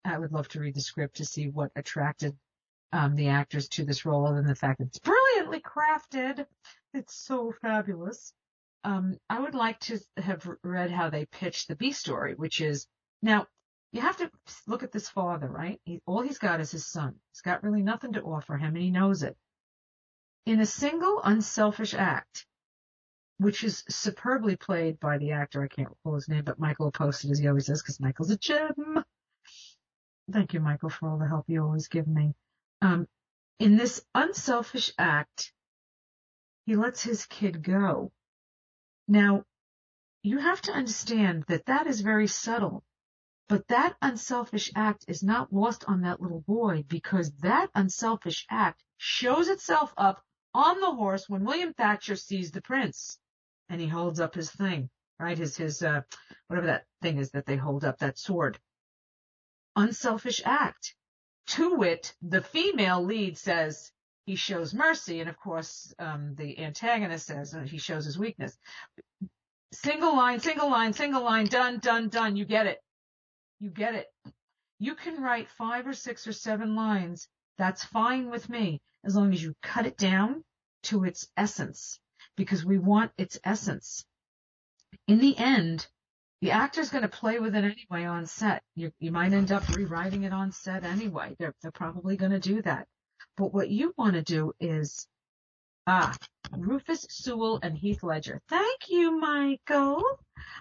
I 0.04 0.18
would 0.18 0.32
love 0.32 0.48
to 0.50 0.60
read 0.60 0.76
the 0.76 0.82
script 0.82 1.18
to 1.18 1.26
see 1.26 1.48
what 1.48 1.72
attracted 1.76 2.36
um, 2.92 3.16
the 3.16 3.30
actors 3.30 3.70
to 3.70 3.86
this 3.86 4.06
role, 4.06 4.26
other 4.26 4.38
than 4.38 4.48
the 4.48 4.56
fact 4.56 4.80
that 4.80 4.88
it's 4.88 5.00
brilliantly 5.00 5.62
crafted. 5.62 6.46
It's 6.94 7.16
so 7.16 7.54
fabulous. 7.62 8.34
Um, 8.84 9.18
I 9.30 9.40
would 9.40 9.56
like 9.56 9.80
to 9.82 10.00
have 10.18 10.48
read 10.64 10.92
how 10.92 11.10
they 11.10 11.26
pitched 11.26 11.68
the 11.68 11.76
B 11.76 11.92
story, 11.92 12.34
which 12.34 12.60
is 12.62 12.88
now 13.22 13.48
you 13.92 14.02
have 14.02 14.18
to 14.18 14.32
look 14.68 14.84
at 14.84 14.92
this 14.92 15.10
father, 15.10 15.48
right? 15.48 15.80
He, 15.84 16.02
all 16.06 16.22
he's 16.22 16.40
got 16.40 16.62
is 16.62 16.72
his 16.72 16.88
son. 16.88 17.16
He's 17.32 17.42
got 17.42 17.64
really 17.64 17.82
nothing 17.82 18.14
to 18.14 18.22
offer 18.22 18.58
him, 18.58 18.76
and 18.76 18.84
he 18.84 18.92
knows 18.92 19.24
it. 19.24 19.36
In 20.46 20.60
a 20.60 20.66
single 20.66 21.22
unselfish 21.24 21.94
act, 21.94 22.46
which 23.38 23.64
is 23.64 23.84
superbly 23.90 24.56
played 24.56 25.00
by 25.00 25.18
the 25.18 25.32
actor, 25.32 25.64
I 25.64 25.68
can't 25.68 25.90
recall 25.90 26.16
his 26.16 26.30
name, 26.30 26.44
but 26.46 26.60
Michael 26.60 26.92
posted 26.92 27.32
as 27.32 27.40
he 27.40 27.48
always 27.48 27.68
does, 27.68 27.82
because 27.82 28.00
Michael's 28.00 28.32
a 28.32 28.38
gem. 28.38 29.04
Thank 30.32 30.54
you, 30.54 30.60
Michael, 30.62 30.90
for 30.90 31.10
all 31.10 31.18
the 31.18 31.28
help 31.28 31.46
you 31.48 31.64
always 31.64 31.88
give 31.88 32.08
me. 32.08 32.34
Um, 32.82 33.08
in 33.60 33.76
this 33.76 34.02
unselfish 34.16 34.94
act, 34.98 35.52
he 36.66 36.76
lets 36.76 37.04
his 37.04 37.26
kid 37.26 37.62
go. 37.62 38.12
Now, 39.08 39.44
you 40.24 40.38
have 40.38 40.62
to 40.62 40.72
understand 40.72 41.44
that 41.48 41.66
that 41.66 41.88
is 41.88 42.02
very 42.02 42.28
subtle, 42.28 42.84
but 43.52 43.68
that 43.68 43.98
unselfish 44.02 44.72
act 44.78 45.04
is 45.10 45.24
not 45.24 45.52
lost 45.52 45.84
on 45.86 46.04
that 46.04 46.22
little 46.22 46.40
boy 46.40 46.86
because 46.88 47.34
that 47.42 47.70
unselfish 47.76 48.46
act 48.50 48.82
shows 48.96 49.50
itself 49.50 49.94
up 49.98 50.24
on 50.54 50.80
the 50.80 50.92
horse 50.92 51.28
when 51.28 51.44
William 51.44 51.74
Thatcher 51.74 52.16
sees 52.16 52.52
the 52.52 52.62
prince 52.62 53.20
and 53.68 53.82
he 53.82 53.88
holds 53.88 54.22
up 54.22 54.36
his 54.36 54.50
thing, 54.50 54.90
right? 55.20 55.38
His, 55.38 55.58
his, 55.58 55.84
uh, 55.84 56.04
whatever 56.48 56.68
that 56.68 56.86
thing 57.02 57.18
is 57.18 57.32
that 57.32 57.46
they 57.46 57.58
hold 57.58 57.84
up, 57.84 57.98
that 57.98 58.18
sword. 58.18 58.58
Unselfish 59.76 60.42
act. 60.46 60.96
To 61.48 61.76
wit, 61.76 62.16
the 62.22 62.42
female 62.42 63.04
lead 63.04 63.38
says 63.38 63.92
he 64.26 64.38
shows 64.38 64.74
mercy, 64.74 65.20
and 65.20 65.30
of 65.30 65.38
course, 65.38 65.94
um, 66.00 66.36
the 66.36 66.58
antagonist 66.58 67.28
says 67.28 67.54
he 67.66 67.80
shows 67.80 68.06
his 68.06 68.18
weakness. 68.18 68.58
Single 69.74 70.16
line, 70.16 70.40
single 70.40 70.70
line, 70.70 70.94
single 70.94 71.24
line, 71.24 71.48
done, 71.48 71.80
done, 71.80 72.08
done. 72.08 72.38
You 72.38 72.46
get 72.46 72.68
it. 72.68 72.82
You 73.62 73.70
get 73.70 73.94
it. 73.94 74.08
You 74.80 74.96
can 74.96 75.22
write 75.22 75.48
five 75.48 75.86
or 75.86 75.94
six 75.94 76.26
or 76.26 76.34
seven 76.34 76.76
lines. 76.76 77.28
That's 77.60 77.84
fine 77.84 78.32
with 78.32 78.50
me, 78.50 78.82
as 79.04 79.16
long 79.16 79.32
as 79.34 79.44
you 79.44 79.54
cut 79.62 79.86
it 79.86 79.98
down 79.98 80.44
to 80.84 81.04
its 81.04 81.28
essence, 81.38 82.00
because 82.36 82.66
we 82.66 82.80
want 82.80 83.12
its 83.20 83.40
essence. 83.44 84.04
In 85.08 85.20
the 85.20 85.38
end, 85.38 85.88
the 86.42 86.50
actor's 86.50 86.90
going 86.90 87.04
to 87.04 87.08
play 87.08 87.40
with 87.40 87.56
it 87.56 87.64
anyway 87.64 88.06
on 88.06 88.26
set. 88.26 88.64
You, 88.74 88.92
you 89.00 89.12
might 89.12 89.32
end 89.32 89.52
up 89.52 89.70
rewriting 89.70 90.24
it 90.24 90.34
on 90.34 90.52
set 90.52 90.84
anyway. 90.84 91.36
They're, 91.38 91.54
they're 91.62 91.72
probably 91.72 92.18
going 92.18 92.32
to 92.32 92.40
do 92.40 92.64
that. 92.64 92.88
But 93.38 93.54
what 93.54 93.70
you 93.70 93.94
want 93.96 94.14
to 94.14 94.24
do 94.24 94.54
is, 94.60 95.08
ah, 95.88 96.16
Rufus 96.56 97.06
Sewell 97.10 97.60
and 97.64 97.78
Heath 97.78 98.04
Ledger. 98.04 98.42
Thank 98.48 98.90
you, 98.90 99.20
Michael. 99.20 100.04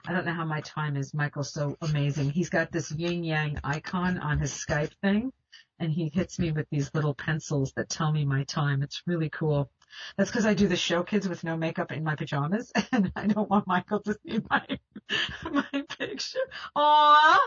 I 0.06 0.12
don't 0.12 0.24
know 0.24 0.34
how 0.34 0.44
my 0.44 0.60
time 0.60 0.96
is. 0.96 1.14
Michael's 1.14 1.52
so 1.52 1.76
amazing. 1.80 2.30
He's 2.30 2.50
got 2.50 2.70
this 2.70 2.90
yin 2.92 3.24
yang 3.24 3.58
icon 3.64 4.18
on 4.18 4.38
his 4.38 4.52
Skype 4.52 4.92
thing 5.02 5.32
and 5.80 5.90
he 5.90 6.10
hits 6.12 6.38
me 6.38 6.52
with 6.52 6.68
these 6.70 6.90
little 6.94 7.14
pencils 7.14 7.72
that 7.72 7.88
tell 7.88 8.12
me 8.12 8.24
my 8.24 8.44
time. 8.44 8.82
It's 8.82 9.02
really 9.06 9.30
cool. 9.30 9.70
That's 10.16 10.30
because 10.30 10.46
I 10.46 10.54
do 10.54 10.68
the 10.68 10.76
show 10.76 11.02
kids 11.02 11.28
with 11.28 11.42
no 11.42 11.56
makeup 11.56 11.90
in 11.90 12.04
my 12.04 12.14
pajamas, 12.14 12.70
and 12.92 13.10
I 13.16 13.26
don't 13.26 13.50
want 13.50 13.66
Michael 13.66 14.00
to 14.00 14.16
see 14.24 14.40
my 14.48 14.64
my 15.50 15.84
picture. 15.98 16.38
Aww, 16.76 17.38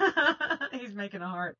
he's 0.72 0.94
making 0.94 1.22
a 1.22 1.28
heart. 1.28 1.56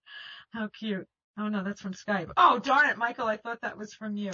How 0.50 0.68
cute. 0.68 1.06
Oh 1.38 1.48
no, 1.48 1.62
that's 1.62 1.80
from 1.80 1.94
Skype. 1.94 2.30
Oh 2.36 2.58
darn 2.58 2.90
it, 2.90 2.98
Michael, 2.98 3.26
I 3.26 3.36
thought 3.36 3.60
that 3.62 3.78
was 3.78 3.94
from 3.94 4.16
you. 4.16 4.32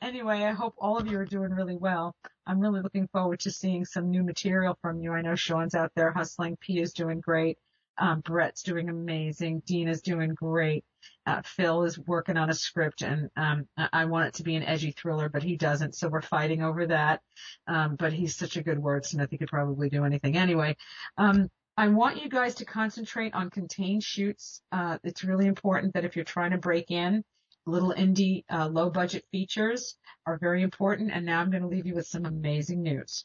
Anyway, 0.00 0.44
I 0.44 0.52
hope 0.52 0.74
all 0.78 0.96
of 0.96 1.08
you 1.08 1.18
are 1.18 1.24
doing 1.24 1.50
really 1.50 1.76
well. 1.76 2.14
I'm 2.46 2.60
really 2.60 2.80
looking 2.80 3.08
forward 3.08 3.40
to 3.40 3.50
seeing 3.50 3.84
some 3.84 4.10
new 4.10 4.22
material 4.22 4.78
from 4.80 5.00
you. 5.00 5.12
I 5.12 5.22
know 5.22 5.34
Sean's 5.34 5.74
out 5.74 5.90
there 5.96 6.12
hustling. 6.12 6.56
P 6.60 6.80
is 6.80 6.92
doing 6.92 7.20
great. 7.20 7.58
Um, 7.98 8.20
Brett's 8.20 8.62
doing 8.62 8.88
amazing. 8.88 9.60
Dean 9.66 9.88
is 9.88 10.00
doing 10.02 10.34
great. 10.34 10.84
Uh, 11.26 11.42
Phil 11.44 11.82
is 11.82 11.98
working 11.98 12.36
on 12.36 12.48
a 12.48 12.54
script 12.54 13.02
and, 13.02 13.28
um, 13.36 13.66
I 13.76 14.04
want 14.04 14.28
it 14.28 14.34
to 14.34 14.44
be 14.44 14.54
an 14.54 14.62
edgy 14.62 14.92
thriller, 14.92 15.28
but 15.28 15.42
he 15.42 15.56
doesn't. 15.56 15.96
So 15.96 16.08
we're 16.08 16.22
fighting 16.22 16.62
over 16.62 16.86
that. 16.86 17.22
Um, 17.66 17.96
but 17.96 18.12
he's 18.12 18.36
such 18.36 18.56
a 18.56 18.62
good 18.62 18.78
wordsmith. 18.78 19.30
He 19.30 19.38
could 19.38 19.48
probably 19.48 19.88
do 19.88 20.04
anything 20.04 20.36
anyway. 20.36 20.76
Um, 21.16 21.50
I 21.76 21.88
want 21.88 22.22
you 22.22 22.28
guys 22.28 22.56
to 22.56 22.64
concentrate 22.64 23.34
on 23.34 23.50
contained 23.50 24.04
shoots. 24.04 24.62
Uh, 24.70 24.98
it's 25.02 25.24
really 25.24 25.46
important 25.46 25.94
that 25.94 26.04
if 26.04 26.14
you're 26.14 26.24
trying 26.24 26.52
to 26.52 26.58
break 26.58 26.90
in, 26.92 27.24
little 27.68 27.92
indie, 27.92 28.44
uh, 28.50 28.68
low 28.68 28.90
budget 28.90 29.24
features 29.30 29.96
are 30.26 30.38
very 30.38 30.62
important. 30.62 31.10
And 31.12 31.26
now 31.26 31.40
I'm 31.40 31.50
going 31.50 31.62
to 31.62 31.68
leave 31.68 31.86
you 31.86 31.94
with 31.94 32.06
some 32.06 32.24
amazing 32.24 32.82
news. 32.82 33.24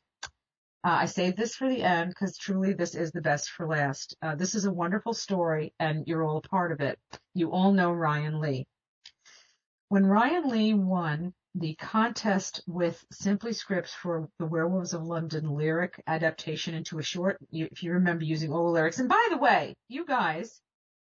Uh, 0.86 0.98
I 1.02 1.06
saved 1.06 1.38
this 1.38 1.56
for 1.56 1.70
the 1.70 1.82
end 1.82 2.10
because 2.10 2.38
truly 2.38 2.74
this 2.74 2.94
is 2.94 3.12
the 3.12 3.22
best 3.22 3.50
for 3.52 3.66
last. 3.68 4.18
Uh, 4.22 4.36
this 4.36 4.54
is 4.54 4.66
a 4.66 4.74
wonderful 4.74 5.14
story 5.14 5.74
and 5.80 6.06
you're 6.08 6.24
all 6.24 6.38
a 6.38 6.42
part 6.42 6.74
of 6.74 6.82
it. 6.82 7.00
You 7.34 7.52
all 7.52 7.72
know 7.72 7.92
Ryan 7.92 8.42
Lee. 8.42 8.68
When 9.88 10.06
Ryan 10.06 10.50
Lee 10.50 10.74
won 10.74 11.34
the 11.56 11.76
contest 11.76 12.64
with 12.68 13.02
Simply 13.12 13.54
Scripts 13.54 13.94
for 13.94 14.28
the 14.40 14.46
Werewolves 14.46 14.94
of 14.94 15.04
London 15.04 15.52
lyric 15.52 16.02
adaptation 16.06 16.74
into 16.74 17.00
a 17.00 17.04
short, 17.04 17.38
if 17.52 17.84
you 17.84 17.94
remember 17.94 18.26
using 18.26 18.52
all 18.52 18.66
the 18.66 18.72
lyrics, 18.72 19.00
and 19.00 19.08
by 19.08 19.28
the 19.30 19.38
way, 19.38 19.76
you 19.88 20.06
guys, 20.06 20.60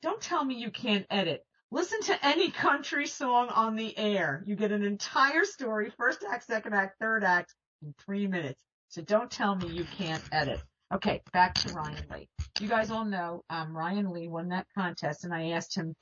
don't 0.02 0.20
tell 0.20 0.44
me 0.44 0.56
you 0.56 0.70
can't 0.70 1.06
edit. 1.10 1.44
Listen 1.72 2.00
to 2.02 2.26
any 2.26 2.50
country 2.50 3.06
song 3.06 3.48
on 3.48 3.76
the 3.76 3.96
air. 3.96 4.42
You 4.44 4.56
get 4.56 4.72
an 4.72 4.82
entire 4.82 5.44
story, 5.44 5.92
first 5.96 6.24
act, 6.28 6.44
second 6.44 6.74
act, 6.74 6.98
third 6.98 7.22
act, 7.22 7.54
in 7.80 7.94
three 8.04 8.26
minutes. 8.26 8.60
So 8.88 9.02
don't 9.02 9.30
tell 9.30 9.54
me 9.54 9.68
you 9.68 9.84
can't 9.84 10.22
edit. 10.32 10.60
Okay, 10.92 11.22
back 11.32 11.54
to 11.54 11.72
Ryan 11.72 12.04
Lee. 12.12 12.28
You 12.58 12.66
guys 12.66 12.90
all 12.90 13.04
know 13.04 13.44
um, 13.50 13.76
Ryan 13.76 14.10
Lee 14.10 14.26
won 14.26 14.48
that 14.48 14.66
contest, 14.76 15.22
and 15.22 15.32
I 15.32 15.50
asked 15.50 15.76
him, 15.76 15.94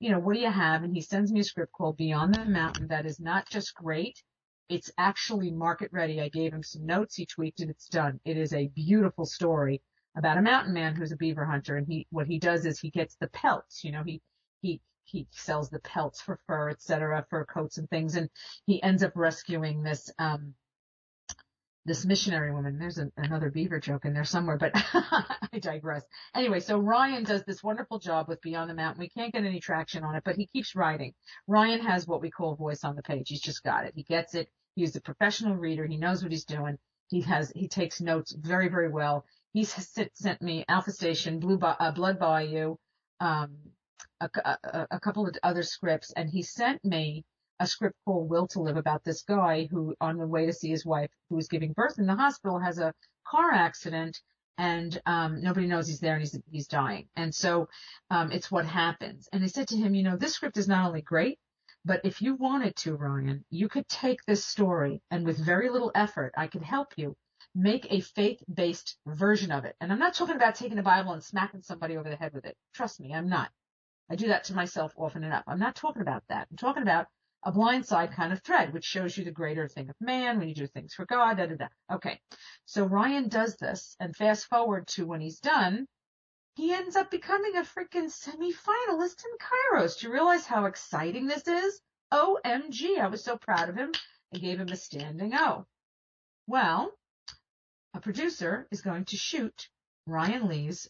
you 0.00 0.10
know, 0.10 0.18
what 0.18 0.34
do 0.34 0.40
you 0.40 0.50
have? 0.50 0.82
And 0.82 0.92
he 0.92 1.00
sends 1.00 1.32
me 1.32 1.38
a 1.38 1.44
script 1.44 1.70
called 1.70 1.96
Beyond 1.96 2.34
the 2.34 2.44
Mountain 2.44 2.88
that 2.88 3.06
is 3.06 3.20
not 3.20 3.48
just 3.48 3.76
great, 3.76 4.20
it's 4.68 4.90
actually 4.98 5.52
market 5.52 5.90
ready. 5.92 6.20
I 6.20 6.30
gave 6.30 6.52
him 6.52 6.64
some 6.64 6.84
notes, 6.84 7.14
he 7.14 7.26
tweaked 7.26 7.60
it, 7.60 7.70
it's 7.70 7.86
done. 7.86 8.18
It 8.24 8.36
is 8.36 8.52
a 8.52 8.66
beautiful 8.74 9.26
story 9.26 9.82
about 10.16 10.38
a 10.38 10.42
mountain 10.42 10.74
man 10.74 10.96
who's 10.96 11.12
a 11.12 11.16
beaver 11.16 11.44
hunter, 11.44 11.76
and 11.76 11.86
he 11.86 12.08
what 12.10 12.26
he 12.26 12.40
does 12.40 12.66
is 12.66 12.80
he 12.80 12.90
gets 12.90 13.14
the 13.20 13.28
pelts. 13.28 13.84
You 13.84 13.92
know, 13.92 14.02
he 14.02 14.20
he 14.62 14.80
he 15.04 15.26
sells 15.30 15.70
the 15.70 15.80
pelts 15.80 16.20
for 16.20 16.38
fur, 16.46 16.70
etc., 16.70 17.26
fur 17.30 17.44
coats 17.44 17.78
and 17.78 17.88
things, 17.90 18.16
and 18.16 18.28
he 18.66 18.82
ends 18.82 19.02
up 19.02 19.12
rescuing 19.14 19.82
this 19.82 20.10
um 20.18 20.54
this 21.84 22.04
missionary 22.04 22.52
woman. 22.52 22.78
There's 22.78 22.98
a, 22.98 23.10
another 23.16 23.50
beaver 23.50 23.80
joke 23.80 24.04
in 24.04 24.14
there 24.14 24.24
somewhere, 24.24 24.56
but 24.56 24.72
I 24.74 25.58
digress. 25.60 26.04
Anyway, 26.34 26.60
so 26.60 26.78
Ryan 26.78 27.24
does 27.24 27.42
this 27.44 27.62
wonderful 27.62 27.98
job 27.98 28.28
with 28.28 28.40
Beyond 28.40 28.70
the 28.70 28.74
Mountain. 28.74 29.00
We 29.00 29.08
can't 29.08 29.32
get 29.32 29.44
any 29.44 29.60
traction 29.60 30.04
on 30.04 30.14
it, 30.14 30.22
but 30.24 30.36
he 30.36 30.46
keeps 30.46 30.76
writing. 30.76 31.14
Ryan 31.46 31.80
has 31.80 32.06
what 32.06 32.20
we 32.20 32.30
call 32.30 32.54
voice 32.54 32.84
on 32.84 32.94
the 32.94 33.02
page. 33.02 33.28
He's 33.28 33.40
just 33.40 33.64
got 33.64 33.84
it. 33.84 33.94
He 33.96 34.04
gets 34.04 34.34
it. 34.34 34.48
He's 34.76 34.96
a 34.96 35.00
professional 35.00 35.56
reader. 35.56 35.84
He 35.86 35.96
knows 35.96 36.22
what 36.22 36.32
he's 36.32 36.44
doing. 36.44 36.78
He 37.08 37.20
has, 37.22 37.50
he 37.54 37.68
takes 37.68 38.00
notes 38.00 38.32
very, 38.32 38.68
very 38.68 38.88
well. 38.88 39.26
He's 39.52 39.70
sent 40.14 40.40
me 40.40 40.64
Alpha 40.68 40.92
Station, 40.92 41.40
Blue, 41.40 41.58
uh, 41.58 41.90
Blood 41.92 42.18
Bayou, 42.18 42.76
um, 43.20 43.58
a, 44.22 44.58
a, 44.64 44.86
a 44.92 45.00
couple 45.00 45.26
of 45.26 45.36
other 45.42 45.62
scripts, 45.62 46.12
and 46.12 46.28
he 46.28 46.42
sent 46.42 46.84
me 46.84 47.24
a 47.60 47.66
script 47.66 47.96
called 48.04 48.28
Will 48.28 48.46
to 48.48 48.60
Live 48.60 48.76
about 48.76 49.04
this 49.04 49.22
guy 49.22 49.68
who, 49.70 49.94
on 50.00 50.18
the 50.18 50.26
way 50.26 50.46
to 50.46 50.52
see 50.52 50.70
his 50.70 50.84
wife 50.84 51.10
who 51.30 51.38
is 51.38 51.48
giving 51.48 51.72
birth 51.72 51.98
in 51.98 52.06
the 52.06 52.14
hospital, 52.16 52.58
has 52.58 52.78
a 52.78 52.94
car 53.26 53.52
accident 53.52 54.20
and 54.58 55.00
um, 55.06 55.40
nobody 55.40 55.66
knows 55.66 55.86
he's 55.86 56.00
there 56.00 56.14
and 56.14 56.22
he's 56.22 56.38
he's 56.50 56.66
dying. 56.66 57.08
And 57.16 57.34
so 57.34 57.68
um, 58.10 58.32
it's 58.32 58.50
what 58.50 58.66
happens. 58.66 59.28
And 59.32 59.42
I 59.42 59.46
said 59.46 59.68
to 59.68 59.76
him, 59.76 59.94
you 59.94 60.02
know, 60.02 60.16
this 60.16 60.34
script 60.34 60.56
is 60.56 60.68
not 60.68 60.86
only 60.86 61.02
great, 61.02 61.38
but 61.84 62.00
if 62.04 62.22
you 62.22 62.34
wanted 62.34 62.76
to, 62.76 62.94
Ryan, 62.94 63.44
you 63.50 63.68
could 63.68 63.88
take 63.88 64.24
this 64.24 64.44
story 64.44 65.00
and 65.10 65.24
with 65.24 65.38
very 65.38 65.68
little 65.70 65.90
effort, 65.94 66.32
I 66.36 66.46
could 66.46 66.62
help 66.62 66.88
you 66.96 67.16
make 67.54 67.86
a 67.90 68.00
faith-based 68.00 68.96
version 69.06 69.50
of 69.50 69.64
it. 69.64 69.76
And 69.80 69.92
I'm 69.92 69.98
not 69.98 70.14
talking 70.14 70.36
about 70.36 70.54
taking 70.54 70.76
the 70.76 70.82
Bible 70.82 71.12
and 71.12 71.22
smacking 71.22 71.62
somebody 71.62 71.96
over 71.96 72.08
the 72.08 72.16
head 72.16 72.32
with 72.32 72.46
it. 72.46 72.56
Trust 72.74 73.00
me, 73.00 73.12
I'm 73.12 73.28
not. 73.28 73.50
I 74.10 74.16
do 74.16 74.28
that 74.28 74.44
to 74.44 74.54
myself 74.54 74.92
often 74.96 75.24
enough. 75.24 75.44
I'm 75.46 75.58
not 75.58 75.76
talking 75.76 76.02
about 76.02 76.22
that. 76.28 76.48
I'm 76.50 76.56
talking 76.56 76.82
about 76.82 77.06
a 77.44 77.52
blind 77.52 77.86
side 77.86 78.12
kind 78.12 78.32
of 78.32 78.42
thread, 78.42 78.72
which 78.72 78.84
shows 78.84 79.16
you 79.16 79.24
the 79.24 79.30
greater 79.32 79.66
thing 79.66 79.88
of 79.90 79.96
man 80.00 80.38
when 80.38 80.48
you 80.48 80.54
do 80.54 80.66
things 80.66 80.94
for 80.94 81.06
God, 81.06 81.38
da 81.38 81.46
da 81.46 81.56
da. 81.56 81.68
Okay. 81.90 82.20
So 82.66 82.84
Ryan 82.84 83.28
does 83.28 83.56
this 83.56 83.96
and 83.98 84.14
fast 84.14 84.46
forward 84.46 84.86
to 84.88 85.06
when 85.06 85.20
he's 85.20 85.40
done, 85.40 85.86
he 86.54 86.72
ends 86.72 86.96
up 86.96 87.10
becoming 87.10 87.56
a 87.56 87.62
freaking 87.62 88.10
semi-finalist 88.10 89.24
in 89.24 89.38
Kairos. 89.40 89.98
Do 89.98 90.06
you 90.06 90.12
realize 90.12 90.46
how 90.46 90.66
exciting 90.66 91.26
this 91.26 91.48
is? 91.48 91.80
OMG. 92.12 92.98
I 93.00 93.08
was 93.08 93.24
so 93.24 93.38
proud 93.38 93.70
of 93.70 93.76
him. 93.76 93.92
I 94.34 94.38
gave 94.38 94.60
him 94.60 94.68
a 94.68 94.76
standing 94.76 95.34
O. 95.34 95.66
Well, 96.46 96.92
a 97.94 98.00
producer 98.00 98.68
is 98.70 98.82
going 98.82 99.06
to 99.06 99.16
shoot 99.16 99.68
Ryan 100.06 100.48
Lee's 100.48 100.88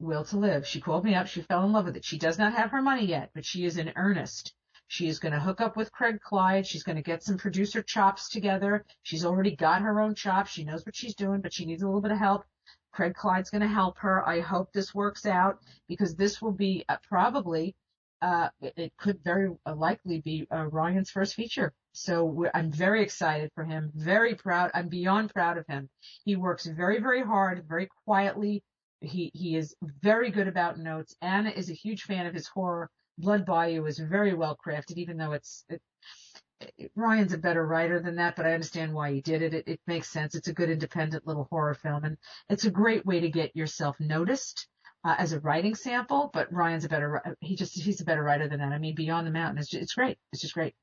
Will 0.00 0.24
to 0.24 0.38
Live. 0.38 0.66
She 0.66 0.80
called 0.80 1.04
me 1.04 1.14
up. 1.14 1.26
She 1.26 1.42
fell 1.42 1.64
in 1.64 1.72
love 1.72 1.84
with 1.84 1.96
it. 1.96 2.04
She 2.04 2.18
does 2.18 2.38
not 2.38 2.54
have 2.54 2.70
her 2.70 2.82
money 2.82 3.04
yet, 3.06 3.30
but 3.34 3.44
she 3.44 3.64
is 3.64 3.76
in 3.76 3.92
earnest. 3.96 4.54
She 4.88 5.06
is 5.06 5.20
going 5.20 5.34
to 5.34 5.38
hook 5.38 5.60
up 5.60 5.76
with 5.76 5.92
Craig 5.92 6.20
Clyde. 6.20 6.66
She's 6.66 6.82
going 6.82 6.96
to 6.96 7.02
get 7.02 7.22
some 7.22 7.38
producer 7.38 7.82
chops 7.82 8.28
together. 8.28 8.84
She's 9.02 9.24
already 9.24 9.54
got 9.54 9.82
her 9.82 10.00
own 10.00 10.16
chops. 10.16 10.50
She 10.50 10.64
knows 10.64 10.84
what 10.84 10.96
she's 10.96 11.14
doing, 11.14 11.42
but 11.42 11.52
she 11.52 11.64
needs 11.64 11.82
a 11.82 11.86
little 11.86 12.00
bit 12.00 12.10
of 12.10 12.18
help. 12.18 12.44
Craig 12.92 13.14
Clyde's 13.14 13.50
going 13.50 13.60
to 13.62 13.68
help 13.68 13.98
her. 13.98 14.26
I 14.26 14.40
hope 14.40 14.72
this 14.72 14.92
works 14.94 15.26
out 15.26 15.58
because 15.86 16.16
this 16.16 16.42
will 16.42 16.52
be 16.52 16.84
uh, 16.88 16.96
probably, 17.08 17.76
uh, 18.20 18.48
it 18.60 18.92
could 18.96 19.22
very 19.22 19.54
likely 19.64 20.20
be 20.22 20.48
uh, 20.50 20.66
Ryan's 20.66 21.10
first 21.10 21.34
feature. 21.34 21.72
So 21.92 22.46
I'm 22.52 22.72
very 22.72 23.02
excited 23.02 23.52
for 23.54 23.64
him. 23.64 23.92
Very 23.94 24.34
proud. 24.34 24.70
I'm 24.74 24.88
beyond 24.88 25.32
proud 25.32 25.56
of 25.56 25.66
him. 25.68 25.88
He 26.24 26.34
works 26.34 26.66
very, 26.66 27.00
very 27.00 27.22
hard, 27.22 27.64
very 27.68 27.88
quietly. 28.04 28.64
He, 29.00 29.30
he 29.34 29.56
is 29.56 29.74
very 30.02 30.30
good 30.30 30.48
about 30.48 30.78
notes. 30.78 31.16
Anna 31.22 31.50
is 31.50 31.70
a 31.70 31.74
huge 31.74 32.02
fan 32.02 32.26
of 32.26 32.34
his 32.34 32.46
horror. 32.48 32.90
Blood 33.18 33.44
Bayou 33.44 33.86
is 33.86 33.98
very 33.98 34.34
well 34.34 34.56
crafted, 34.56 34.96
even 34.96 35.16
though 35.16 35.32
it's, 35.32 35.64
it, 35.68 35.82
it, 36.78 36.92
Ryan's 36.94 37.32
a 37.32 37.38
better 37.38 37.66
writer 37.66 38.00
than 38.00 38.16
that, 38.16 38.36
but 38.36 38.46
I 38.46 38.52
understand 38.54 38.92
why 38.92 39.12
he 39.12 39.20
did 39.20 39.42
it. 39.42 39.54
it. 39.54 39.68
It 39.68 39.80
makes 39.86 40.08
sense. 40.08 40.34
It's 40.34 40.48
a 40.48 40.54
good 40.54 40.70
independent 40.70 41.26
little 41.26 41.48
horror 41.50 41.74
film 41.74 42.04
and 42.04 42.16
it's 42.48 42.64
a 42.64 42.70
great 42.70 43.04
way 43.06 43.20
to 43.20 43.30
get 43.30 43.56
yourself 43.56 43.96
noticed. 44.00 44.68
Uh, 45.02 45.14
as 45.16 45.32
a 45.32 45.40
writing 45.40 45.74
sample, 45.74 46.28
but 46.34 46.52
Ryan's 46.52 46.84
a 46.84 46.88
better, 46.90 47.22
he 47.40 47.56
just, 47.56 47.72
he's 47.72 48.02
a 48.02 48.04
better 48.04 48.22
writer 48.22 48.48
than 48.48 48.58
that. 48.58 48.70
I 48.72 48.76
mean, 48.76 48.94
Beyond 48.94 49.26
the 49.26 49.30
Mountain 49.30 49.56
is, 49.56 49.68
just, 49.68 49.82
it's 49.82 49.94
great. 49.94 50.18
It's 50.30 50.42
just 50.42 50.52
great. 50.52 50.74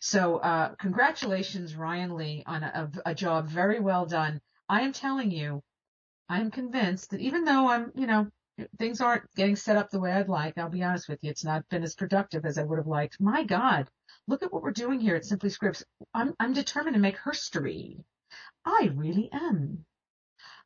So, 0.00 0.36
uh, 0.36 0.76
congratulations, 0.76 1.74
Ryan 1.74 2.14
Lee, 2.14 2.44
on 2.46 2.62
a, 2.62 2.88
a 3.04 3.14
job 3.16 3.48
very 3.48 3.80
well 3.80 4.06
done. 4.06 4.40
I 4.68 4.82
am 4.82 4.92
telling 4.92 5.32
you, 5.32 5.60
I 6.28 6.40
am 6.40 6.50
convinced 6.50 7.10
that 7.10 7.20
even 7.20 7.44
though 7.44 7.68
I'm, 7.68 7.92
you 7.94 8.06
know, 8.06 8.28
things 8.78 9.00
aren't 9.00 9.32
getting 9.34 9.56
set 9.56 9.76
up 9.76 9.90
the 9.90 10.00
way 10.00 10.12
I'd 10.12 10.28
like, 10.28 10.56
I'll 10.56 10.68
be 10.68 10.82
honest 10.82 11.08
with 11.08 11.18
you, 11.22 11.30
it's 11.30 11.44
not 11.44 11.68
been 11.68 11.82
as 11.82 11.94
productive 11.94 12.44
as 12.44 12.56
I 12.56 12.62
would 12.62 12.78
have 12.78 12.86
liked. 12.86 13.20
My 13.20 13.44
God, 13.44 13.88
look 14.26 14.42
at 14.42 14.52
what 14.52 14.62
we're 14.62 14.70
doing 14.70 15.00
here 15.00 15.16
at 15.16 15.24
Simply 15.24 15.50
Scripts. 15.50 15.84
I'm, 16.14 16.34
I'm 16.40 16.52
determined 16.52 16.94
to 16.94 17.00
make 17.00 17.18
history. 17.24 18.04
I 18.64 18.90
really 18.94 19.28
am. 19.32 19.84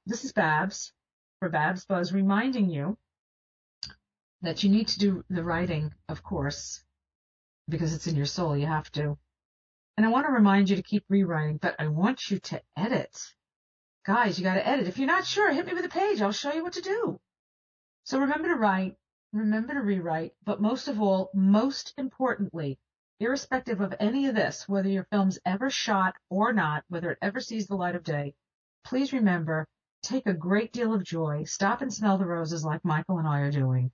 This 0.06 0.24
is 0.24 0.32
Babs 0.32 0.92
for 1.40 1.48
Babs 1.48 1.84
Buzz 1.84 2.12
reminding 2.12 2.70
you 2.70 2.96
that 4.42 4.62
you 4.62 4.70
need 4.70 4.88
to 4.88 4.98
do 4.98 5.24
the 5.28 5.42
writing, 5.42 5.92
of 6.08 6.22
course, 6.22 6.84
because 7.68 7.94
it's 7.94 8.06
in 8.06 8.16
your 8.16 8.26
soul. 8.26 8.56
You 8.56 8.66
have 8.66 8.90
to. 8.92 9.18
And 9.96 10.06
I 10.06 10.10
want 10.10 10.26
to 10.26 10.32
remind 10.32 10.70
you 10.70 10.76
to 10.76 10.82
keep 10.82 11.04
rewriting, 11.08 11.56
but 11.56 11.74
I 11.78 11.88
want 11.88 12.30
you 12.30 12.38
to 12.38 12.62
edit. 12.76 13.34
Guys, 14.08 14.38
you 14.38 14.44
got 14.44 14.54
to 14.54 14.66
edit. 14.66 14.88
If 14.88 14.96
you're 14.96 15.06
not 15.06 15.26
sure, 15.26 15.52
hit 15.52 15.66
me 15.66 15.74
with 15.74 15.84
a 15.84 15.90
page. 15.90 16.22
I'll 16.22 16.32
show 16.32 16.50
you 16.54 16.62
what 16.62 16.72
to 16.72 16.80
do. 16.80 17.20
So 18.04 18.18
remember 18.18 18.48
to 18.48 18.54
write, 18.54 18.96
remember 19.34 19.74
to 19.74 19.82
rewrite, 19.82 20.32
but 20.46 20.62
most 20.62 20.88
of 20.88 20.98
all, 20.98 21.28
most 21.34 21.92
importantly, 21.98 22.78
irrespective 23.20 23.82
of 23.82 23.94
any 24.00 24.26
of 24.26 24.34
this, 24.34 24.66
whether 24.66 24.88
your 24.88 25.04
film's 25.04 25.38
ever 25.44 25.68
shot 25.68 26.14
or 26.30 26.54
not, 26.54 26.84
whether 26.88 27.10
it 27.10 27.18
ever 27.20 27.38
sees 27.38 27.66
the 27.66 27.76
light 27.76 27.96
of 27.96 28.02
day, 28.02 28.34
please 28.82 29.12
remember, 29.12 29.68
take 30.02 30.26
a 30.26 30.32
great 30.32 30.72
deal 30.72 30.94
of 30.94 31.04
joy, 31.04 31.44
stop 31.44 31.82
and 31.82 31.92
smell 31.92 32.16
the 32.16 32.24
roses 32.24 32.64
like 32.64 32.82
Michael 32.86 33.18
and 33.18 33.28
I 33.28 33.40
are 33.40 33.50
doing, 33.50 33.90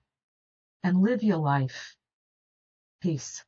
and 0.81 1.01
live 1.01 1.23
your 1.23 1.39
life. 1.39 1.97
Peace. 3.01 3.43